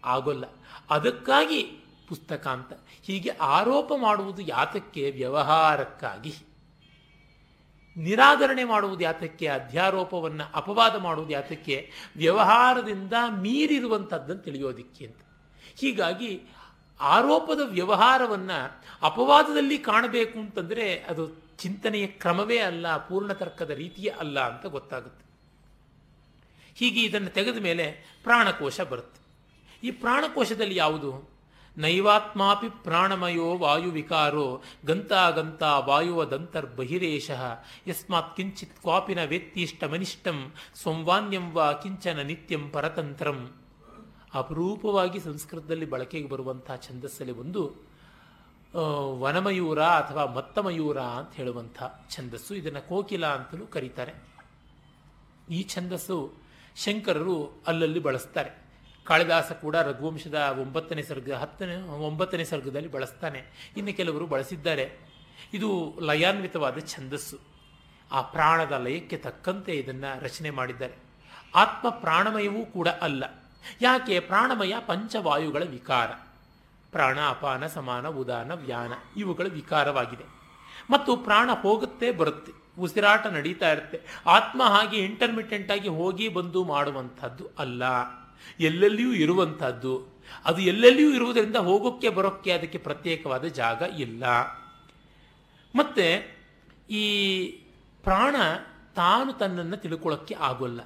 ಆಗೋಲ್ಲ. 0.04 0.44
ಅದಕ್ಕಾಗಿ 0.90 1.62
ಪುಸ್ತಕ 2.08 2.46
ಅಂತ. 2.46 2.72
ಹೀಗೆ 3.02 3.28
ಆರೋಪ 3.28 3.92
ಮಾಡುವುದು 3.96 4.42
ಯಾತಕ್ಕೆ? 4.42 5.10
ವ್ಯವಹಾರಕ್ಕಾಗಿ. 5.10 6.34
ನಿರಾಧರಣೆ 7.96 8.64
ಮಾಡುವುದು 8.64 9.04
ಯಾತಕ್ಕೆ? 9.04 9.46
ಅಧ್ಯಾರೋಪವನ್ನು 9.46 10.50
ಅಪವಾದ 10.54 10.96
ಮಾಡುವುದು 10.96 11.32
ಯಾತಕ್ಕೆ? 11.32 11.90
ವ್ಯವಹಾರದಿಂದ 12.16 13.12
ಮೀರಿರುವಂಥದ್ದನ್ನು 13.40 14.42
ತಿಳಿಯೋದಿಕ್ಕೆ 14.42 15.06
ಅಂತ. 15.06 15.18
ಹೀಗಾಗಿ 15.76 16.42
ಆರೋಪದ 17.00 17.60
ವ್ಯವಹಾರವನ್ನು 17.64 18.82
ಅಪವಾದದಲ್ಲಿ 19.02 19.78
ಕಾಣಬೇಕು 19.78 20.38
ಅಂತಂದರೆ 20.38 20.98
ಅದು 20.98 21.47
ಚಿಂತನೆಯ 21.58 22.06
ಕ್ರಮವೇ 22.06 22.58
ಅಲ್ಲ 22.58 22.96
ಪೂರ್ಣ 23.08 23.32
ತರ್ಕದ 23.32 23.70
ರೀತಿಯೇ 23.70 24.08
ಅಲ್ಲ 24.08 24.40
ಅಂತ 24.40 24.66
ಗೊತ್ತಾಗುತ್ತೆ. 24.66 25.24
ಹೀಗೆ 26.74 27.00
ಇದನ್ನು 27.00 27.30
ತೆಗೆದ 27.30 27.58
ಮೇಲೆ 27.62 27.86
ಪ್ರಾಣಕೋಶ 28.22 28.80
ಬರುತ್ತೆ. 28.80 29.20
ಈ 29.86 29.90
ಪ್ರಾಣಕೋಶದಲ್ಲಿ 29.90 30.76
ಯಾವುದು? 30.76 31.38
ನೈವಾತ್ಮಾಪಿ 31.76 32.68
ಪ್ರಾಣಮಯೋ 32.82 33.58
ವಾಯು 33.58 33.90
ವಿಕಾರೋ 33.90 34.62
ಗಂತಾ 34.84 35.78
ವಾಯುವ 35.78 36.24
ದಂತರ್ಬಹಿರೇಶ 36.24 37.30
ಯಸ್ಮಾತ್ 37.88 38.36
ಕಿಂಚಿತ್ 38.36 38.80
ಕ್ವಾಪಿನ 38.80 39.24
ವೇತ್ತಿಷ್ಟಮನಿಷ್ಟಂ 39.24 40.38
ಸಂವಾನ್ಯಂ 40.74 41.50
ವಾ 41.52 41.72
ಕಿಂಚನ 41.72 42.22
ನಿತ್ಯಂ 42.22 42.70
ಪರತಂತ್ರಂ. 42.70 43.38
ಅಪರೂಪವಾಗಿ 44.34 45.20
ಸಂಸ್ಕೃತದಲ್ಲಿ 45.20 45.86
ಬಳಕೆಗೆ 45.86 46.28
ಬರುವಂತಹ 46.28 46.76
ಛಂದಸ್ಸಲ್ಲಿ 46.76 47.32
ಒಂದು 47.32 47.62
ವನಮಯೂರ 49.18 49.82
ಅಥವಾ 49.82 50.24
ಮತ್ತಮಯೂರ 50.24 51.00
ಅಂತ 51.00 51.34
ಹೇಳುವಂಥ 51.34 51.82
ಛಂದಸ್ಸು. 52.10 52.54
ಇದನ್ನು 52.54 52.88
ಕೋಕಿಲ 52.88 53.26
ಅಂತಲೂ 53.26 53.66
ಕರೀತಾರೆ. 53.66 54.14
ಈ 55.50 55.62
ಛಂದಸ್ಸು 55.62 56.32
ಶಂಕರರು 56.76 57.62
ಅಲ್ಲಲ್ಲಿ 57.66 58.00
ಬಳಸ್ತಾರೆ. 58.00 58.50
ಕಾಳಿದಾಸ 59.04 59.52
ಕೂಡ 59.52 59.76
ರಘುವಂಶದ 59.76 60.56
ಒಂಬತ್ತನೇ 60.60 61.02
ಸರ್ಗ, 61.02 61.32
ಹತ್ತನೇ, 61.32 61.76
ಒಂಬತ್ತನೇ 61.76 62.44
ಸರ್ಗದಲ್ಲಿ 62.44 62.90
ಬಳಸ್ತಾನೆ. 62.90 63.72
ಇನ್ನು 63.76 63.96
ಕೆಲವರು 63.96 64.26
ಬಳಸಿದ್ದಾರೆ. 64.26 64.98
ಇದು 65.54 65.98
ಲಯಾನ್ವಿತವಾದ 66.02 66.78
ಛಂದಸ್ಸು. 66.78 67.38
ಆ 68.12 68.22
ಪ್ರಾಣದ 68.22 68.72
ಲಯಕ್ಕೆ 68.72 69.16
ತಕ್ಕಂತೆ 69.16 69.72
ಇದನ್ನು 69.72 70.22
ರಚನೆ 70.22 70.50
ಮಾಡಿದ್ದಾರೆ. 70.50 70.94
ಆತ್ಮ 71.54 71.88
ಪ್ರಾಣಮಯವೂ 71.88 72.66
ಕೂಡ 72.66 72.88
ಅಲ್ಲ. 72.88 73.24
ಯಾಕೆ? 73.82 74.20
ಪ್ರಾಣಮಯ 74.20 74.74
ಪಂಚವಾಯುಗಳ 74.86 75.62
ವಿಕಾರ. 75.64 76.27
ಪ್ರಾಣ 76.98 77.18
ಅಪಾನ 77.28 77.66
ಸಮಾನ, 77.66 78.06
ಉದಾನ, 78.08 78.52
ವ್ಯಾನ 78.54 78.92
ಇವುಗಳ 79.16 79.46
ವಿಕಾರವಾಗಿದೆ. 79.48 80.24
ಮತ್ತು 80.90 81.16
ಪ್ರಾಣ 81.16 81.50
ಹೋಗುತ್ತೆ, 81.52 82.10
ಬರುತ್ತೆ, 82.10 82.52
ಉಸಿರಾಟ 82.78 83.26
ನಡೀತಾ 83.26 83.72
ಇರುತ್ತೆ, 83.72 84.00
ಆತ್ಮ 84.26 84.62
ಹಾಗೆ 84.62 84.96
ಇಂಟರ್ಮಿಟೆಂಟ್ 84.96 85.72
ಆಗಿ 85.72 85.88
ಹೋಗಿ 85.88 86.28
ಬಂದು 86.28 86.64
ಮಾಡುವಂಥದ್ದು 86.64 87.46
ಅಲ್ಲ. 87.58 87.82
ಎಲ್ಲೆಲ್ಲಿಯೂ 88.60 89.12
ಇರುವಂಥದ್ದು, 89.12 90.22
ಅದು 90.44 90.60
ಎಲ್ಲೆಲ್ಲಿಯೂ 90.60 91.10
ಇರುವುದರಿಂದ 91.14 91.56
ಹೋಗೋಕ್ಕೆ, 91.56 92.08
ಬರೋಕ್ಕೆ 92.08 92.52
ಅದಕ್ಕೆ 92.52 92.78
ಪ್ರತ್ಯೇಕವಾದ 92.78 93.44
ಜಾಗ 93.44 93.82
ಇಲ್ಲ. 93.98 94.24
ಮತ್ತೆ 95.74 96.36
ಈ 96.90 97.06
ಪ್ರಾಣ 98.04 98.36
ತಾನು 98.94 99.32
ತನ್ನನ್ನು 99.32 99.76
ತಿಳ್ಕೊಳ್ಳೋಕ್ಕೆ 99.76 100.34
ಆಗೋಲ್ಲ. 100.40 100.80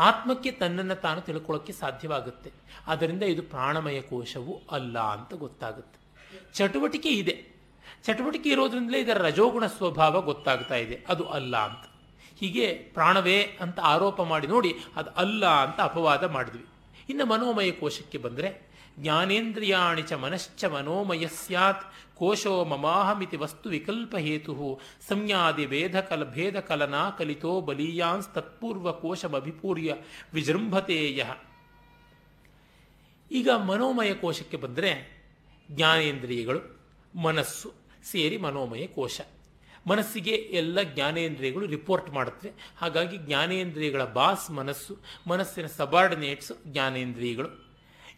ಆತ್ಮಕ್ಕೆ 0.00 0.50
ತನ್ನನ್ನು 0.50 0.94
ತಾನು 0.94 1.20
ತಿಳ್ಕೊಳ್ಳೋಕ್ಕೆ 1.20 1.72
ಸಾಧ್ಯವಾಗುತ್ತೆ. 1.72 2.52
ಆದ್ದರಿಂದ 2.86 3.22
ಇದು 3.22 3.42
ಪ್ರಾಣಮಯ 3.42 4.00
ಕೋಶವೂ 4.00 4.60
ಅಲ್ಲ 4.70 4.98
ಅಂತ 4.98 5.34
ಗೊತ್ತಾಗುತ್ತೆ. 5.34 6.00
ಚಟುವಟಿಕೆ 6.54 7.08
ಇದೆ. 7.08 7.46
ಚಟುವಟಿಕೆ 8.04 8.48
ಇರೋದ್ರಿಂದಲೇ 8.48 8.98
ಇದರ 8.98 9.22
ರಜೋಗುಣ 9.22 9.66
ಸ್ವಭಾವ 9.66 10.20
ಗೊತ್ತಾಗ್ತಾ 10.20 10.74
ಇದೆ. 10.74 11.04
ಅದು 11.08 11.24
ಅಲ್ಲ 11.24 11.56
ಅಂತ. 11.56 11.90
ಹೀಗೆ 12.38 12.72
ಪ್ರಾಣವೇ 12.72 13.42
ಅಂತ 13.42 13.80
ಆರೋಪ 13.80 14.22
ಮಾಡಿ 14.22 14.46
ನೋಡಿ 14.46 14.74
ಅದು 14.96 15.10
ಅಲ್ಲ 15.10 15.46
ಅಂತ 15.46 15.80
ಅಪವಾದ 15.80 16.24
ಮಾಡಿದ್ವಿ. 16.24 16.66
ಇನ್ನು 17.08 17.26
ಮನೋಮಯ 17.26 17.70
ಕೋಶಕ್ಕೆ 17.70 18.18
ಬಂದರೆ 18.18 18.69
ಜ್ಞಾನೇಂದ್ರಿಯಾಣಿ 19.00 20.02
ಚ 20.02 20.12
ಮನಶ್ಚ 20.12 20.64
ಮನೋಮಯ 20.64 21.26
ಸ್ಯಾತ್, 21.26 21.84
ಕೋಶೋ 22.14 22.64
ಮಮಾಹಮಿತಿ 22.64 23.36
ವಸ್ತು 23.36 23.70
ವಿಕಲ್ಪ 23.70 24.16
ಹೇತು 24.16 24.80
ಸಂಜ್ಞಾದಿ 25.08 25.66
ವೇದ 25.66 26.00
ಕಲ 26.00 26.24
ಭೇದ 26.24 26.60
ಕಲನಾ 26.60 27.10
ಕಲಿತೋ 27.10 27.60
ಬಲೀಯಾನ್ಸ್ 27.60 28.28
ತತ್ಪೂರ್ವ 28.28 28.92
ಕೋಶಮಭಿಪೂರ್ಯ 28.92 29.94
ವಿಜೃಂಭತೆಯ 30.34 31.24
ಈಗ 33.30 33.48
ಮನೋಮಯ 33.50 34.14
ಕೋಶಕ್ಕೆ 34.14 34.56
ಬಂದರೆ 34.56 35.20
ಜ್ಞಾನೇಂದ್ರಿಯಗಳು, 35.70 36.80
ಮನಸ್ಸು 37.22 37.72
ಸೇರಿ 38.04 38.36
ಮನೋಮಯ 38.36 38.86
ಕೋಶ. 38.86 39.20
ಮನಸ್ಸಿಗೆ 39.86 40.30
ಎಲ್ಲ 40.30 40.82
ಜ್ಞಾನೇಂದ್ರಿಯಗಳು 40.82 41.66
ರಿಪೋರ್ಟ್ 41.66 42.10
ಮಾಡುತ್ತವೆ. 42.10 42.52
ಹಾಗಾಗಿ 42.78 43.16
ಜ್ಞಾನೇಂದ್ರಿಯಗಳ 43.16 44.04
ಬಾಸ್ 44.04 44.50
ಮನಸ್ಸು, 44.50 44.96
ಮನಸ್ಸಿನ 45.28 45.66
ಸಬಾರ್ಡಿನೇಟ್ಸ್ 45.66 46.52
ಜ್ಞಾನೇಂದ್ರಿಯಗಳು. 46.66 47.69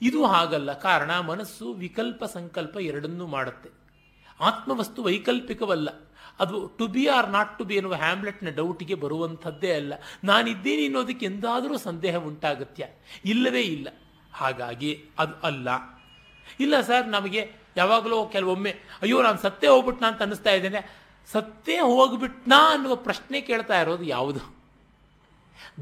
ಇದು 0.03 0.27
ಹಾಗಲ್ಲ. 0.27 0.73
ಕಾರಣ 0.73 1.21
ಮನಸ್ಸು 1.21 1.73
ವಿಕಲ್ಪ 1.73 2.25
ಸಂಕಲ್ಪ 2.25 2.77
ಎರಡನ್ನೂ 2.81 3.27
ಮಾಡುತ್ತೆ. 3.27 3.71
ಆತ್ಮವಸ್ತು 4.41 5.03
ವೈಕಲ್ಪಿಕವಲ್ಲ. 5.03 5.89
ಅದು 6.41 6.67
to 6.79 6.87
be 6.87 7.07
or 7.07 7.31
not 7.31 7.59
to 7.59 7.65
be 7.65 7.75
ಎನ್ನುವ 7.75 7.95
ಹ್ಯಾಮ್ಲೆಟ್ನ 7.95 8.49
ಡೌಟಿಗೆ 8.49 8.95
ಬರುವಂಥದ್ದೇ 8.95 9.75
ಅಲ್ಲ. 9.75 9.95
ನಾನಿದ್ದೀನಿ 10.25 10.85
ಅನ್ನೋದಕ್ಕೆ 10.85 11.27
ಎಂದಾದರೂ 11.27 11.79
ಸಂದೇಹ 11.79 12.17
ಉಂಟಾಗತ್ಯ. 12.17 12.87
ಇಲ್ಲವೇ 13.25 13.61
ಇಲ್ಲ. 13.61 13.89
ಹಾಗಾಗಿ 14.33 15.05
ಅದು 15.19 15.47
ಅಲ್ಲ. 15.47 15.69
ಇಲ್ಲ 16.61 16.81
ಸರ್, 16.81 17.09
ನಮಗೆ 17.09 17.53
ಯಾವಾಗಲೂ 17.77 18.27
ಕೆಲವೊಮ್ಮೆ, 18.27 18.75
ಅಯ್ಯೋ, 19.03 19.23
ನಾನು 19.23 19.39
ಸತ್ತೇ 19.39 19.67
ಹೋಗ್ಬಿಟ್ನಾ? 19.67 20.09
ಅಂತ 20.09 20.21
ಅನ್ನಿಸ್ತಾ 20.21 20.51
ಇದ್ದೇನೆ. 20.51 21.03
ಸತ್ತೇ 21.33 21.77
ಹೋಗ್ಬಿಟ್ನಾ 21.77 22.75
ಅನ್ನುವ 22.75 22.95
ಪ್ರಶ್ನೆ 22.95 23.41
ಕೇಳ್ತಾ 23.41 23.81
ಇರೋದು 23.81 24.05
ಯಾವುದು? 24.05 24.63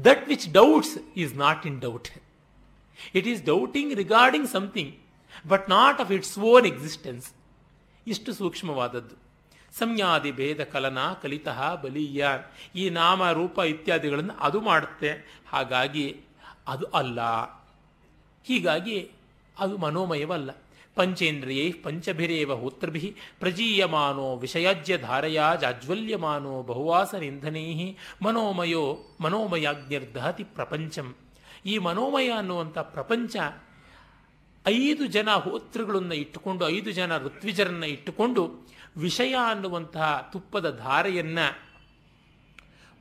That 0.05 0.27
which 0.27 0.53
doubts 0.53 1.17
is 1.17 1.35
not 1.35 1.67
in 1.67 1.81
doubt 1.81 2.07
it 3.15 3.27
is 3.27 3.43
doubting 3.43 3.93
regarding 3.93 4.47
something 4.47 4.95
but 5.47 5.69
not 5.69 6.01
of 6.01 6.11
its 6.11 6.39
own 6.39 6.65
existence 6.65 7.33
ಇಷ್ಟು 8.07 8.33
ಸೂಕ್ಷ್ಮವಾದದ್ದು. 8.33 9.15
ಸಂಜ್ಞಾದಿ 9.77 10.31
ಭೇದ 10.31 10.63
ಕಲನ 10.63 10.97
ಕಲಿತಃ 11.21 11.75
ಬಲೀಯ. 11.75 12.27
ಈ 12.75 12.89
ನಾಮ, 12.89 13.31
ರೂಪ 13.31 13.59
ಇತ್ಯಾದಿಗಳನ್ನು 13.59 14.33
ಅದು 14.39 14.61
ಮಾಡುತ್ತೆ. 14.61 15.41
ಹಾಗಾಗಿ 15.49 16.21
ಅದು 16.67 16.85
ಅಲ್ಲ. 16.85 17.19
ಹೀಗಾಗಿ 18.43 19.11
ಅದು 19.59 19.77
ಮನೋಮಯವಲ್ಲ. 19.77 20.49
ಪಂಚೇಂದ್ರಿಯೈ 20.95 21.71
ಪಂಚಭಿರೇವ 21.71 22.55
ಹೋತ್ರಭಿ 22.55 23.15
ಪ್ರಜೀಯಮಾನೋ 23.39 24.35
ವಿಷಯಾಜ್ಯ 24.35 24.97
ಧಾರಯಾ 24.97 25.55
ಜಾಜ್ವಲ್ಯಮಾನೋ 25.55 26.63
ಬಹುವಾಸನಿಂಧನೈ 26.63 27.95
ಮನೋಮಯೋ 28.21 28.97
ಮನೋಮಯಾಗ್ನಿರ್ದಹತಿ 29.21 30.43
ಪ್ರಪಂಚಂ. 30.43 31.15
ಈ 31.65 31.77
ಮನೋಮಯ 31.77 32.29
ಅನ್ನುವಂಥ 32.29 32.77
ಪ್ರಪಂಚ 32.77 33.35
ಐದು 34.67 35.05
ಜನ 35.05 35.29
ಹೋತೃಗಳನ್ನು 35.29 36.13
ಇಟ್ಟುಕೊಂಡು, 36.13 36.69
ಐದು 36.69 36.91
ಜನ 36.91 37.17
ಋತ್ವಿಜರನ್ನು 37.17 37.85
ಇಟ್ಟುಕೊಂಡು 37.85 38.71
ವಿಷಯ 38.97 39.35
ಅನ್ನುವಂತಹ 39.47 40.29
ತುಪ್ಪದ 40.33 40.77
ಧಾರೆಯನ್ನು, 40.77 41.71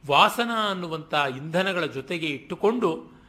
ವಾಸನ 0.07 0.51
ಅನ್ನುವಂಥ 0.71 1.15
ಇಂಧನಗಳ 1.37 1.85
ಜೊತೆಗೆ 1.85 2.27
ಇಟ್ಟುಕೊಂಡು 2.27 3.21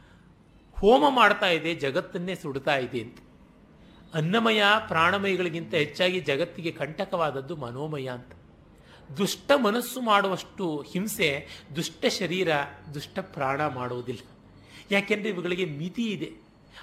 ಹೋಮ 0.80 1.04
ಮಾಡ್ತಾ 1.08 1.46
ಇದೆ, 1.46 1.74
ಜಗತ್ತನ್ನೇ 1.74 2.34
ಸುಡ್ತಾ 2.34 2.76
ಇದೆ 2.76 3.00
ಅಂತ. 3.00 3.18
ಅನ್ನಮಯ 4.14 4.62
ಪ್ರಾಣಮಯಗಳಿಗಿಂತ 4.88 5.74
ಹೆಚ್ಚಾಗಿ 5.74 6.20
ಜಗತ್ತಿಗೆ 6.20 6.70
ಕಂಟಕವಾದದ್ದು 6.70 7.56
ಮನೋಮಯ 7.56 8.08
ಅಂತ. 8.08 8.32
ದುಷ್ಟ 9.18 9.52
ಮನಸ್ಸು 9.62 10.00
ಮಾಡುವಷ್ಟು 10.00 10.84
ಹಿಂಸೆ, 10.92 11.46
ದುಷ್ಟ 11.76 12.04
ಶರೀರ, 12.06 12.48
ದುಷ್ಟ 12.94 13.18
ಪ್ರಾಣ 13.18 13.66
ಮಾಡುವುದಿಲ್ಲ. 13.66 14.31
ಯಾಕೆಂದರೆ 14.92 15.28
ಇವುಗಳಿಗೆ 15.28 15.64
ಮಿತಿ 15.64 16.04
ಇದೆ. 16.04 16.30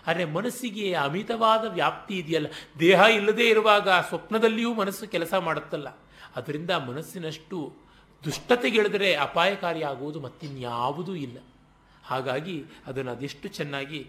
ಆದರೆ 0.08 0.26
ಮನಸ್ಸಿಗೆ 0.26 0.94
ಅಮಿತವಾದ 0.94 1.66
ವ್ಯಾಪ್ತಿ 1.66 2.18
ಇದೆಯಲ್ಲ. 2.18 2.48
ದೇಹ 2.80 3.00
ಇಲ್ಲದೇ 3.00 3.50
ಇರುವಾಗ 3.50 3.90
ಸ್ವಪ್ನದಲ್ಲಿಯೂ 3.90 4.74
ಮನಸ್ಸು 4.74 5.08
ಕೆಲಸ 5.08 5.34
ಮಾಡುತ್ತಲ್ಲ. 5.34 5.88
ಅದರಿಂದ 6.36 6.70
ಮನಸ್ಸಿನಷ್ಟು 6.70 7.74
ದುಷ್ಟತೆಗೆಳೆದರೆ 8.26 9.16
ಅಪಾಯಕಾರಿಯಾಗುವುದು 9.16 10.20
ಮತ್ತಿನ್ಯಾವುದೂ 10.20 11.16
ಇಲ್ಲ. 11.16 11.38
ಹಾಗಾಗಿ 12.04 12.64
ಅದನ್ನು 12.88 13.12
ಅದೆಷ್ಟು 13.12 13.48
ಚೆನ್ನಾಗಿ 13.48 14.08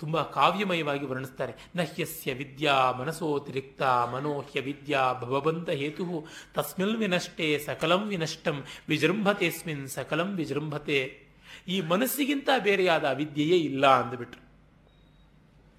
ತುಂಬ 0.00 0.22
ಕಾವ್ಯಮಯವಾಗಿ 0.22 1.06
ವರ್ಣಿಸ್ತಾರೆ. 1.06 1.52
ನಹ್ಯಸ್ಯ 1.76 2.34
ವಿದ್ಯಾ 2.34 2.92
ಮನಸೋತಿರಿಕ್ತ 2.92 3.82
ಮನೋಹ್ಯ 3.82 4.60
ವಿದ್ಯಾ 4.60 5.12
ಭವಬಂಧ 5.12 5.70
ಹೇತು 5.70 6.26
ತಸ್ಮಿಲ್ 6.54 6.96
ವಿನಷ್ಟೇ 6.96 7.58
ಸಕಲಂ 7.58 8.08
ವಿನಷ್ಟಂ 8.08 8.64
ವಿಜೃಂಭತೆಸ್ಮಿನ್ 8.88 9.88
ಸಕಲಂ 9.88 10.36
ವಿಜೃಂಭತೆ. 10.36 11.21
ಈ 11.68 11.80
ಮನಸ್ಸಿಗಿಂತ 11.80 12.48
ಬೇರೆಯಾದ 12.58 13.04
ಅವಿದ್ಯೆಯೇ 13.04 13.56
ಇಲ್ಲ 13.56 13.86
ಅಂದುಬಿಟ್ರು. 13.86 14.42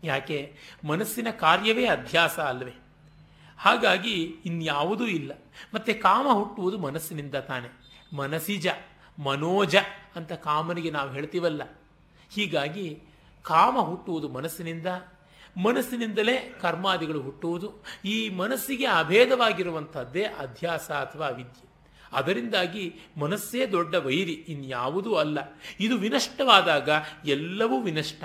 ಯಾಕೆ? 0.03 0.55
ಮನಸ್ಸಿನ 0.87 1.29
ಕಾರ್ಯವೇ 1.29 1.85
ಅಧ್ಯಾಸ 1.85 2.39
ಅಲ್ವೇ? 2.39 2.73
ಹಾಗಾಗಿ 3.57 4.35
ಇನ್ಯಾವುದೂ 4.45 5.05
ಇಲ್ಲ. 5.05 5.31
ಮತ್ತೆ 5.73 5.93
ಕಾಮ 5.93 6.27
ಹುಟ್ಟುವುದು 6.31 6.77
ಮನಸ್ಸಿನಿಂದ 6.77 7.35
ತಾನೆ. 7.35 7.83
ಮನಸಿಜ, 8.15 8.67
ಮನೋಜ 9.19 9.75
ಅಂತ 10.15 10.31
ಕಾಮನಿಗೆ 10.31 10.91
ನಾವು 10.91 11.11
ಹೇಳ್ತೀವಲ್ಲ. 11.11 11.61
ಹೀಗಾಗಿ 12.29 13.01
ಕಾಮ 13.41 13.77
ಹುಟ್ಟುವುದು 13.79 14.29
ಮನಸ್ಸಿನಿಂದ, 14.29 14.87
ಮನಸ್ಸಿನಿಂದಲೇ 15.63 16.55
ಕರ್ಮಾದಿಗಳು 16.61 17.21
ಹುಟ್ಟುವುದು, 17.21 17.73
ಈ 18.05 18.29
ಮನಸ್ಸಿಗೆ 18.29 18.85
ಅಭೇದವಾಗಿರುವಂಥದ್ದೇ 18.85 20.23
ಅಧ್ಯಾಸ 20.23 20.91
ಅಥವಾ 20.91 21.29
ವಿದ್ಯೆ. 21.29 21.72
ಅದರಿಂದಾಗಿ 22.13 22.95
ಮನಸ್ಸೇ 23.17 23.65
ದೊಡ್ಡ 23.65 23.95
ವೈರಿ, 23.95 24.45
ಇನ್ಯಾವುದೂ 24.47 25.15
ಅಲ್ಲ. 25.15 25.39
ಇದು 25.79 25.97
ವಿನಷ್ಟವಾದಾಗ 25.97 26.89
ಎಲ್ಲವೂ 27.25 27.81
ವಿನಷ್ಟ. 27.81 28.23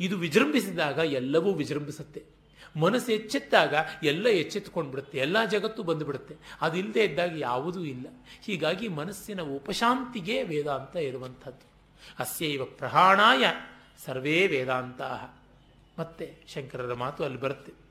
ಇದು 0.00 0.18
ವಿಜೃಂಭಿಸಿದಾಗ 0.18 0.98
ಎಲ್ಲವೂ 0.98 1.52
ವಿಜೃಂಭಿಸುತ್ತೆ. 1.52 2.22
ಮನಸ್ಸು 2.80 3.12
ಎಚ್ಚೆತ್ತಾಗ 3.12 3.74
ಎಲ್ಲ 4.02 4.28
ಎಚ್ಚೆತ್ತುಕೊಂಡ್ಬಿಡುತ್ತೆ, 4.28 5.18
ಎಲ್ಲ 5.18 5.44
ಜಗತ್ತು 5.44 5.82
ಬಂದುಬಿಡುತ್ತೆ. 5.82 6.36
ಅದಿಲ್ಲದೆ 6.60 7.04
ಇದ್ದಾಗ 7.04 7.38
ಯಾವುದೂ 7.38 7.84
ಇಲ್ಲ. 7.84 8.06
ಹೀಗಾಗಿ 8.44 8.88
ಮನಸ್ಸಿನ 8.88 9.42
ಉಪಶಾಂತಿಗೆ 9.42 10.42
ವೇದಾಂತ 10.42 10.96
ಇರುವಂಥದ್ದು. 10.96 11.74
ಅಸ್ಯೈವ 12.18 12.64
ಪ್ರಹಾಣಾಯ 12.64 13.44
ಸರ್ವೇ 14.06 14.46
ವೇದಾಂತ 14.46 15.02
ಮತ್ತೆ 15.98 16.34
ಶಂಕರರ 16.54 16.94
ಮಾತು 16.94 17.24
ಅಲ್ಲಿ 17.24 17.40
ಬರುತ್ತೆ. 17.40 17.83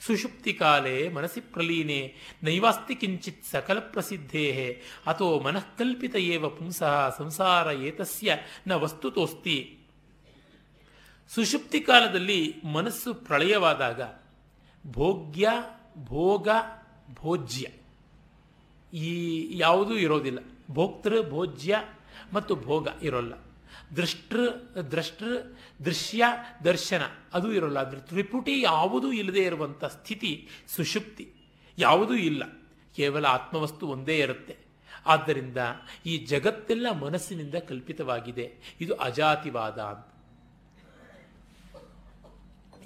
ಸುಷುಪ್ತಿ 0.00 0.54
ಕಾಲೇ 0.54 1.08
ಮನಸ್ಸಿ 1.08 1.40
ಪ್ರಲೀನೆ, 1.40 2.14
ನೈವಾಸ್ತಿ 2.42 2.94
ಕಿಂಚಿತ್ 2.94 3.44
ಸಕಲ 3.44 3.78
ಪ್ರಸಿದ್ಧೇ 3.78 4.82
ಅಥೋ 5.06 5.40
ಮನಃಕಲ್ಪಿತ 5.40 6.16
ಏವ 6.16 6.48
ಪುಂಸಃ 6.48 7.16
ಸಂಸಾರ 7.18 7.66
ಏತಸ್ಯ 7.66 8.36
ನ 8.66 8.72
ವಸ್ತುತೋಸ್ತಿ. 8.72 9.78
ಸುಷುಪ್ತಿ 11.28 11.80
ಕಾಲದಲ್ಲಿ 11.80 12.54
ಮನಸ್ಸು 12.72 13.14
ಪ್ರಳಯವಾದಾಗ 13.14 14.00
ಭೋಗ್ಯ, 14.86 15.48
ಭೋಗ, 16.04 16.48
ಭೋಜ್ಯ. 17.14 17.66
ಈ 18.96 19.46
ಯಾವುದೂ 19.58 19.94
ಇರೋದಿಲ್ಲ. 19.94 20.38
ಭೋಕ್ತೃ, 20.70 21.28
ಭೋಜ್ಯ 21.28 21.82
ಮತ್ತು 22.32 22.56
ಭೋಗ 22.56 22.88
ಇರೋಲ್ಲ. 23.02 23.49
ದೃಷ್ಟೃ 23.96 24.46
ದೃಷ್ಟೃ, 24.82 25.38
ದೃಶ್ಯ, 25.84 26.24
ದರ್ಶನ. 26.64 27.02
ಅದು 27.34 27.52
ಇರೋಲ್ಲ. 27.52 27.98
ತ್ರಿಪುಟಿ 27.98 28.60
ಯಾವುದೂ 28.60 29.12
ಇಲ್ಲದೆ 29.12 29.40
ಇರುವಂಥ 29.40 29.84
ಸ್ಥಿತಿ, 29.84 30.48
ಸುಷುಪ್ತಿ 30.68 31.32
ಯಾವುದೂ 31.78 32.14
ಇಲ್ಲ. 32.14 32.42
ಕೇವಲ 32.96 33.26
ಆತ್ಮವಸ್ತು 33.26 33.88
ಒಂದೇ 33.88 34.18
ಇರುತ್ತೆ. 34.18 34.56
ಆದ್ದರಿಂದ 35.06 35.56
ಈ 36.06 36.18
ಜಗತ್ತೆಲ್ಲ 36.18 36.90
ಮನಸ್ಸಿನಿಂದ 36.90 37.54
ಕಲ್ಪಿತವಾಗಿದೆ. 37.54 38.76
ಇದು 38.80 38.94
ಅಜಾತಿವಾದ 38.94 39.78
ಅಂತ. 39.78 40.06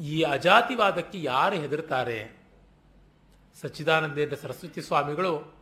ಈ 0.00 0.22
ಅಜಾತಿವಾದಕ್ಕೆ 0.22 1.22
ಯಾರು 1.22 1.56
ಹೆದರ್ತಾರೆ? 1.56 2.44
ಸಚ್ಚಿದಾನಂದೇಂದ್ರ 3.60 4.36
ಸರಸ್ವತಿ 4.36 4.82
ಸ್ವಾಮಿಗಳು 4.82 5.54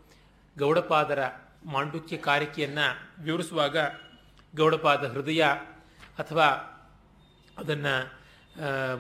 ಗೌಡಪಾದರ 0.59 1.19
ಮಾಂಡುಕ್ಯ 1.67 2.17
ಕಾರಿಕೆಯನ್ನು 2.17 3.23
ವಿವರಿಸುವಾಗ 3.25 3.77
ಗೌಡಪಾದ 4.57 5.05
ಹೃದಯ 5.05 5.43
ಅಥವಾ 6.19 6.49
ಅದನ್ನು 7.59 8.23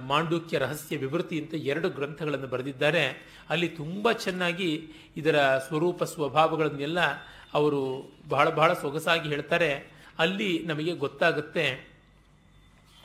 ಮಾಂಡುಕ್ಯ 0.06 0.58
ರಹಸ್ಯ 0.58 0.96
ವಿವೃತಿ 0.96 1.40
ಅಂತ 1.40 1.54
ಎರಡು 1.54 1.90
ಗ್ರಂಥಗಳನ್ನು 1.90 2.46
ಬರೆದಿದ್ದಾರೆ. 2.46 3.04
ಅಲ್ಲಿ 3.50 3.68
ತುಂಬ 3.68 4.12
ಚೆನ್ನಾಗಿ 4.12 4.92
ಇದರ 5.16 5.58
ಸ್ವರೂಪ, 5.58 6.04
ಸ್ವಭಾವಗಳನ್ನೆಲ್ಲ 6.04 6.98
ಅವರು 7.54 7.80
ಬಹಳ 8.28 8.48
ಬಹಳ 8.48 8.72
ಸೊಗಸಾಗಿ 8.72 9.28
ಹೇಳ್ತಾರೆ. 9.28 9.92
ಅಲ್ಲಿ 10.18 10.62
ನಮಗೆ 10.66 10.92
ಗೊತ್ತಾಗುತ್ತೆ. 10.94 11.92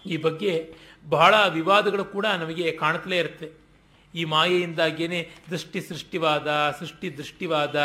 ಈ 0.05 0.17
ಬಗ್ಗೆ 0.17 0.75
ಬಹಳ 1.09 1.47
ವಿವಾದಗಳು 1.47 2.05
ಕೂಡ 2.05 2.25
ನಮಗೆ 2.25 2.71
ಕಾಣುತ್ತಲೇ 2.71 3.17
ಇರುತ್ತೆ. 3.17 3.51
ಈ 4.15 4.23
ಮಾಯೆಯಿಂದಾಗಿಯೇ 4.23 5.31
ದೃಷ್ಟಿ 5.49 5.81
ಸೃಷ್ಟಿವಾದ, 5.81 6.47
ಸೃಷ್ಟಿ 6.79 7.17
ದೃಷ್ಟಿವಾದ, 7.17 7.75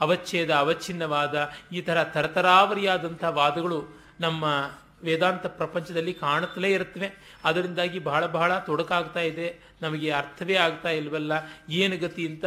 ಅವಚ್ಛೇದ 0.00 0.50
ಅವಚ್ಛಿನ್ನವಾದ, 0.54 1.50
ಈ 1.72 1.80
ಥರ 1.80 2.04
ತರತರಾವರಿಯಾದಂಥ 2.04 3.24
ವಾದಗಳು 3.24 4.05
ನಮ್ಮ 4.20 4.70
ವೇದಾಂತ 5.02 5.46
ಪ್ರಪಂಚದಲ್ಲಿ 5.46 6.14
ಕಾಣುತ್ತಲೇ 6.14 6.72
ಇರುತ್ತವೆ. 6.72 7.38
ಅದರಿಂದಾಗಿ 7.44 7.98
ಬಹಳ 7.98 8.26
ಬಹಳ 8.26 8.58
ತೊಡಕಾಗ್ತಾ 8.58 9.20
ಇದೆ. 9.20 9.60
ನಮಗೆ 9.82 10.10
ಅರ್ಥವೇ 10.10 10.54
ಆಗ್ತಾ 10.54 10.88
ಇಲ್ವಲ್ಲ? 10.88 11.32
ಏನು 11.70 11.98
ಗತಿ 11.98 12.26
ಅಂತ 12.26 12.44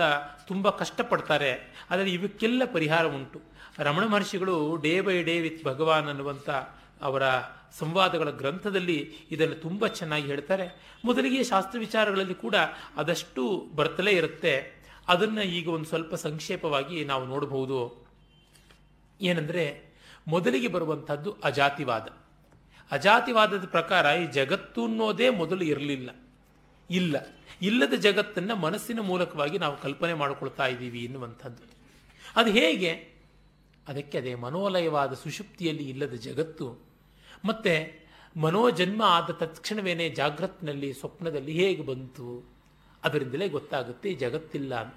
ತುಂಬ 0.48 0.70
ಕಷ್ಟಪಡ್ತಾರೆ. 0.70 1.84
ಆದರೆ 1.92 2.12
ಇವಕ್ಕೆಲ್ಲ 2.12 2.62
ಪರಿಹಾರ 2.74 3.06
ಉಂಟು. 3.06 3.42
ರಮಣ 3.80 4.06
ಮಹರ್ಷಿಗಳು 4.06 4.76
day 4.76 5.02
by 5.02 5.24
day 5.24 5.40
with 5.40 5.66
Bhagavan 5.66 6.08
ಅನ್ನುವಂಥ 6.08 6.50
ಅವರ 7.02 7.24
ಸಂವಾದಗಳ 7.80 8.30
ಗ್ರಂಥದಲ್ಲಿ 8.30 9.14
ಇದನ್ನು 9.32 9.56
ತುಂಬ 9.56 9.88
ಚೆನ್ನಾಗಿ 9.88 10.26
ಹೇಳ್ತಾರೆ. 10.26 10.96
ಮೊದಲಿಗೆ 11.06 11.44
ಶಾಸ್ತ್ರ 11.44 11.80
ವಿಚಾರಗಳಲ್ಲಿ 11.80 12.34
ಕೂಡ 12.34 12.56
ಅದಷ್ಟು 12.98 13.70
ಬರ್ತಲೇ 13.76 14.12
ಇರುತ್ತೆ. 14.12 14.80
ಅದನ್ನು 15.08 15.42
ಈಗ 15.42 15.70
ಒಂದು 15.70 15.86
ಸ್ವಲ್ಪ 15.86 16.16
ಸಂಕ್ಷೇಪವಾಗಿ 16.16 17.06
ನಾವು 17.06 17.26
ನೋಡಬಹುದು. 17.26 18.08
ಏನಂದರೆ 19.22 19.89
ಮೊದಲಿಗೆ 20.30 20.68
ಬರುವಂಥದ್ದು 20.68 21.36
ಅಜಾತಿವಾದ. 21.44 22.08
ಅಜಾತಿವಾದದ 22.92 23.66
ಪ್ರಕಾರ 23.66 24.06
ಈ 24.06 24.28
ಜಗತ್ತು 24.28 24.86
ಅನ್ನೋದೇ 24.86 25.30
ಮೊದಲು 25.30 25.64
ಇರಲಿಲ್ಲ. 25.64 26.10
ಇಲ್ಲ. 26.90 27.16
ಇಲ್ಲದ 27.62 27.94
ಜಗತ್ತನ್ನು 27.94 28.56
ಮನಸ್ಸಿನ 28.56 29.00
ಮೂಲಕವಾಗಿ 29.00 29.58
ನಾವು 29.58 29.82
ಕಲ್ಪನೆ 29.82 30.14
ಮಾಡಿಕೊಳ್ತಾ 30.14 30.68
ಇದ್ದೀವಿ 30.68 31.04
ಎನ್ನುವಂಥದ್ದು. 31.04 31.64
ಅದು 32.36 32.52
ಹೇಗೆ? 32.52 32.92
ಅದಕ್ಕೆ 33.88 34.18
ಅದೇ 34.18 34.36
ಮನೋಲಯವಾದ 34.36 35.14
ಸುಷುಪ್ತಿಯಲ್ಲಿ 35.14 35.90
ಇಲ್ಲದ 35.90 36.14
ಜಗತ್ತು, 36.14 36.86
ಮತ್ತೆ 37.46 37.76
ಮನೋಜನ್ಮ 38.38 39.02
ಆದ 39.06 39.30
ತತ್ಕ್ಷಣವೇನೆ 39.32 40.10
ಜಾಗ್ರತ್ನಲ್ಲಿ, 40.10 40.94
ಸ್ವಪ್ನದಲ್ಲಿ 40.94 41.52
ಹೇಗೆ 41.52 41.82
ಬಂತು? 41.82 42.50
ಅದರಿಂದಲೇ 43.04 43.50
ಗೊತ್ತಾಗುತ್ತೆ 43.50 44.14
ಜಗತ್ತಿಲ್ಲ 44.14 44.76
ಅಂತ. 44.76 44.96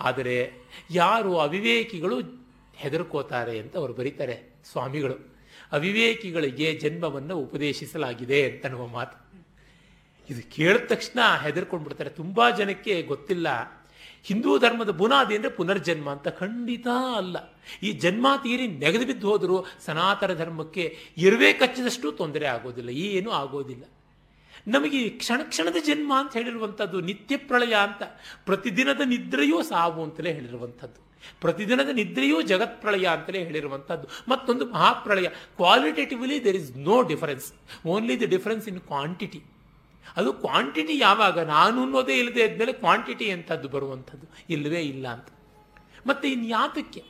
ಆದರೆ 0.00 0.52
ಯಾರು 0.90 1.38
ಅವಿವೇಕಿಗಳು 1.38 2.45
ಹೆದರ್ಕೋತಾರೆ 2.76 3.58
ಅಂತ 3.58 3.76
ಅವರು 3.76 3.92
ಬರೀತಾರೆ 3.92 4.54
ಸ್ವಾಮಿಗಳು. 4.72 5.36
ಅವಿವೇಕಿಗಳಿಗೆ 5.72 6.74
ಜನ್ಮವನ್ನು 6.74 7.36
ಉಪದೇಶಿಸಲಾಗಿದೆ 7.36 8.50
ಅಂತನ್ನುವ 8.50 8.86
ಮಾತು. 8.86 9.26
ಇದು 10.30 10.50
ಕೇಳಿದ 10.50 10.82
ತಕ್ಷಣ 10.86 11.18
ಹೆದರ್ಕೊಂಡ್ಬಿಡ್ತಾರೆ. 11.42 12.10
ತುಂಬ 12.10 12.50
ಜನಕ್ಕೆ 12.50 13.02
ಗೊತ್ತಿಲ್ಲ. 13.02 13.46
ಹಿಂದೂ 14.22 14.58
ಧರ್ಮದ 14.58 14.90
ಬುನಾದಿ 14.90 15.34
ಅಂದರೆ 15.34 15.50
ಪುನರ್ಜನ್ಮ 15.50 16.10
ಅಂತ 16.10 16.28
ಖಂಡಿತ 16.28 16.86
ಅಲ್ಲ. 17.16 17.36
ಈ 17.82 17.92
ಜನ್ಮ 17.92 18.26
ತೀರಿ 18.42 18.68
ನೆಗೆದು 18.68 19.06
ಬಿದ್ದು 19.06 19.28
ಹೋದರೂ 19.28 19.64
ಸನಾತನ 19.80 20.34
ಧರ್ಮಕ್ಕೆ 20.34 20.96
ಇರುವೆ 21.16 21.52
ಕಚ್ಚಿದಷ್ಟು 21.52 22.12
ತೊಂದರೆ 22.12 22.46
ಆಗೋದಿಲ್ಲ. 22.46 22.90
ಏನೂ 22.90 23.30
ಆಗೋದಿಲ್ಲ. 23.30 23.84
ನಮಗೆ 24.68 25.08
ಕ್ಷಣ 25.08 25.40
ಕ್ಷಣದ 25.42 25.76
ಜನ್ಮ 25.86 26.12
ಅಂತ 26.16 26.32
ಹೇಳಿರುವಂಥದ್ದು 26.32 27.00
ನಿತ್ಯ 27.00 27.36
ಪ್ರಳಯ 27.36 27.74
ಅಂತ. 27.74 28.02
ಪ್ರತಿದಿನದ 28.44 29.00
ನಿದ್ರೆಯೂ 29.04 29.62
ಸಾವು 29.62 30.02
ಅಂತಲೇ 30.02 30.32
ಹೇಳಿರುವಂಥದ್ದು. 30.32 31.05
ಪ್ರತಿದಿನದ 31.42 31.90
ನಿದ್ರೆಯೂ 32.00 32.38
ಜಗತ್ 32.50 32.78
ಪ್ರಳಯ 32.82 33.06
ಅಂತಲೇ 33.16 33.40
ಹೇಳಿರುವಂಥದ್ದು 33.48 34.06
ಮತ್ತೊಂದು 34.28 34.64
ಮಹಾಪ್ರಳಯ 34.66 35.28
qualitatively 35.60 36.38
there 36.44 36.58
is 36.62 36.70
no 36.88 36.96
difference 37.10 37.48
only 37.94 38.16
the 38.20 38.28
difference 38.36 38.68
in 38.72 38.80
quantity 38.92 39.40
ಅದು 40.16 40.30
ಕ್ವಾಂಟಿಟಿ 40.44 40.94
ಯಾವಾಗ? 40.98 41.38
ನಾನು 41.56 41.78
ಅನ್ನೋದೇ 41.84 42.14
ಇಲ್ಲದೆ 42.20 42.42
ಇದ್ಮೇಲೆ 42.44 42.72
ಕ್ವಾಂಟಿಟಿ 42.82 43.26
ಅಂತದ್ದು 43.30 43.68
ಬರುವಂಥದ್ದು 43.68 44.26
ಇಲ್ಲವೇ 44.54 44.80
ಇಲ್ಲ 44.92 45.06
ಅಂತ. 45.08 45.28
ಮತ್ತೆ 46.06 46.26
ಇನ್ಯಾತಕ್ಕೆ 46.28 47.02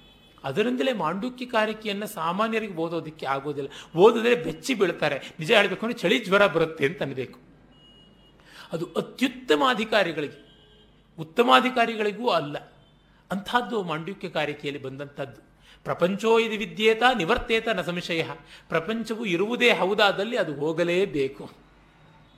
ಅದರಿಂದಲೇ 0.44 0.92
ಮಾಂಡುಕ್ಯ 0.92 1.46
ಕಾರಿಕೆಯನ್ನು 1.46 2.06
ಸಾಮಾನ್ಯರಿಗೆ 2.06 2.74
ಓದೋದಕ್ಕೆ 2.84 3.26
ಆಗೋದಿಲ್ಲ. 3.26 3.68
ಓದಿದ್ರೆ 3.96 4.34
ಬೆಚ್ಚಿ 4.44 4.74
ಬೀಳ್ತಾರೆ. 4.74 5.16
ನಿಜ 5.40 5.50
ಹೇಳಬೇಕು 5.52 5.82
ಅಂದರೆ 5.86 5.98
ಚಳಿ 5.98 6.18
ಜ್ವರ 6.26 6.46
ಬರುತ್ತೆ 6.46 6.84
ಅಂತ 6.86 7.00
ಅನ್ಬೇಕು. 7.02 7.38
ಅದು 8.72 8.84
ಅತ್ಯುತ್ತಮ 9.00 9.62
ಅಧಿಕಾರಿಗಳಿಗೆ, 9.74 10.38
ಉತ್ತಮಾಧಿಕಾರಿಗಳಿಗೂ 11.18 12.26
ಅಲ್ಲ. 12.38 12.56
ಅಂಥದ್ದು 13.30 13.82
ಮಾಂಡುಕ್ಯ 13.82 14.28
ಕಾರಿಕೆಯಲ್ಲಿ 14.28 14.82
ಬಂದಂಥದ್ದು. 14.82 15.40
ಪ್ರಪಂಚೋ 15.84 16.38
ಇದು 16.38 16.58
ವಿದ್ಯೇತ, 16.58 17.02
ನಿವರ್ತೇತ 17.16 17.68
ನ 17.68 17.80
ಸಂಶಯ. 17.80 18.22
ಪ್ರಪಂಚವು 18.68 19.24
ಇರುವುದೇ 19.24 19.70
ಹೌದಾದಲ್ಲಿ 19.72 20.36
ಅದು 20.36 20.54
ಹೋಗಲೇಬೇಕು. 20.54 21.50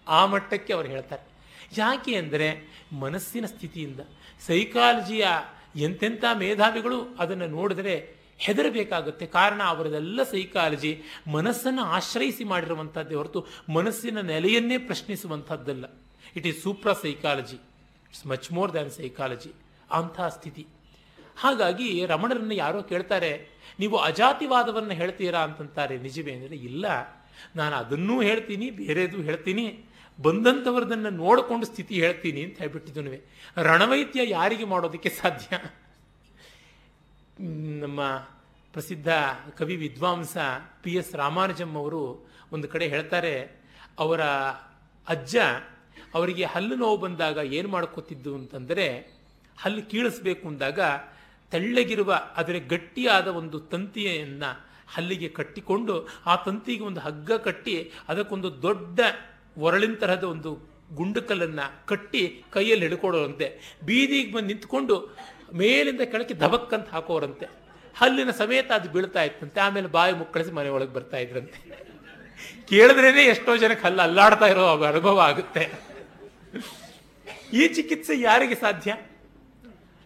ಆ 0.07 0.27
ಮಟ್ಟಕ್ಕೆ 0.27 0.73
ಅವರು 0.73 0.89
ಹೇಳ್ತಾರೆ. 0.89 1.25
ಯಾಕೆ 1.77 2.15
ಅಂದರೆ 2.15 2.49
ಮನಸ್ಸಿನ 2.93 3.47
ಸ್ಥಿತಿಯಿಂದ 3.47 4.01
ಸೈಕಾಲಜಿಯ 4.47 5.27
ಎಂತೆಂಥ 5.77 6.25
ಮೇಧಾವಿಗಳು 6.35 7.17
ಅದನ್ನು 7.19 7.47
ನೋಡಿದರೆ 7.47 8.19
ಹೆದರಬೇಕಾಗುತ್ತೆ. 8.39 9.27
ಕಾರಣ 9.27 9.63
ಅವರದೆಲ್ಲ 9.63 10.23
ಸೈಕಾಲಜಿ 10.23 11.03
ಮನಸ್ಸನ್ನು 11.29 11.85
ಆಶ್ರಯಿಸಿ 11.85 12.45
ಮಾಡಿರುವಂಥದ್ದೇ 12.45 13.15
ಹೊರತು 13.15 13.47
ಮನಸ್ಸಿನ 13.75 14.21
ನೆಲೆಯನ್ನೇ 14.21 14.79
ಪ್ರಶ್ನಿಸುವಂಥದ್ದಲ್ಲ. 14.79 15.85
It 16.37 16.47
is 16.47 16.63
supra 16.63 16.93
psychology 16.93 17.57
it's 18.11 18.27
much 18.27 18.53
more 18.53 18.73
than 18.73 18.91
psychology 18.91 19.53
ಅಂಥ 19.93 20.21
ಸ್ಥಿತಿ. 20.21 20.67
ಹಾಗಾಗಿ 21.39 21.89
ರಮಣರನ್ನು 22.07 22.55
ಯಾರೋ 22.55 22.81
ಕೇಳ್ತಾರೆ, 22.83 23.33
ನೀವು 23.79 23.97
ಅಜಾತಿವಾದವನ್ನು 23.99 24.95
ಹೇಳ್ತೀರಾ? 24.95 25.41
ಅಂತಂತಾರೆ. 25.41 25.97
ನಿಜವೇ 25.99 26.33
ಅಂದರೆ, 26.33 26.57
ಇಲ್ಲ. 26.69 26.87
ನಾನು 27.57 27.75
ಅದನ್ನೂ 27.77 28.15
ಹೇಳ್ತೀನಿ, 28.23 28.67
ಬೇರೆದು 28.81 29.19
ಹೇಳ್ತೀನಿ. 29.23 29.67
ಬಂದಂಥವ್ರದನ್ನು 30.19 31.11
ನೋಡಿಕೊಂಡು 31.23 31.65
ಸ್ಥಿತಿ 31.67 31.95
ಹೇಳ್ತೀನಿ 32.05 32.41
ಅಂತ 32.43 32.57
ಹೇಳ್ಬಿಟ್ಟಿದ್ದು 32.59 33.03
ರಣವೈದ್ಯ 33.63 34.21
ಯಾರಿಗೆ 34.31 34.65
ಮಾಡೋದಕ್ಕೆ 34.65 35.11
ಸಾಧ್ಯ? 35.21 35.51
ನಮ್ಮ 37.81 38.01
ಪ್ರಸಿದ್ಧ 38.75 39.09
ಕವಿ 39.59 39.77
ವಿದ್ವಾಂಸ 39.77 40.37
ಪಿ 40.83 40.93
ಎಸ್ 40.95 41.13
ರಾಮಾನುಜಂ 41.15 41.71
ಅವರು 41.75 42.03
ಒಂದು 42.53 42.67
ಕಡೆ 42.69 42.87
ಹೇಳ್ತಾರೆ, 42.89 43.35
ಅವರ 43.99 44.23
ಅಜ್ಜ 45.07 45.37
ಅವರಿಗೆ 46.15 46.45
ಹಲ್ಲು 46.45 46.77
ನೋವು 46.77 46.97
ಬಂದಾಗ 46.97 47.39
ಏನು 47.59 47.69
ಮಾಡ್ಕೋತಿದ್ದು? 47.69 48.33
ಅಂತಂದರೆ, 48.35 48.87
ಹಲ್ಲು 49.59 49.83
ಕೀಳಿಸ್ಬೇಕು 49.91 50.45
ಅಂದಾಗ 50.49 50.81
ತೆಳ್ಳಗಿರುವ, 51.53 52.11
ಆದರೆ 52.41 52.59
ಗಟ್ಟಿಯಾದ 52.73 53.29
ಒಂದು 53.41 53.59
ತಂತಿಯನ್ನು 53.73 54.51
ಹಲ್ಲಿಗೆ 54.95 55.29
ಕಟ್ಟಿಕೊಂಡು, 55.39 55.95
ಆ 56.31 56.35
ತಂತಿಗೆ 56.47 56.85
ಒಂದು 56.91 57.01
ಹಗ್ಗ 57.07 57.31
ಕಟ್ಟಿ, 57.47 57.75
ಅದಕ್ಕೊಂದು 58.11 58.49
ದೊಡ್ಡ 58.67 59.01
ಒರಳಿನ 59.67 59.95
ತರಹದ 60.03 60.27
ಒಂದು 60.35 60.51
ಗುಂಡುಕಲ್ಲನ್ನು 60.99 61.65
ಕಟ್ಟಿ 61.91 62.23
ಕೈಯಲ್ಲಿ 62.55 62.85
ಹಿಡ್ಕೊಡೋರಂತೆ 62.87 63.47
ಬೀದಿಗೆ 63.89 64.31
ಬಂದು 64.35 64.49
ನಿಂತ್ಕೊಂಡು 64.51 64.95
ಮೇಲಿಂದ 65.61 66.03
ಕೆಳಕ್ಕೆ 66.13 66.35
ಧಬಕ್ಕಂತ 66.43 66.89
ಹಾಕೋರಂತೆ. 66.95 67.47
ಹಲ್ಲಿನ 67.97 68.33
ಸಮೇತ 68.41 68.71
ಅದು 68.79 68.89
ಬೀಳ್ತಾ 68.95 69.23
ಇತ್ತಂತೆ, 69.29 69.59
ಆಮೇಲೆ 69.67 69.89
ಬಾಯಿ 69.97 70.13
ಮುಕ್ಕಳಿಸಿ 70.23 70.53
ಮನೆ 70.59 70.71
ಒಳಗೆ 70.77 70.93
ಬರ್ತಾ 70.97 71.19
ಇದ್ರಂತೆ. 71.25 71.59
ಕೇಳಿದ್ರೇನೆ 72.71 73.23
ಎಷ್ಟೋ 73.33 73.53
ಜನಕ್ಕೆ 73.63 73.85
ಹಲ್ಲು 73.87 74.03
ಅಲ್ಲಾಡ್ತಾ 74.07 74.47
ಇರೋ 74.53 74.65
ಅನುಭವ 74.93 75.21
ಆಗುತ್ತೆ. 75.31 75.65
ಈ 77.61 77.63
ಚಿಕಿತ್ಸೆ 77.77 78.15
ಯಾರಿಗೆ 78.29 78.57
ಸಾಧ್ಯ? 78.65 78.93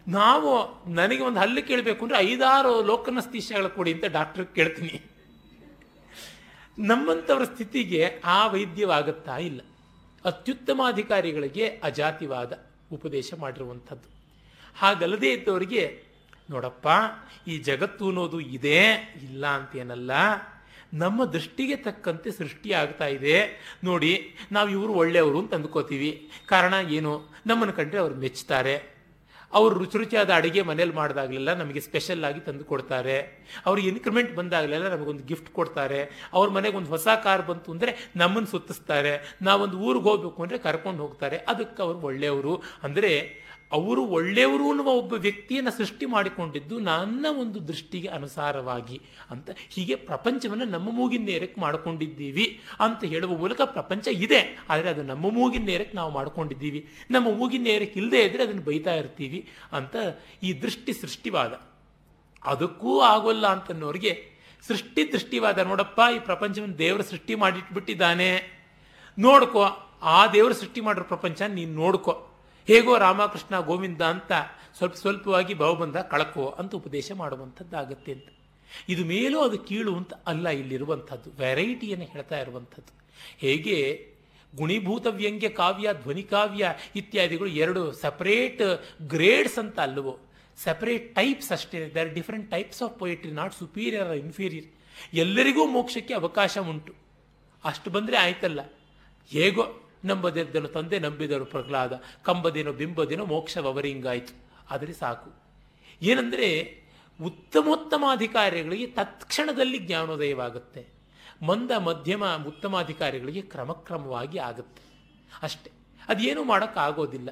ನಾವು 0.07 0.49
ನನಗೆ 0.91 1.23
ಒಂದು 1.23 1.39
ಹಲ್ಲು 1.39 1.67
ಕೇಳಬೇಕು 1.67 2.05
ಅಂದರೆ 2.05 2.17
ಐದಾರು 2.17 2.83
ಲೋಕನಸ್ತೀಶಗಳ 2.83 3.67
ಕೊಡಿ 3.67 3.93
ಅಂತ 3.93 4.05
ಡಾಕ್ಟ್ರಿಗೆ 4.05 4.53
ಕೇಳ್ತೀನಿ. 4.53 5.09
ನಮ್ಮಂಥವ್ರ 6.79 7.43
ಸ್ಥಿತಿಗೆ 7.43 8.21
ಆ 8.25 8.47
ವೈದ್ಯವಾಗುತ್ತಾ 8.47 9.37
ಇಲ್ಲ. 9.37 9.61
ಅತ್ಯುತ್ತಮ 10.25 10.81
ಅಧಿಕಾರಿಗಳಿಗೆ 10.87 11.67
ಅಜಾತಿವಾದ 11.67 12.53
ಉಪದೇಶ 12.91 13.33
ಮಾಡಿರುವಂಥದ್ದು. 13.33 14.09
ಹಾಗಲ್ಲದೆ 14.75 15.29
ಇದ್ದವರಿಗೆ, 15.31 16.03
ನೋಡಪ್ಪ, 16.49 16.87
ಈ 17.47 17.57
ಜಗತ್ತು 17.57 18.07
ಅನ್ನೋದು 18.07 18.39
ಇದೆ, 18.39 18.91
ಇಲ್ಲ 19.23 19.47
ಅಂತೇನಲ್ಲ. 19.47 20.11
ನಮ್ಮ 20.93 21.25
ದೃಷ್ಟಿಗೆ 21.25 21.75
ತಕ್ಕಂತೆ 21.75 22.31
ಸೃಷ್ಟಿ 22.31 22.71
ಆಗ್ತಾ 22.71 23.05
ಇದೆ. 23.05 23.61
ನೋಡಿ, 23.83 24.35
ನಾವು 24.51 24.69
ಇವರು 24.69 24.93
ಒಳ್ಳೆಯವರು 24.93 25.39
ಅಂತ 25.39 25.53
ಅಂದ್ಕೋತೀವಿ. 25.53 26.29
ಕಾರಣ 26.47 26.73
ಏನು? 26.89 27.29
ನಮ್ಮನ್ನು 27.45 27.73
ಕಂಡ್ರೆ 27.73 27.99
ಅವರು 27.99 28.15
ಮೆಚ್ತಾರೆ. 28.15 28.92
ಅವರು 29.53 29.73
ರುಚಿ 29.79 29.97
ರುಚಿಯಾದ 29.97 30.29
ಅಡುಗೆ 30.29 30.61
ಮನೇಲಿ 30.61 30.93
ಮಾಡಿದಾಗಲೆಲ್ಲ 30.93 31.53
ನಮಗೆ 31.53 31.79
ಸ್ಪೆಷಲ್ 31.79 32.23
ಆಗಿ 32.23 32.39
ತಂದು 32.39 32.65
ಕೊಡ್ತಾರೆ. 32.65 33.17
ಅವ್ರಿಗೆ 33.65 33.87
ಇನ್ಕ್ರಿಮೆಂಟ್ 33.87 34.35
ಬಂದಾಗಲೆಲ್ಲ 34.35 34.87
ನಮಗೊಂದು 34.95 35.23
ಗಿಫ್ಟ್ 35.23 35.49
ಕೊಡ್ತಾರೆ. 35.49 36.01
ಅವ್ರ 36.33 36.49
ಮನೆಗೆ 36.49 36.77
ಒಂದು 36.77 36.89
ಹೊಸ 36.89 37.07
ಕಾರ್ 37.23 37.41
ಬಂತು 37.41 37.71
ಅಂದರೆ 37.71 38.11
ನಮ್ಮನ್ನು 38.15 38.49
ಸುತ್ತಿಸ್ತಾರೆ. 38.49 39.37
ನಾವೊಂದು 39.41 39.77
ಊರಿಗೆ 39.79 40.05
ಹೋಗ್ಬೇಕು 40.09 40.43
ಅಂದರೆ 40.43 40.57
ಕರ್ಕೊಂಡು 40.57 41.01
ಹೋಗ್ತಾರೆ. 41.03 41.37
ಅದಕ್ಕೆ 41.37 41.81
ಅವರು 41.83 41.99
ಒಳ್ಳೆಯವರು. 41.99 42.63
ಅಂದರೆ 42.83 43.43
ಅವರು 43.77 44.01
ಒಳ್ಳೆಯವರು 44.17 44.65
ಅನ್ನುವ 44.71 44.89
ಒಬ್ಬ 45.01 45.13
ವ್ಯಕ್ತಿಯನ್ನು 45.25 45.71
ಸೃಷ್ಟಿ 45.77 46.05
ಮಾಡಿಕೊಂಡಿದ್ದು 46.13 46.75
ನನ್ನ 46.89 47.25
ಒಂದು 47.41 47.59
ದೃಷ್ಟಿಗೆ 47.69 48.09
ಅನುಸಾರವಾಗಿ 48.17 48.97
ಅಂತ 49.33 49.49
ಹೀಗೆ 49.75 49.95
ಪ್ರಪಂಚವನ್ನು 50.09 50.65
ನಮ್ಮ 50.73 50.87
ಮೂಗಿನ 50.99 51.23
ನೇರಕ್ಕೆ 51.31 51.59
ಮಾಡಿಕೊಂಡಿದ್ದೀವಿ 51.65 52.45
ಅಂತ 52.85 53.03
ಹೇಳುವ 53.13 53.37
ಮೂಲಕ 53.43 53.61
ಪ್ರಪಂಚ 53.75 54.05
ಇದೆ, 54.25 54.41
ಆದರೆ 54.71 54.89
ಅದು 54.93 55.03
ನಮ್ಮ 55.11 55.31
ಮೂಗಿನ 55.37 55.65
ನೇರಕ್ಕೆ 55.71 55.95
ನಾವು 56.01 56.11
ಮಾಡ್ಕೊಂಡಿದ್ದೀವಿ. 56.19 56.81
ನಮ್ಮ 57.15 57.27
ಮೂಗಿನ 57.39 57.63
ನೇರಕ್ಕೆ 57.69 57.97
ಇಲ್ಲದೆ 58.01 58.21
ಇದ್ದರೆ 58.27 58.43
ಅದನ್ನು 58.47 58.65
ಬೈತಾ 58.69 58.95
ಇರ್ತೀವಿ 59.01 59.39
ಅಂತ 59.77 59.95
ಈ 60.47 60.51
ದೃಷ್ಟಿ 60.65 60.93
ಸೃಷ್ಟಿವಾದ. 61.03 61.53
ಅದಕ್ಕೂ 62.51 62.93
ಆಗೋಲ್ಲ 63.13 63.45
ಅಂತನ್ನೋರಿಗೆ 63.55 64.13
ಸೃಷ್ಟಿ 64.63 65.01
ದೃಷ್ಟಿವಾದ 65.13 65.65
ನೋಡಪ್ಪ, 65.69 65.99
ಈ 66.15 66.19
ಪ್ರಪಂಚವನ್ನು 66.27 66.77
ದೇವರು 66.83 67.03
ಸೃಷ್ಟಿ 67.09 67.33
ಮಾಡಿಟ್ಬಿಟ್ಟಿದ್ದಾನೆ. 67.41 68.29
ನೋಡ್ಕೋ, 69.17 69.63
ಆ 70.15 70.19
ದೇವರು 70.35 70.55
ಸೃಷ್ಟಿ 70.61 70.81
ಮಾಡಿರೋ 70.85 71.07
ಪ್ರಪಂಚ 71.11 71.41
ನೀನು 71.57 71.73
ನೋಡ್ಕೋ. 71.81 72.13
ಹೇಗೋ 72.67 72.97
ರಾಮಕೃಷ್ಣ 72.97 73.59
ಗೋವಿಂದ 73.59 74.01
ಅಂತ 74.01 74.31
ಸ್ವಲ್ಪ 74.77 74.95
ಸ್ವಲ್ಪವಾಗಿ 74.95 75.53
ಬಂದ 75.53 75.95
ಕಳಕು 75.95 76.49
ಅಂತ 76.49 76.75
ಉಪದೇಶ 76.75 77.11
ಮಾಡುವಂಥದ್ದಾಗತ್ತೆ 77.11 78.11
ಅಂತ. 78.11 78.27
ಇದು 78.89 79.05
ಮೇಲೂ 79.05 79.41
ಅದು 79.41 79.57
ಕೀಳು 79.59 79.95
ಅಂತ 79.95 80.13
ಅಲ್ಲ 80.13 80.49
ಇಲ್ಲಿರುವಂಥದ್ದು. 80.49 81.29
ವೆರೈಟಿಯನ್ನು 81.39 82.05
ಹೇಳ್ತಾ 82.05 82.41
ಇರುವಂಥದ್ದು. 82.41 83.03
ಹೇಗೆ 83.37 84.07
ಗುಣಿಭೂತ 84.55 85.07
ವ್ಯಂಗ್ಯ 85.07 85.49
ಕಾವ್ಯ, 85.49 85.89
ಧ್ವನಿ 86.01 86.23
ಕಾವ್ಯ 86.23 86.73
ಇತ್ಯಾದಿಗಳು 86.95 87.49
ಎರಡು 87.49 87.91
ಸಪರೇಟ್ 87.91 88.61
ಗ್ರೇಡ್ಸ್ 89.01 89.59
ಅಂತ 89.59 89.79
ಅಲ್ಲವೋ 89.79 90.19
ಸಪರೇಟ್ 90.57 91.15
ಟೈಪ್ಸ್ 91.15 91.51
ಅಷ್ಟೇ. 91.51 91.89
They're 91.89 92.13
different 92.13 92.51
types 92.51 92.83
of 92.83 92.99
poetry 92.99 93.31
not 93.31 93.53
superior 93.53 94.07
or 94.07 94.17
inferior 94.17 94.65
ಎಲ್ಲರಿಗೂ 95.13 95.67
ಮೋಕ್ಷಕ್ಕೆ 95.67 96.13
ಅವಕಾಶ 96.13 96.57
ಉಂಟು. 96.57 96.93
ಅಷ್ಟು 97.63 97.89
ಬಂದರೆ 97.89 98.17
ಆಯ್ತಲ್ಲ. 98.17 98.59
ಹೇಗೋ 99.29 99.82
ನಂಬದಿದ್ದನು 100.05 100.67
ತಂದೆ 100.67 100.99
ನಂಬಿದರು 100.99 101.45
ಪ್ರಹ್ಲಾದ. 101.45 102.01
ಕಂಬದೇನೋ 102.23 102.71
ಮೋಕ್ಷ 102.71 103.57
ಮೋಕ್ಷವರಿಂಗಾಯಿತು 103.57 104.33
ಆದರೆ 104.69 104.93
ಸಾಕು. 104.93 105.43
ಏನಂದರೆ 106.01 106.81
ಉತ್ತಮೋತ್ತಮಾಧಿಕಾರಿಗಳಿಗೆ 107.21 108.87
ತತ್ಕ್ಷಣದಲ್ಲಿ 108.87 109.77
ಜ್ಞಾನೋದಯವಾಗುತ್ತೆ. 109.77 110.87
ಮಂದ, 111.45 111.71
ಮಧ್ಯಮ 111.71 112.23
ಉತ್ತಮಾಧಿಕಾರಿಗಳಿಗೆ 112.47 113.41
ಕ್ರಮಕ್ರಮವಾಗಿ 113.41 114.37
ಆಗುತ್ತೆ. 114.37 114.81
ಅಷ್ಟೆ. 115.43 115.71
ಅದೇನು 116.07 116.43
ಮಾಡೋಕ್ಕಾಗೋದಿಲ್ಲ. 116.43 117.29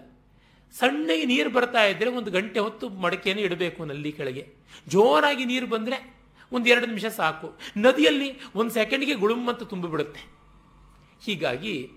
ಸಣ್ಣಗೆ 0.73 1.25
ನೀರು 1.25 1.49
ಬರ್ತಾ 1.49 1.83
ಇದ್ದರೆ 1.83 2.09
ಒಂದು 2.09 2.31
ಗಂಟೆ 2.31 2.59
ಹೊತ್ತು 2.59 2.89
ಮಡಕೆಯನ್ನು 2.89 3.43
ಇಡಬೇಕು 3.43 3.85
ನಲ್ಲಿ 3.85 4.11
ಕೆಳಗೆ. 4.11 4.47
ಜೋರಾಗಿ 4.87 5.45
ನೀರು 5.45 5.67
ಬಂದರೆ 5.67 6.21
ಒಂದು 6.51 6.69
ಎರಡು 6.69 6.85
ನಿಮಿಷ 6.85 7.05
ಸಾಕು. 7.05 7.59
ನದಿಯಲ್ಲಿ 7.77 8.39
ಒಂದು 8.55 8.71
ಸೆಕೆಂಡ್ಗೆ 8.71 9.13
ಗುಳುಮ್ಮಂತ 9.13 9.63
ತುಂಬಿಬಿಡುತ್ತೆ. 9.63 10.31
ಹೀಗಾಗಿ 11.25 11.91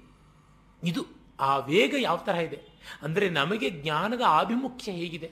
ಇದು 0.84 1.02
ಆ 1.40 1.58
ವೇಗ 1.58 1.94
ಯಾವ 1.98 2.16
ಥರ 2.16 2.34
ಇದೆ? 2.34 2.58
ಅಂದರೆ 3.02 3.30
ನಮಗೆ 3.30 3.70
ಜ್ಞಾನದ 3.70 4.20
ಆಭಿಮುಖ್ಯ 4.26 4.92
ಹೇಗಿದೆ? 4.92 5.30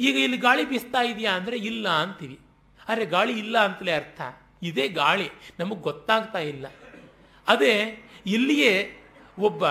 ಈಗ 0.00 0.16
ಇಲ್ಲಿ 0.16 0.36
ಗಾಳಿ 0.36 0.64
ಬೀಸ್ತಾ 0.64 1.02
ಇದೆಯಾ 1.02 1.32
ಅಂದರೆ 1.32 1.56
ಇಲ್ಲ 1.56 1.88
ಅಂತೀವಿ. 1.88 2.38
ಆದರೆ 2.88 3.06
ಗಾಳಿ 3.06 3.38
ಇಲ್ಲ 3.38 3.58
ಅಂತಲೇ 3.58 3.92
ಅರ್ಥ. 3.92 4.20
ಇದೇ 4.62 4.88
ಗಾಳಿ, 4.88 5.28
ನಮಗೆ 5.60 5.80
ಗೊತ್ತಾಗ್ತಾ 5.80 6.38
ಇಲ್ಲ. 6.38 6.66
ಅದೇ 7.48 7.74
ಇಲ್ಲಿಯೇ 8.26 8.72
ಒಬ್ಬ 9.38 9.62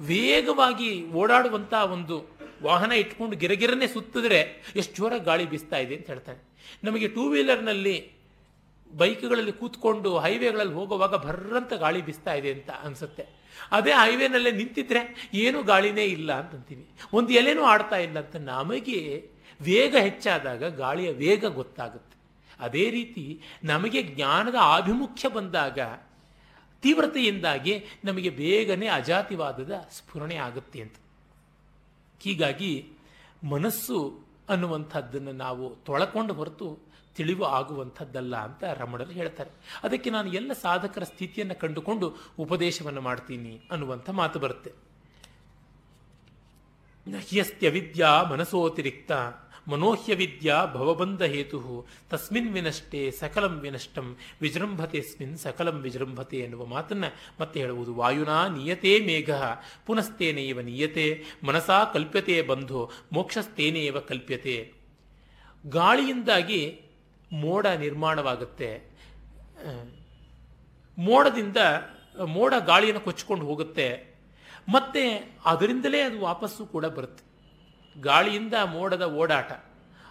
ವೇಗವಾಗಿ 0.00 1.12
ಓಡಾಡುವಂಥ 1.12 1.74
ಒಂದು 1.74 2.16
ವಾಹನ 2.62 2.92
ಇಟ್ಕೊಂಡು 2.92 3.36
ಗಿರಗಿರನೆ 3.36 3.86
ಸುತ್ತಿದ್ರೆ 3.86 4.62
ಎಷ್ಟು 4.76 4.96
ಜೋರಾಗಿ 4.96 5.24
ಗಾಳಿ 5.24 5.44
ಬೀಸ್ತಾ 5.50 5.76
ಇದೆ 5.76 5.94
ಅಂತ 5.96 6.06
ಹೇಳ್ತಾನೆ 6.06 6.40
ನಮಗೆ 6.84 7.08
ಟೂ 7.08 7.28
ವೀಲರ್ನಲ್ಲಿ 7.28 7.96
ಬೈಕ್ಗಳಲ್ಲಿ 8.96 9.52
ಕೂತ್ಕೊಂಡು 9.52 10.18
ಹೈವೇಗಳಲ್ಲಿ 10.18 10.74
ಹೋಗುವಾಗ 10.74 11.14
ಭರ್ರಂತ 11.14 11.72
ಗಾಳಿ 11.72 12.04
ಬೀಸ್ತಾ 12.04 12.34
ಇದೆ 12.34 12.52
ಅಂತ 12.52 12.70
ಅನಿಸುತ್ತೆ. 12.70 13.26
ಅದೇ 13.72 13.90
ಹೈವೇನಲ್ಲೇ 13.90 14.50
ನಿಂತಿದ್ರೆ 14.50 15.30
ಏನೂ 15.34 15.62
ಗಾಳಿನೇ 15.62 16.04
ಇಲ್ಲ 16.04 16.32
ಅಂತಂತೀವಿ 16.32 16.88
ಒಂದು 17.12 17.32
ಎಲೆನೂ 17.32 17.62
ಆಡ್ತಾ 17.62 17.96
ಇಲ್ಲ 17.96 18.18
ಅಂತ 18.18 18.36
ನಮಗೆ 18.36 19.30
ವೇಗ 19.60 19.96
ಹೆಚ್ಚಾದಾಗ 19.96 20.64
ಗಾಳಿಯ 20.64 21.12
ವೇಗ 21.12 21.44
ಗೊತ್ತಾಗುತ್ತೆ. 21.44 22.18
ಅದೇ 22.60 22.90
ರೀತಿ 22.90 23.40
ನಮಗೆ 23.64 24.02
ಜ್ಞಾನದ 24.02 24.54
ಆಭಿಮುಖ್ಯ 24.60 25.28
ಬಂದಾಗ 25.28 25.78
ತೀವ್ರತೆಯಿಂದಾಗಿ 26.82 27.84
ನಮಗೆ 28.04 28.30
ಬೇಗನೆ 28.30 28.86
ಅಜಾತಿವಾದದ 28.86 29.72
ಸ್ಫುರಣೆ 29.90 30.36
ಆಗುತ್ತೆ 30.36 30.80
ಅಂತ. 30.80 30.94
ಹೀಗಾಗಿ 32.20 32.86
ಮನಸ್ಸು 33.44 34.28
ಅನ್ನುವಂಥದ್ದನ್ನು 34.48 35.32
ನಾವು 35.32 35.76
ತೊಳಕೊಂಡು 35.76 36.34
ಹೊರತು 36.34 36.87
ತಿಳಿವು 37.18 37.44
ಆಗುವಂಥದ್ದಲ್ಲ 37.58 38.36
ಅಂತ 38.36 38.64
ರಮಣರು 38.64 39.10
ಹೇಳ್ತಾರೆ. 39.10 39.50
ಅದಕ್ಕೆ 39.82 40.10
ನಾನು 40.10 40.28
ಎಲ್ಲ 40.32 40.52
ಸಾಧಕರ 40.62 41.02
ಸ್ಥಿತಿಯನ್ನು 41.02 41.60
ಕಂಡುಕೊಂಡು 41.60 42.16
ಉಪದೇಶವನ್ನು 42.38 43.00
ಮಾಡ್ತೀನಿ 43.00 43.60
ಅನ್ನುವಂಥ 43.70 44.10
ಮಾತು 44.10 44.38
ಬರುತ್ತೆ. 44.38 44.72
ಹ್ಯಸ್ತ್ಯವಿದ್ಯಾ 47.28 48.22
ಮನಸೋತಿರಿಕ್ತ, 48.22 49.12
ಮನೋಹ್ಯ 49.68 50.14
ವಿದ್ಯಾ 50.14 50.66
ಭವಬಂಧ 50.66 51.22
ಹೇತು 51.22 51.86
ತಸ್ಮಿನ್ 52.10 52.52
ವಿನಷ್ಟೇ 52.52 53.10
ಸಕಲಂ 53.10 53.54
ವಿನಷ್ಟಂ, 53.60 54.16
ವಿಜೃಂಭತೆಸ್ಮಿನ್ 54.40 55.36
ಸಕಲಂ 55.38 55.76
ವಿಜೃಂಭತೆ 55.80 56.38
ಎನ್ನುವ 56.38 56.64
ಮಾತನ್ನ 56.64 57.04
ಮತ್ತೆ 57.40 57.60
ಹೇಳುವುದು. 57.60 57.94
ವಾಯುನಾ 57.94 58.48
ನಿಯತೆ 58.48 58.92
ಮೇಘ, 59.06 59.30
ಪುನಸ್ತೇನೇವ 59.86 60.60
ನಿಯತೆ, 60.60 61.06
ಮನಸಾ 61.44 61.84
ಕಲ್ಪ್ಯತೆ 61.84 62.42
ಬಂಧೋ, 62.42 62.90
ಮೋಕ್ಷಸ್ತೇನೇವ 63.12 64.00
ಕಲ್ಪ್ಯತೆ. 64.00 64.56
ಗಾಳಿಯಿಂದಾಗಿ 65.66 66.62
ಮೋಡ 67.32 67.66
ನಿರ್ಮಾಣವಾಗುತ್ತೆ. 67.66 68.70
ಮೋಡದಿಂದ, 70.98 71.56
ಮೋಡ 72.36 72.54
ಗಾಳಿಯನ್ನು 72.66 73.00
ಕೊಚ್ಚಿಕೊಂಡು 73.00 73.46
ಹೋಗುತ್ತೆ. 73.46 73.88
ಮತ್ತೆ 74.68 75.02
ಅದರಿಂದಲೇ 75.44 76.00
ಅದು 76.00 76.20
ವಾಪಸ್ಸು 76.20 76.66
ಕೂಡ 76.66 76.86
ಬರುತ್ತೆ. 76.86 77.24
ಗಾಳಿಯಿಂದ 78.00 78.54
ಮೋಡದ 78.74 79.04
ಓಡಾಟ, 79.20 79.50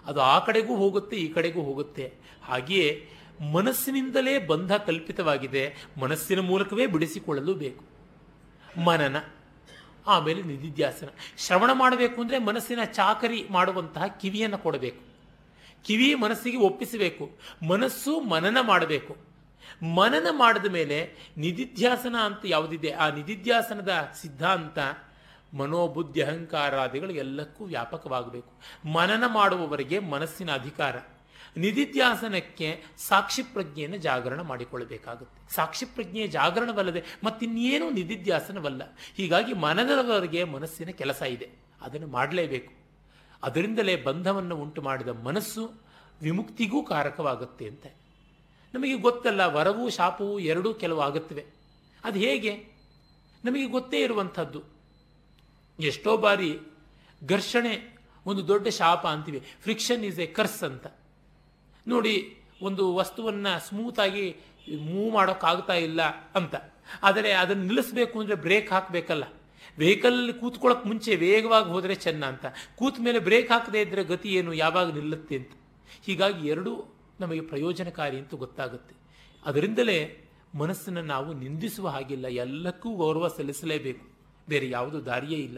ಅದು 0.05 0.19
ಆ 0.21 0.39
ಕಡೆಗೂ 0.39 0.75
ಹೋಗುತ್ತೆ, 0.75 1.15
ಈ 1.15 1.27
ಕಡೆಗೂ 1.33 1.61
ಹೋಗುತ್ತೆ. 1.61 2.05
ಹಾಗೆಯೇ 2.43 2.89
ಮನಸ್ಸಿನಿಂದಲೇ 3.55 4.33
ಬಂಧ 4.39 4.73
ಕಲ್ಪಿತವಾಗಿದೆ, 4.73 5.63
ಮನಸ್ಸಿನ 6.01 6.39
ಮೂಲಕವೇ 6.39 6.85
ಬಿಡಿಸಿಕೊಳ್ಳಲು 6.87 7.53
ಬೇಕು. 7.53 7.83
ಮನನ, 8.83 9.17
ಆಮೇಲೆ 10.07 10.41
ನಿಧಿಧ್ಯಾಸನ. 10.41 11.09
ಶ್ರವಣ 11.37 11.71
ಮಾಡಬೇಕು 11.73 12.17
ಅಂದರೆ 12.21 12.37
ಮನಸ್ಸಿನ 12.39 12.83
ಚಾಕರಿ 12.83 13.39
ಮಾಡುವಂತಹ 13.49 14.07
ಕಿವಿಯನ್ನು 14.21 14.57
ಕೊಡಬೇಕು. 14.57 15.01
ಕಿವಿ 15.83 16.15
ಮನಸ್ಸಿಗೆ 16.15 16.57
ಒಪ್ಪಿಸಬೇಕು, 16.57 17.29
ಮನಸ್ಸು 17.67 18.19
ಮನನ 18.19 18.57
ಮಾಡಬೇಕು. 18.61 19.17
ಮನನ 19.95 20.27
ಮಾಡಿದ 20.31 20.65
ಮೇಲೆ 20.71 21.13
ನಿಧಿಧ್ಯಾಸನ 21.37 22.15
ಅಂತ 22.23 22.39
ಯಾವುದಿದೆ? 22.45 22.91
ಆ 22.91 23.09
ನಿಧಿಧ್ಯಾಸನದ 23.09 23.91
ಸಿದ್ಧಾಂತ 24.21 24.77
ಮನೋಬುದ್ಧಿ 25.55 26.21
ಅಹಂಕಾರಾದಿಗಳು 26.21 27.11
ಎಲ್ಲಕ್ಕೂ 27.11 27.65
ವ್ಯಾಪಕವಾಗಬೇಕು. 27.65 28.51
ಮನನ 28.87 29.23
ಮಾಡುವವರಿಗೆ 29.27 29.99
ಮನಸ್ಸಿನ 29.99 30.51
ಅಧಿಕಾರ. 30.51 30.95
ನಿಧಿಧ್ಯಾಸನಕ್ಕೆ 31.57 32.83
ಸಾಕ್ಷಿ 32.97 33.43
ಪ್ರಜ್ಞೆಯನ್ನು 33.43 33.97
ಜಾಗರಣ 33.97 34.41
ಮಾಡಿಕೊಳ್ಳಬೇಕಾಗುತ್ತೆ. 34.41 35.55
ಸಾಕ್ಷಿ 35.55 35.85
ಪ್ರಜ್ಞೆ 35.85 36.27
ಜಾಗರಣವಲ್ಲದೆ 36.27 37.03
ಮತ್ತಿನ್ನೇನೂ 37.23 37.89
ನಿಧಿಧ್ಯಾಸನವಲ್ಲ. 37.89 38.81
ಹೀಗಾಗಿ 39.15 39.53
ಮನದವರೆಗೆ 39.53 40.43
ಮನಸ್ಸಿನ 40.43 40.89
ಕೆಲಸ 40.89 41.21
ಇದೆ. 41.21 41.49
ಅದನ್ನು 41.81 42.07
ಮಾಡಲೇಬೇಕು. 42.07 42.86
ಅದರಿಂದಲೇ 43.43 43.95
ಬಂಧವನ್ನು 43.95 44.55
ಉಂಟು 44.55 44.81
ಮಾಡಿದ 44.81 45.07
ಮನಸ್ಸು 45.07 45.71
ವಿಮುಕ್ತಿಗೂ 46.21 46.83
ಕಾರಕವಾಗುತ್ತೆ 46.83 47.67
ಅಂತ. 47.67 47.85
ನಮಗೆ 48.73 48.95
ಗೊತ್ತಲ್ಲ 48.97 49.45
ವರವೂ 49.45 49.89
ಶಾಪವೂ 49.89 50.39
ಎರಡೂ 50.39 50.73
ಕೆಲವು 50.73 51.01
ಆಗುತ್ತವೆ. 51.01 51.45
ಅದು 52.03 52.19
ಹೇಗೆ? 52.19 52.77
ನಮಗೆ 53.45 53.65
ಗೊತ್ತೇ 53.65 53.99
ಇರುವಂಥದ್ದು. 53.99 54.63
ಎಷ್ಟೋ 55.79 56.17
ಬಾರಿ 56.17 56.59
ಘರ್ಷಣೆ 57.29 57.97
ಒಂದು 58.25 58.47
ದೊಡ್ಡ 58.47 58.67
ಶಾಪ 58.67 59.07
ಅಂತೀವಿ. 59.07 59.39
ಫ್ರಿಕ್ಷನ್ 59.39 60.03
ಈಸ್ 60.03 60.19
ಎ 60.19 60.25
ಕರ್ಸ್ 60.25 60.63
ಅಂತ. 60.63 60.87
ನೋಡಿ, 61.87 62.37
ಒಂದು 62.61 62.95
ವಸ್ತುವನ್ನು 62.95 63.67
ಸ್ಮೂತಾಗಿ 63.67 64.35
ಮೂವ್ 64.81 65.13
ಮಾಡೋಕ್ಕಾಗ್ತಾ 65.13 65.73
ಇಲ್ಲ 65.73 66.01
ಅಂತ. 66.35 66.55
ಆದರೆ 67.03 67.31
ಅದನ್ನು 67.31 67.63
ನಿಲ್ಲಿಸಬೇಕು 67.63 68.19
ಅಂದರೆ 68.19 68.35
ಬ್ರೇಕ್ 68.35 68.71
ಹಾಕಬೇಕಲ್ಲ. 68.71 69.23
ವೆಹಿಕಲಲ್ಲಿ 69.79 70.33
ಕೂತ್ಕೊಳ್ಳೋಕೆ 70.33 70.87
ಮುಂಚೆ 70.87 71.15
ವೇಗವಾಗಿ 71.15 71.65
ಹೋದರೆ 71.65 71.95
ಚೆನ್ನ 71.95 72.25
ಅಂತ. 72.25 72.45
ಕೂತ 72.75 72.95
ಮೇಲೆ 72.99 73.19
ಬ್ರೇಕ್ 73.19 73.51
ಹಾಕದೇ 73.51 73.81
ಇದ್ದರೆ 73.81 74.03
ಗತಿ 74.03 74.29
ಏನು? 74.29 74.53
ಯಾವಾಗ 74.53 74.93
ನಿಲ್ಲುತ್ತೆ 74.93 75.35
ಅಂತ. 75.35 75.51
ಹೀಗಾಗಿ 76.05 76.47
ಎರಡೂ 76.47 76.95
ನಮಗೆ 77.19 77.41
ಪ್ರಯೋಜನಕಾರಿ 77.41 78.17
ಅಂತ 78.17 78.35
ಗೊತ್ತಾಗುತ್ತೆ. 78.35 78.95
ಅದರಿಂದಲೇ 79.45 80.29
ಮನಸ್ಸನ್ನು 80.55 81.01
ನಾವು 81.01 81.33
ನಿಂದಿಸುವ 81.33 81.87
ಹಾಗಿಲ್ಲ. 81.87 82.27
ಎಲ್ಲಕ್ಕೂ 82.27 82.95
ಗೌರವ 82.95 83.27
ಸಲ್ಲಿಸಲೇಬೇಕು. 83.27 84.05
ಬೇರೆ 84.49 84.69
ಯಾವುದು 84.69 85.05
ದಾರಿಯೇ 85.05 85.39
ಇಲ್ಲ. 85.39 85.57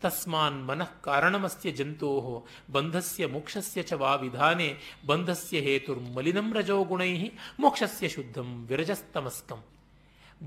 ತಸ್ಮಾನ್ 0.00 0.66
ಮನಃ 0.66 0.84
ಕಾರಣಮಸ್ಯ 0.84 1.70
ಜಂತೋ 1.70 2.46
ಬಂಧಸ್ಯ 2.72 3.26
ಮೋಕ್ಷಸ್ಯ 3.26 3.82
ಚ 3.82 3.92
ವಾ 3.92 4.14
ವಿಧಾನೇ 4.14 4.76
ಬಂಧಸ್ಯ 5.06 5.58
ಹೇತುರ್ಮಲಿನಂ 5.58 6.54
ರಜೋ 6.54 6.84
ಗುಣೈ 6.84 7.30
ಮೋಕ್ಷಸ್ಯ 7.60 8.08
ಶುದ್ಧಂ 8.08 8.66
ವಿರಜಸ್ತಮಸ್ಕಂ 8.68 9.64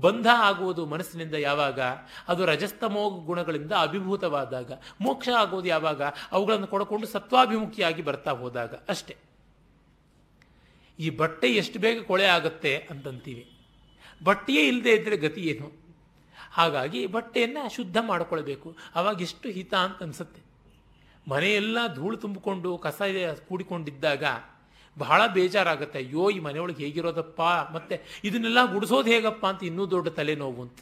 ಬಂಧ 0.00 0.26
ಆಗುವುದು 0.34 0.86
ಮನಸ್ಸಿನಿಂದ 0.86 1.34
ಯಾವಾಗ? 1.34 1.80
ಅದು 2.28 2.46
ರಜಸ್ತಮೋ 2.46 3.10
ಗುಣಗಳಿಂದ 3.10 3.72
ಅಭಿಭೂತವಾದಾಗ. 3.72 4.72
ಮೋಕ್ಷ 5.00 5.28
ಆಗುವುದು 5.28 5.68
ಯಾವಾಗ? 5.68 6.02
ಅವುಗಳನ್ನು 6.32 6.66
ಕೊಡಕೊಂಡು 6.66 7.06
ಸತ್ವಾಭಿಮುಖಿಯಾಗಿ 7.06 8.02
ಬರ್ತಾ 8.02 8.30
ಹೋದಾಗ. 8.30 8.74
ಅಷ್ಟೇ. 8.88 9.16
ಈ 10.98 11.10
ಬಟ್ಟೆ 11.10 11.48
ಎಷ್ಟು 11.48 11.78
ಬೇಗ 11.78 12.02
ಕೊಳೆ 12.02 12.24
ಆಗುತ್ತೆ 12.24 12.76
ಅಂತಂತೀವಿ. 12.76 13.50
ಬಟ್ಟೆಯೇ 14.24 14.68
ಇಲ್ಲದೆ 14.68 14.90
ಇದ್ದರೆ 14.90 15.16
ಗತಿ 15.16 15.40
ಏನು? 15.40 15.84
ಹಾಗಾಗಿ 16.50 17.06
ಬಟ್ಟೆಯನ್ನು 17.06 17.74
ಶುದ್ಧ 17.74 17.96
ಮಾಡಿಕೊಳ್ಬೇಕು. 18.00 18.76
ಅವಾಗ 18.94 19.20
ಎಷ್ಟು 19.20 19.48
ಹಿತ 19.48 19.74
ಅಂತ 19.74 20.02
ಅನಿಸುತ್ತೆ. 20.02 20.42
ಮನೆಯೆಲ್ಲ 21.30 21.94
ಧೂಳು 21.94 22.16
ತುಂಬಿಕೊಂಡು 22.16 22.78
ಕಸ 22.78 23.02
ಕೂಡಿಕೊಂಡಿದ್ದಾಗ 23.48 24.24
ಬಹಳ 24.98 25.26
ಬೇಜಾರಾಗುತ್ತೆ. 25.26 25.98
ಅಯ್ಯೋ, 25.98 26.30
ಈ 26.30 26.38
ಮನೆಯೊಳಗೆ 26.38 26.84
ಹೇಗಿರೋದಪ್ಪ? 26.84 27.42
ಮತ್ತೆ 27.74 28.20
ಇದನ್ನೆಲ್ಲ 28.24 28.72
ಗುಡಿಸೋದು 28.72 29.10
ಹೇಗಪ್ಪ 29.10 29.46
ಅಂತ 29.46 29.64
ಇನ್ನೂ 29.64 29.90
ದೊಡ್ಡ 29.90 30.08
ತಲೆನೋವು 30.08 30.62
ಅಂತ 30.62 30.80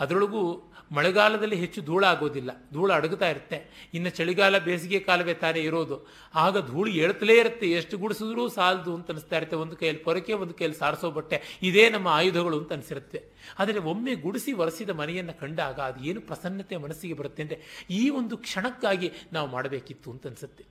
ಅದರೊಳಗೂ 0.00 0.72
ಮಳೆಗಾಲದಲ್ಲಿ 0.92 1.56
ಹೆಚ್ಚು 1.56 1.82
ಧೂಳ 1.82 2.04
ಆಗೋದಿಲ್ಲ. 2.04 2.50
ಧೂಳು 2.72 2.92
ಅಡಗುತ್ತಾ 2.92 3.30
ಇರುತ್ತೆ. 3.30 3.88
ಇನ್ನು 3.94 4.10
ಚಳಿಗಾಲ 4.10 4.58
ಬೇಸಿಗೆ 4.58 5.00
ಕಾಲವೇ 5.00 5.34
ತಾನೇ 5.34 5.60
ಇರೋದು. 5.60 6.08
ಆಗ 6.34 6.66
ಧೂಳು 6.66 6.90
ಏಳ್ತಲೇ 6.90 7.38
ಇರುತ್ತೆ. 7.38 7.70
ಎಷ್ಟು 7.70 7.98
ಗುಡಿಸಿದ್ರೂ 7.98 8.48
ಸಾಲದು 8.48 8.94
ಅಂತ 8.94 9.10
ಅನಿಸ್ತಾ 9.10 9.36
ಇರುತ್ತೆ. 9.36 9.56
ಒಂದು 9.56 9.76
ಕೈಯಲ್ಲಿ 9.76 10.02
ಪೊರಕೆ, 10.02 10.32
ಒಂದು 10.32 10.54
ಕೈಯಲ್ಲಿ 10.54 10.78
ಸಾರಿಸೋ 10.78 11.10
ಬಟ್ಟೆ. 11.10 11.58
ಇದೇ 11.62 11.90
ನಮ್ಮ 11.90 12.08
ಆಯುಧಗಳು 12.08 12.58
ಅಂತ 12.58 12.72
ಅನಿಸಿರುತ್ತೆ. 12.72 13.22
ಆದರೆ 13.58 13.78
ಒಮ್ಮೆ 13.78 14.14
ಗುಡಿಸಿ 14.14 14.52
ಒರೆಸಿದ 14.52 14.90
ಮನೆಯನ್ನು 14.90 15.40
ಕಂಡಾಗ 15.40 15.80
ಅದು 15.80 16.04
ಏನು 16.04 16.20
ಪ್ರಸನ್ನತೆ 16.20 16.76
ಮನಸ್ಸಿಗೆ 16.76 17.14
ಬರುತ್ತೆ 17.14 17.42
ಅಂದರೆ 17.42 17.86
ಈ 17.90 18.10
ಒಂದು 18.10 18.36
ಕ್ಷಣಕ್ಕಾಗಿ 18.36 19.12
ನಾವು 19.32 19.48
ಮಾಡಬೇಕಿತ್ತು 19.48 20.10
ಅಂತ 20.10 20.26
ಅನಿಸುತ್ತೆ. 20.26 20.69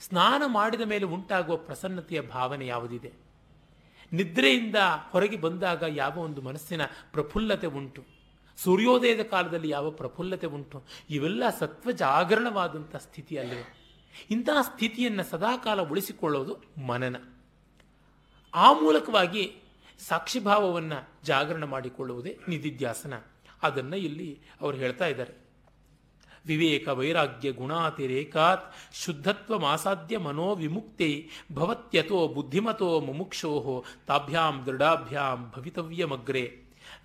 ಸ್ನಾನ 0.00 0.42
ಮಾಡಿದ 0.46 0.80
ಮೇಲೆ 0.80 1.04
ಉಂಟಾಗುವ 1.04 1.56
ಪ್ರಸನ್ನತೆಯ 1.56 2.20
ಭಾವನೆ 2.20 2.66
ಯಾವುದಿದೆ? 2.66 3.12
ನಿದ್ರೆಯಿಂದ 4.12 4.76
ಹೊರಗೆ 5.10 5.36
ಬಂದಾಗ 5.36 5.84
ಯಾವ 5.88 6.18
ಒಂದು 6.18 6.42
ಮನಸ್ಸಿನ 6.42 6.80
ಪ್ರಫುಲ್ಲತೆ 7.12 7.66
ಉಂಟು? 7.66 8.04
ಸೂರ್ಯೋದಯದ 8.56 9.22
ಕಾಲದಲ್ಲಿ 9.22 9.68
ಯಾವ 9.68 9.90
ಪ್ರಫುಲ್ಲತೆ 9.90 10.46
ಉಂಟು? 10.46 10.84
ಇವೆಲ್ಲ 11.10 11.42
ಸತ್ವ 11.58 11.90
ಜಾಗರಣವಾದಂಥ 11.90 12.96
ಸ್ಥಿತಿ 12.96 13.36
ಅಲ್ಲಿವೆ 13.36 13.86
ಇಂತಹ 14.30 14.62
ಸ್ಥಿತಿಯನ್ನು 14.62 15.24
ಸದಾಕಾಲ 15.24 15.80
ಉಳಿಸಿಕೊಳ್ಳೋದು 15.80 16.80
ಮನನ. 16.86 17.16
ಆ 18.54 18.72
ಮೂಲಕವಾಗಿ 18.72 19.56
ಸಾಕ್ಷಿಭಾವವನ್ನು 20.08 21.08
ಜಾಗರಣ 21.24 21.64
ಮಾಡಿಕೊಳ್ಳುವುದೇ 21.64 22.38
ನಿಧಿಧ್ಯಾಸನ. 22.48 23.22
ಅದನ್ನು 23.62 23.96
ಇಲ್ಲಿ 23.96 24.40
ಅವರು 24.60 24.76
ಹೇಳ್ತಾ 24.76 25.06
ಇದ್ದಾರೆ. 25.06 25.45
ವಿವೇಕ 26.46 26.88
ವೈರಾಗ್ಯ 26.88 27.52
ಗುಣಾತಿರೇಕಾತ್ 27.52 28.74
ಶುದ್ಧತ್ವ 29.04 29.58
ಮಾಸಾಧ್ಯ 29.58 30.18
ಮನೋ 30.18 30.54
ವಿಮುಕ್ತಿ 30.54 31.30
ಭವತ್ಯತೋ 31.52 32.28
ಬುದ್ಧಿಮತೋ 32.28 33.00
ಮುಮುಕ್ಷೋ 33.00 33.84
ತಾಭ್ಯಾಂ 34.06 34.62
ದೃಢಾಭ್ಯಾಂ 34.66 35.52
ಭವಿತವ್ಯಮಗ್ರೆ. 35.56 36.44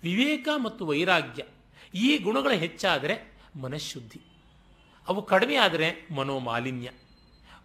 ವಿವೇಕ 0.02 0.48
ಮತ್ತು 0.56 0.86
ವೈರಾಗ್ಯ 0.86 1.42
ಈ 1.94 2.18
ಗುಣಗಳು 2.18 2.52
ಹೆಚ್ಚಾದರೆ 2.52 3.32
ಮನಃಶುದ್ಧಿ. 3.60 4.20
ಅವು 5.08 5.22
ಕಡಿಮೆ 5.22 5.54
ಆದರೆ 5.54 6.08
ಮನೋಮಾಲಿನ್ಯ. 6.16 6.90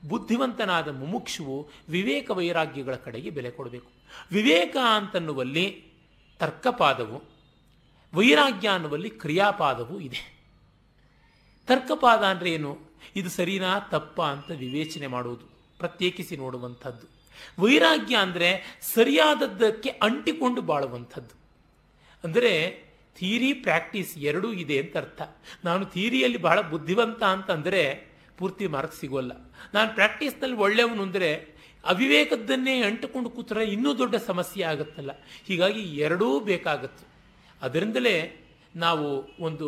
ಬುದ್ಧಿವಂತನಾದ 0.10 0.88
ಮುಮುಕ್ಷುವು 0.88 1.70
ವಿವೇಕ 1.90 2.32
ವೈರಾಗ್ಯಗಳ 2.32 2.96
ಕಡೆಗೆ 2.96 3.30
ಬೆಲೆ 3.30 3.52
ಕೊಡಬೇಕು. 3.52 3.92
ವಿವೇಕ 4.32 4.78
ಅಂತನ್ನುವಲ್ಲಿ 4.96 5.84
ತರ್ಕಪಾದವು, 6.40 7.24
ವೈರಾಗ್ಯ 8.14 8.68
ಅನ್ನುವಲ್ಲಿ 8.70 9.10
ಕ್ರಿಯಾಪಾದವೂ 9.10 10.00
ಇದೆ. 10.00 10.37
ತರ್ಕಪಾದ 11.68 12.24
ಅಂದರೆ 12.34 12.50
ಏನು? 12.58 12.72
ಇದು 13.20 13.30
ಸರಿನಾ 13.36 13.72
ತಪ್ಪ 13.94 14.18
ಅಂತ 14.36 14.50
ವಿವೇಚನೆ 14.64 15.08
ಮಾಡುವುದು, 15.16 15.46
ಪ್ರತ್ಯೇಕಿಸಿ 15.80 16.36
ನೋಡುವಂಥದ್ದು. 16.44 17.06
ವೈರಾಗ್ಯ 17.64 18.16
ಅಂದರೆ 18.26 18.50
ಸರಿಯಾದದ್ದಕ್ಕೆ 18.94 19.90
ಅಂಟಿಕೊಂಡು 20.08 20.62
ಬಾಳುವಂಥದ್ದು. 20.70 21.36
ಅಂದರೆ 22.24 22.54
ಥೀರಿ 23.16 23.52
ಪ್ರಾಕ್ಟೀಸ್ 23.66 24.12
ಎರಡೂ 24.30 24.50
ಇದೆ 24.64 24.78
ಅಂತ 24.84 24.96
ಅರ್ಥ. 24.98 25.22
ನಾನು 25.68 25.84
ಥೀರಿಯಲ್ಲಿ 25.94 26.40
ಬಹಳ 26.48 26.60
ಬುದ್ಧಿವಂತ 26.74 27.22
ಅಂತಂದರೆ 27.36 27.84
ಪೂರ್ತಿ 28.40 28.66
ಮಾರ್ಕ್ 28.76 28.96
ಸಿಗೋಲ್ಲ. 29.02 29.34
ನಾನು 29.76 29.90
ಪ್ರಾಕ್ಟೀಸ್ನಲ್ಲಿ 30.00 30.58
ಒಳ್ಳೆಯವನು 30.66 31.02
ಅಂದರೆ 31.08 31.30
ಅವಿವೇಕದ್ದನ್ನೇ 31.84 32.76
ಅಂಟುಕೊಂಡು 32.90 33.30
ಕೂತ್ರೆ 33.36 33.64
ಇನ್ನೂ 33.76 33.92
ದೊಡ್ಡ 34.02 34.16
ಸಮಸ್ಯೆ 34.30 34.64
ಆಗುತ್ತಲ್ಲ. 34.72 35.12
ಹೀಗಾಗಿ 35.48 35.84
ಎರಡೂ 36.06 36.28
ಬೇಕಾಗತ್ತೆ. 36.50 37.06
ಅದರಿಂದಲೇ 37.62 38.16
ನಾವು 38.76 39.08
ಒಂದು 39.48 39.68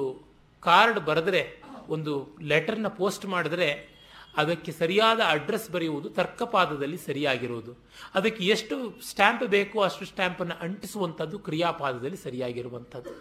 ಕಾರ್ಡ್ 0.64 1.00
ಬರೆದ್ರೆ 1.10 1.42
ಒಂದು 1.90 2.38
ಲೆಟರ್ನ 2.42 2.88
ಪೋಸ್ಟ್ 2.88 3.26
ಮಾಡಿದ್ರೆ 3.26 4.00
ಅದಕ್ಕೆ 4.38 4.72
ಸರಿಯಾದ 4.72 5.20
ಅಡ್ರೆಸ್ 5.28 5.70
ಬರೆಯುವುದು 5.72 6.10
ತರ್ಕಪಾದದಲ್ಲಿ 6.10 6.98
ಸರಿಯಾಗಿರುವುದು. 6.98 7.72
ಅದಕ್ಕೆ 8.16 8.44
ಎಷ್ಟು 8.44 8.76
ಸ್ಟ್ಯಾಂಪ್ 9.10 9.44
ಬೇಕೋ 9.44 9.82
ಅಷ್ಟು 9.82 10.06
ಸ್ಟ್ಯಾಂಪನ್ನು 10.06 10.56
ಅಂಟಿಸುವಂಥದ್ದು 10.62 11.40
ಕ್ರಿಯಾಪಾದದಲ್ಲಿ 11.40 12.18
ಸರಿಯಾಗಿರುವಂಥದ್ದು. 12.18 13.12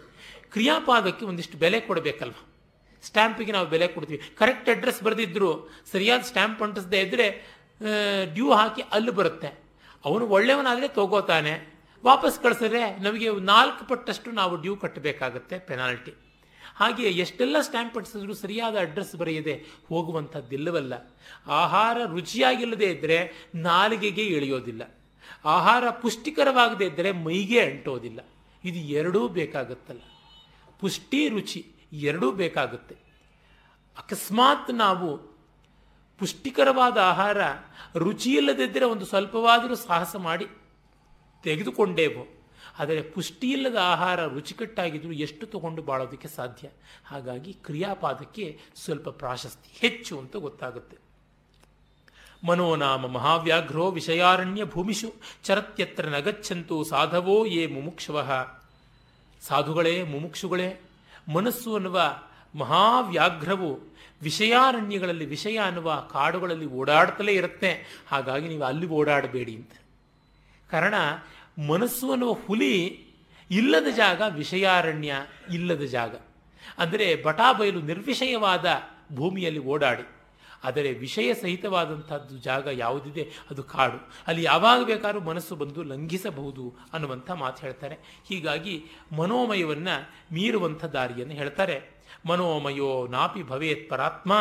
ಕ್ರಿಯಾಪಾದಕ್ಕೆ 0.51 1.25
ಒಂದಿಷ್ಟು 1.25 1.57
ಬೆಲೆ 1.57 1.79
ಕೊಡಬೇಕಲ್ವ? 1.79 2.37
ಸ್ಟ್ಯಾಂಪಿಗೆ 3.03 3.51
ನಾವು 3.51 3.67
ಬೆಲೆ 3.67 3.87
ಕೊಡ್ತೀವಿ. 3.87 4.21
ಕರೆಕ್ಟ್ 4.37 4.69
ಅಡ್ರೆಸ್ 4.69 5.03
ಬರೆದಿದ್ರು 5.03 5.69
ಸರಿಯಾದ 5.91 6.21
ಸ್ಟ್ಯಾಂಪ್ 6.21 6.61
ಅಂಟಿಸದೇ 6.61 6.99
ಇದ್ದರೆ 7.01 7.27
ಡ್ಯೂ 8.33 8.53
ಹಾಕಿ 8.53 8.81
ಅಲ್ಲಿ 8.81 9.11
ಬರುತ್ತೆ. 9.11 9.49
ಅವನು 10.05 10.27
ಒಳ್ಳೆಯವನಾದರೆ 10.27 10.87
ತಗೋತಾನೆ. 10.87 11.53
ವಾಪಸ್ 12.05 12.39
ಕಳಿಸಿದ್ರೆ 12.39 12.97
ನಮಗೆ 12.97 13.29
ನಾಲ್ಕು 13.31 13.87
ಪಟ್ಟಷ್ಟು 13.87 14.31
ನಾವು 14.31 14.55
ಡ್ಯೂ 14.55 14.75
ಕಟ್ಟಬೇಕಾಗತ್ತೆ 14.75 15.59
ಪೆನಾಲ್ಟಿ. 15.59 16.13
ಹಾಗೆ 16.79 17.03
ಎಷ್ಟೆಲ್ಲ 17.03 17.61
ಸ್ಟ್ಯಾಂಪ್ 17.61 17.97
ಅಂಟಿಸಿದ್ರು 17.97 18.33
ಸರಿಯಾದ 18.33 18.79
ಅಡ್ರೆಸ್ 18.79 19.15
ಬರೆಯದೆ 19.15 19.65
ಹೋಗುವಂಥದ್ದಿಲ್ಲವಲ್ಲ. 19.89 20.93
ಆಹಾರ 21.47 21.97
ರುಚಿಯಾಗಿಲ್ಲದೆ 22.05 22.85
ಇದ್ದರೆ 22.85 23.49
ನಾಲಿಗೆಗೆ 23.55 24.23
ಇಳಿಯೋದಿಲ್ಲ. 24.23 24.97
ಆಹಾರ 25.45 25.89
ಪುಷ್ಟಿಕರವಾಗದೇ 25.89 26.85
ಇದ್ದರೆ 26.85 27.11
ಮೈಗೆ 27.11 27.59
ಅಂಟೋದಿಲ್ಲ. 27.59 28.19
ಇದು 28.63 28.79
ಎರಡೂ 28.79 29.27
ಬೇಕಾಗುತ್ತಲ್ಲ. 29.27 29.99
ಪುಷ್ಟಿ 30.79 31.27
ರುಚಿ 31.27 31.65
ಎರಡೂ 31.93 32.31
ಬೇಕಾಗುತ್ತೆ. 32.31 32.95
ಅಕಸ್ಮಾತ್ 33.97 34.73
ನಾವು 34.73 35.17
ಪುಷ್ಟಿಕರವಾದ 36.19 36.97
ಆಹಾರ 36.97 37.37
ರುಚಿಯಿಲ್ಲದಿದ್ದರೆ 37.97 38.85
ಒಂದು 38.85 39.05
ಸ್ವಲ್ಪವಾದರೂ 39.05 39.75
ಸಾಹಸ 39.75 40.15
ಮಾಡಿ 40.15 40.47
ತೆಗೆದುಕೊಂಡೇವು. 41.43 42.38
ಆದರೆ 42.79 43.01
ಪುಷ್ಟಿಯಿಲ್ಲದ 43.01 43.75
ಆಹಾರ 43.75 44.25
ರುಚಿಕಟ್ಟಾಗಿದ್ದರೂ 44.25 45.11
ಎಷ್ಟು 45.11 45.47
ತಗೊಂಡು 45.47 45.81
ಬಾಳೋದಕ್ಕೆ 45.81 46.27
ಸಾಧ್ಯ? 46.27 46.67
ಹಾಗಾಗಿ 47.05 47.53
ಕ್ರಿಯಾಪಾದಕ್ಕೆ 47.53 48.59
ಸ್ವಲ್ಪ 48.75 49.09
ಪ್ರಾಶಸ್ತಿ 49.09 49.69
ಹೆಚ್ಚು 49.79 50.19
ಅಂತ 50.19 50.35
ಗೊತ್ತಾಗುತ್ತೆ. 50.35 50.97
ಮನೋನಾಮ 52.47 53.07
ಮಹಾವ್ಯಾಘ್ರೋ 53.07 53.91
ವಿಷಯಾರಣ್ಯ 53.91 54.65
ಭೂಮಿಷು 54.65 55.13
ಚರತ್ಯತ್ರ 55.43 56.05
ನಗಚ್ಚಂತು 56.05 56.83
ಸಾಧವೋ 56.83 57.45
ಯೇ 57.45 57.67
ಮುಮುಕ್ಷವ. 57.67 58.47
ಸಾಧುಗಳೇ, 59.41 60.03
ಮುಮುಕ್ಷುಗಳೇ, 60.03 60.81
ಮನಸ್ಸು 61.33 61.75
ಅನ್ನುವ 61.75 62.01
ಮಹಾವ್ಯಾಘ್ರವು 62.55 63.79
ವಿಷಯಾರಣ್ಯಗಳಲ್ಲಿ 64.21 65.25
ವಿಷಯ 65.25 65.57
ಅನ್ನುವ 65.57 65.95
ಕಾಡುಗಳಲ್ಲಿ 65.95 66.65
ಓಡಾಡ್ತಲೇ 66.65 67.31
ಇರುತ್ತೆ. 67.31 68.03
ಹಾಗಾಗಿ 68.07 68.47
ನೀವು 68.47 68.63
ಅಲ್ಲಿ 68.63 68.87
ಓಡಾಡಬೇಡಿ 68.87 69.55
ಅಂತ. 69.55 69.71
ಕಾರಣ 70.71 70.93
ಮನಸ್ಸು 71.57 72.07
ಅನ್ನುವ 72.11 72.33
ಹುಲಿ 72.45 72.75
ಇಲ್ಲದ 73.51 73.89
ಜಾಗ 73.95 74.21
ವಿಷಯಾರಣ್ಯ 74.35 75.13
ಇಲ್ಲದ 75.53 75.83
ಜಾಗ. 75.95 76.15
ಅಂದರೆ 76.79 77.07
ಬಟಾಬಯಲು 77.23 77.79
ನಿರ್ವಿಷಯವಾದ 77.81 78.67
ಭೂಮಿಯಲ್ಲಿ 79.13 79.61
ಓಡಾಡಿ, 79.73 80.05
ಆದರೆ 80.63 80.89
ವಿಷಯ 81.03 81.29
ಸಹಿತವಾದಂಥದ್ದು 81.33 82.35
ಜಾಗ 82.37 82.67
ಯಾವುದಿದೆ 82.73 83.23
ಅದು 83.51 83.61
ಕಾಡು. 83.63 83.99
ಅಲ್ಲಿ 84.27 84.43
ಯಾವಾಗ 84.43 84.79
ಬೇಕಾದ್ರೂ 84.83 85.21
ಮನಸ್ಸು 85.21 85.53
ಬಂದು 85.55 85.83
ಲಂಘಿಸಬಹುದು 85.83 86.65
ಅನ್ನುವಂಥ 86.93 87.29
ಮಾತು 87.43 87.59
ಹೇಳ್ತಾರೆ. 87.65 87.95
ಹೀಗಾಗಿ 88.29 88.75
ಮನೋಮಯವನ್ನು 89.19 89.95
ಮೀರುವಂಥ 90.33 90.83
ದಾರಿಯನ್ನು 90.85 91.33
ಹೇಳ್ತಾರೆ. 91.33 91.77
ಮನೋಮಯೋ 92.27 93.07
ನಾಪಿ 93.07 93.43
ಭವೇತ್ 93.43 93.89
ಪರಾತ್ಮ. 93.89 94.33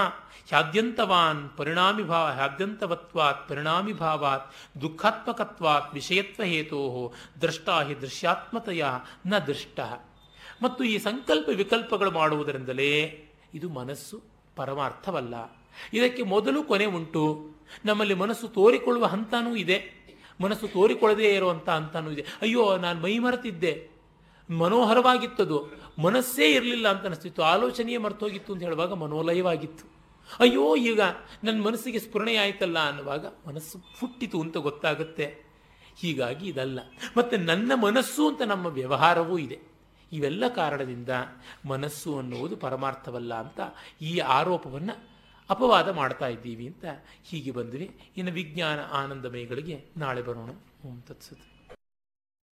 ಹ್ಯಾದ್ಯಂತವಾನ್ 0.48 1.50
ಪರಿಣಾಮಿ 1.56 2.02
ಭಾವ, 2.02 2.26
ಹ್ಯಾದ್ಯಂತವತ್ವಾತ್ 2.26 3.48
ಪರಿಣಾಮಿ 3.48 3.92
ಭಾವಾತ್, 3.92 4.52
ದುಃಖಾತ್ಮಕತ್ವಾತ್ 4.80 5.94
ವಿಷಯತ್ವ 5.94 6.42
ಹೇತೋ 6.42 7.12
ದೃಷ್ಟಾ 7.42 7.82
ಹಿ 7.82 8.00
ದೃಶ್ಯಾತ್ಮತೆಯ 8.00 8.86
ನ 9.26 9.38
ದೃಷ್ಟ. 9.38 9.80
ಮತ್ತು 10.62 10.84
ಈ 10.84 10.98
ಸಂಕಲ್ಪ 10.98 11.48
ವಿಕಲ್ಪಗಳು 11.48 12.10
ಮಾಡುವುದರಿಂದಲೇ 12.10 13.24
ಇದು 13.54 13.68
ಮನಸ್ಸು 13.68 14.22
ಪರಮಾರ್ಥವಲ್ಲ. 14.56 15.34
ಇದಕ್ಕೆ 15.92 16.22
ಮೊದಲು 16.22 16.62
ಕೊನೆ 16.62 16.86
ಉಂಟು. 16.86 17.50
ನಮ್ಮಲ್ಲಿ 17.84 18.14
ಮನಸ್ಸು 18.14 18.48
ತೋರಿಕೊಳ್ಳುವ 18.48 19.06
ಹಂತನೂ 19.06 19.56
ಇದೆ. 19.56 19.98
ಮನಸ್ಸು 20.40 20.68
ತೋರಿಕೊಳ್ಳದೇ 20.68 21.34
ಇರುವಂಥ 21.34 21.68
ಹಂತನೂ 21.68 22.10
ಇದೆ. 22.10 22.24
ಅಯ್ಯೋ, 22.42 22.76
ನಾನು 22.76 23.00
ಮೈ 23.00 23.18
ಮರೆತಿದ್ದೆ 23.18 23.88
ಮನೋಹರವಾಗಿತ್ತದು. 24.50 25.87
ಮನಸ್ಸೇ 26.02 26.52
ಇರಲಿಲ್ಲ 26.52 26.88
ಅಂತ 26.88 27.06
ಅನಿಸ್ತಿತ್ತು. 27.06 27.42
ಆಲೋಚನೆಯೇ 27.42 27.98
ಮರ್ತೋಗಿತ್ತು 27.98 28.52
ಅಂತ 28.52 28.62
ಹೇಳುವಾಗ 28.62 28.92
ಮನೋಲಯವಾಗಿತ್ತು. 28.92 29.98
ಅಯ್ಯೋ, 30.40 30.76
ಈಗ 30.76 31.00
ನನ್ನ 31.44 31.62
ಮನಸ್ಸಿಗೆ 31.62 31.98
ಸ್ಫುರಣೆ 31.98 32.36
ಆಯಿತಲ್ಲ 32.36 32.88
ಅನ್ನುವಾಗ 32.88 33.26
ಮನಸ್ಸು 33.26 33.78
ಹುಟ್ಟಿತು 33.78 34.40
ಅಂತ 34.40 34.56
ಗೊತ್ತಾಗುತ್ತೆ. 34.56 35.48
ಹೀಗಾಗಿ 35.96 36.48
ಇದಲ್ಲ. 36.48 36.80
ಮತ್ತು 37.16 37.36
ನನ್ನ 37.36 37.72
ಮನಸ್ಸು 37.74 38.28
ಅಂತ 38.28 38.42
ನಮ್ಮ 38.42 38.66
ವ್ಯವಹಾರವೂ 38.66 39.38
ಇದೆ. 39.38 39.58
ಇವೆಲ್ಲ 40.12 40.48
ಕಾರಣದಿಂದ 40.48 41.08
ಮನಸ್ಸು 41.66 42.18
ಅನ್ನುವುದು 42.18 42.56
ಪರಮಾರ್ಥವಲ್ಲ 42.56 43.34
ಅಂತ 43.34 43.60
ಈ 44.02 44.18
ಆರೋಪವನ್ನು 44.18 45.08
ಅಪವಾದ 45.50 45.88
ಮಾಡ್ತಾ 45.88 46.28
ಇದ್ದೀವಿ 46.28 46.66
ಅಂತ 46.66 46.84
ಹೀಗೆ 47.24 47.50
ಬಂದ್ವಿ 47.50 47.98
ಇನ್ನು 48.16 48.32
ವಿಜ್ಞಾನ 48.32 48.78
ಆನಂದಮಯಗಳಿಗೆ 48.92 49.84
ನಾಳೆ 49.96 50.22
ಬರೋಣ. 50.22 50.50
ಓಂ 50.88 51.00
ತತ್ಸತ್. 51.00 51.47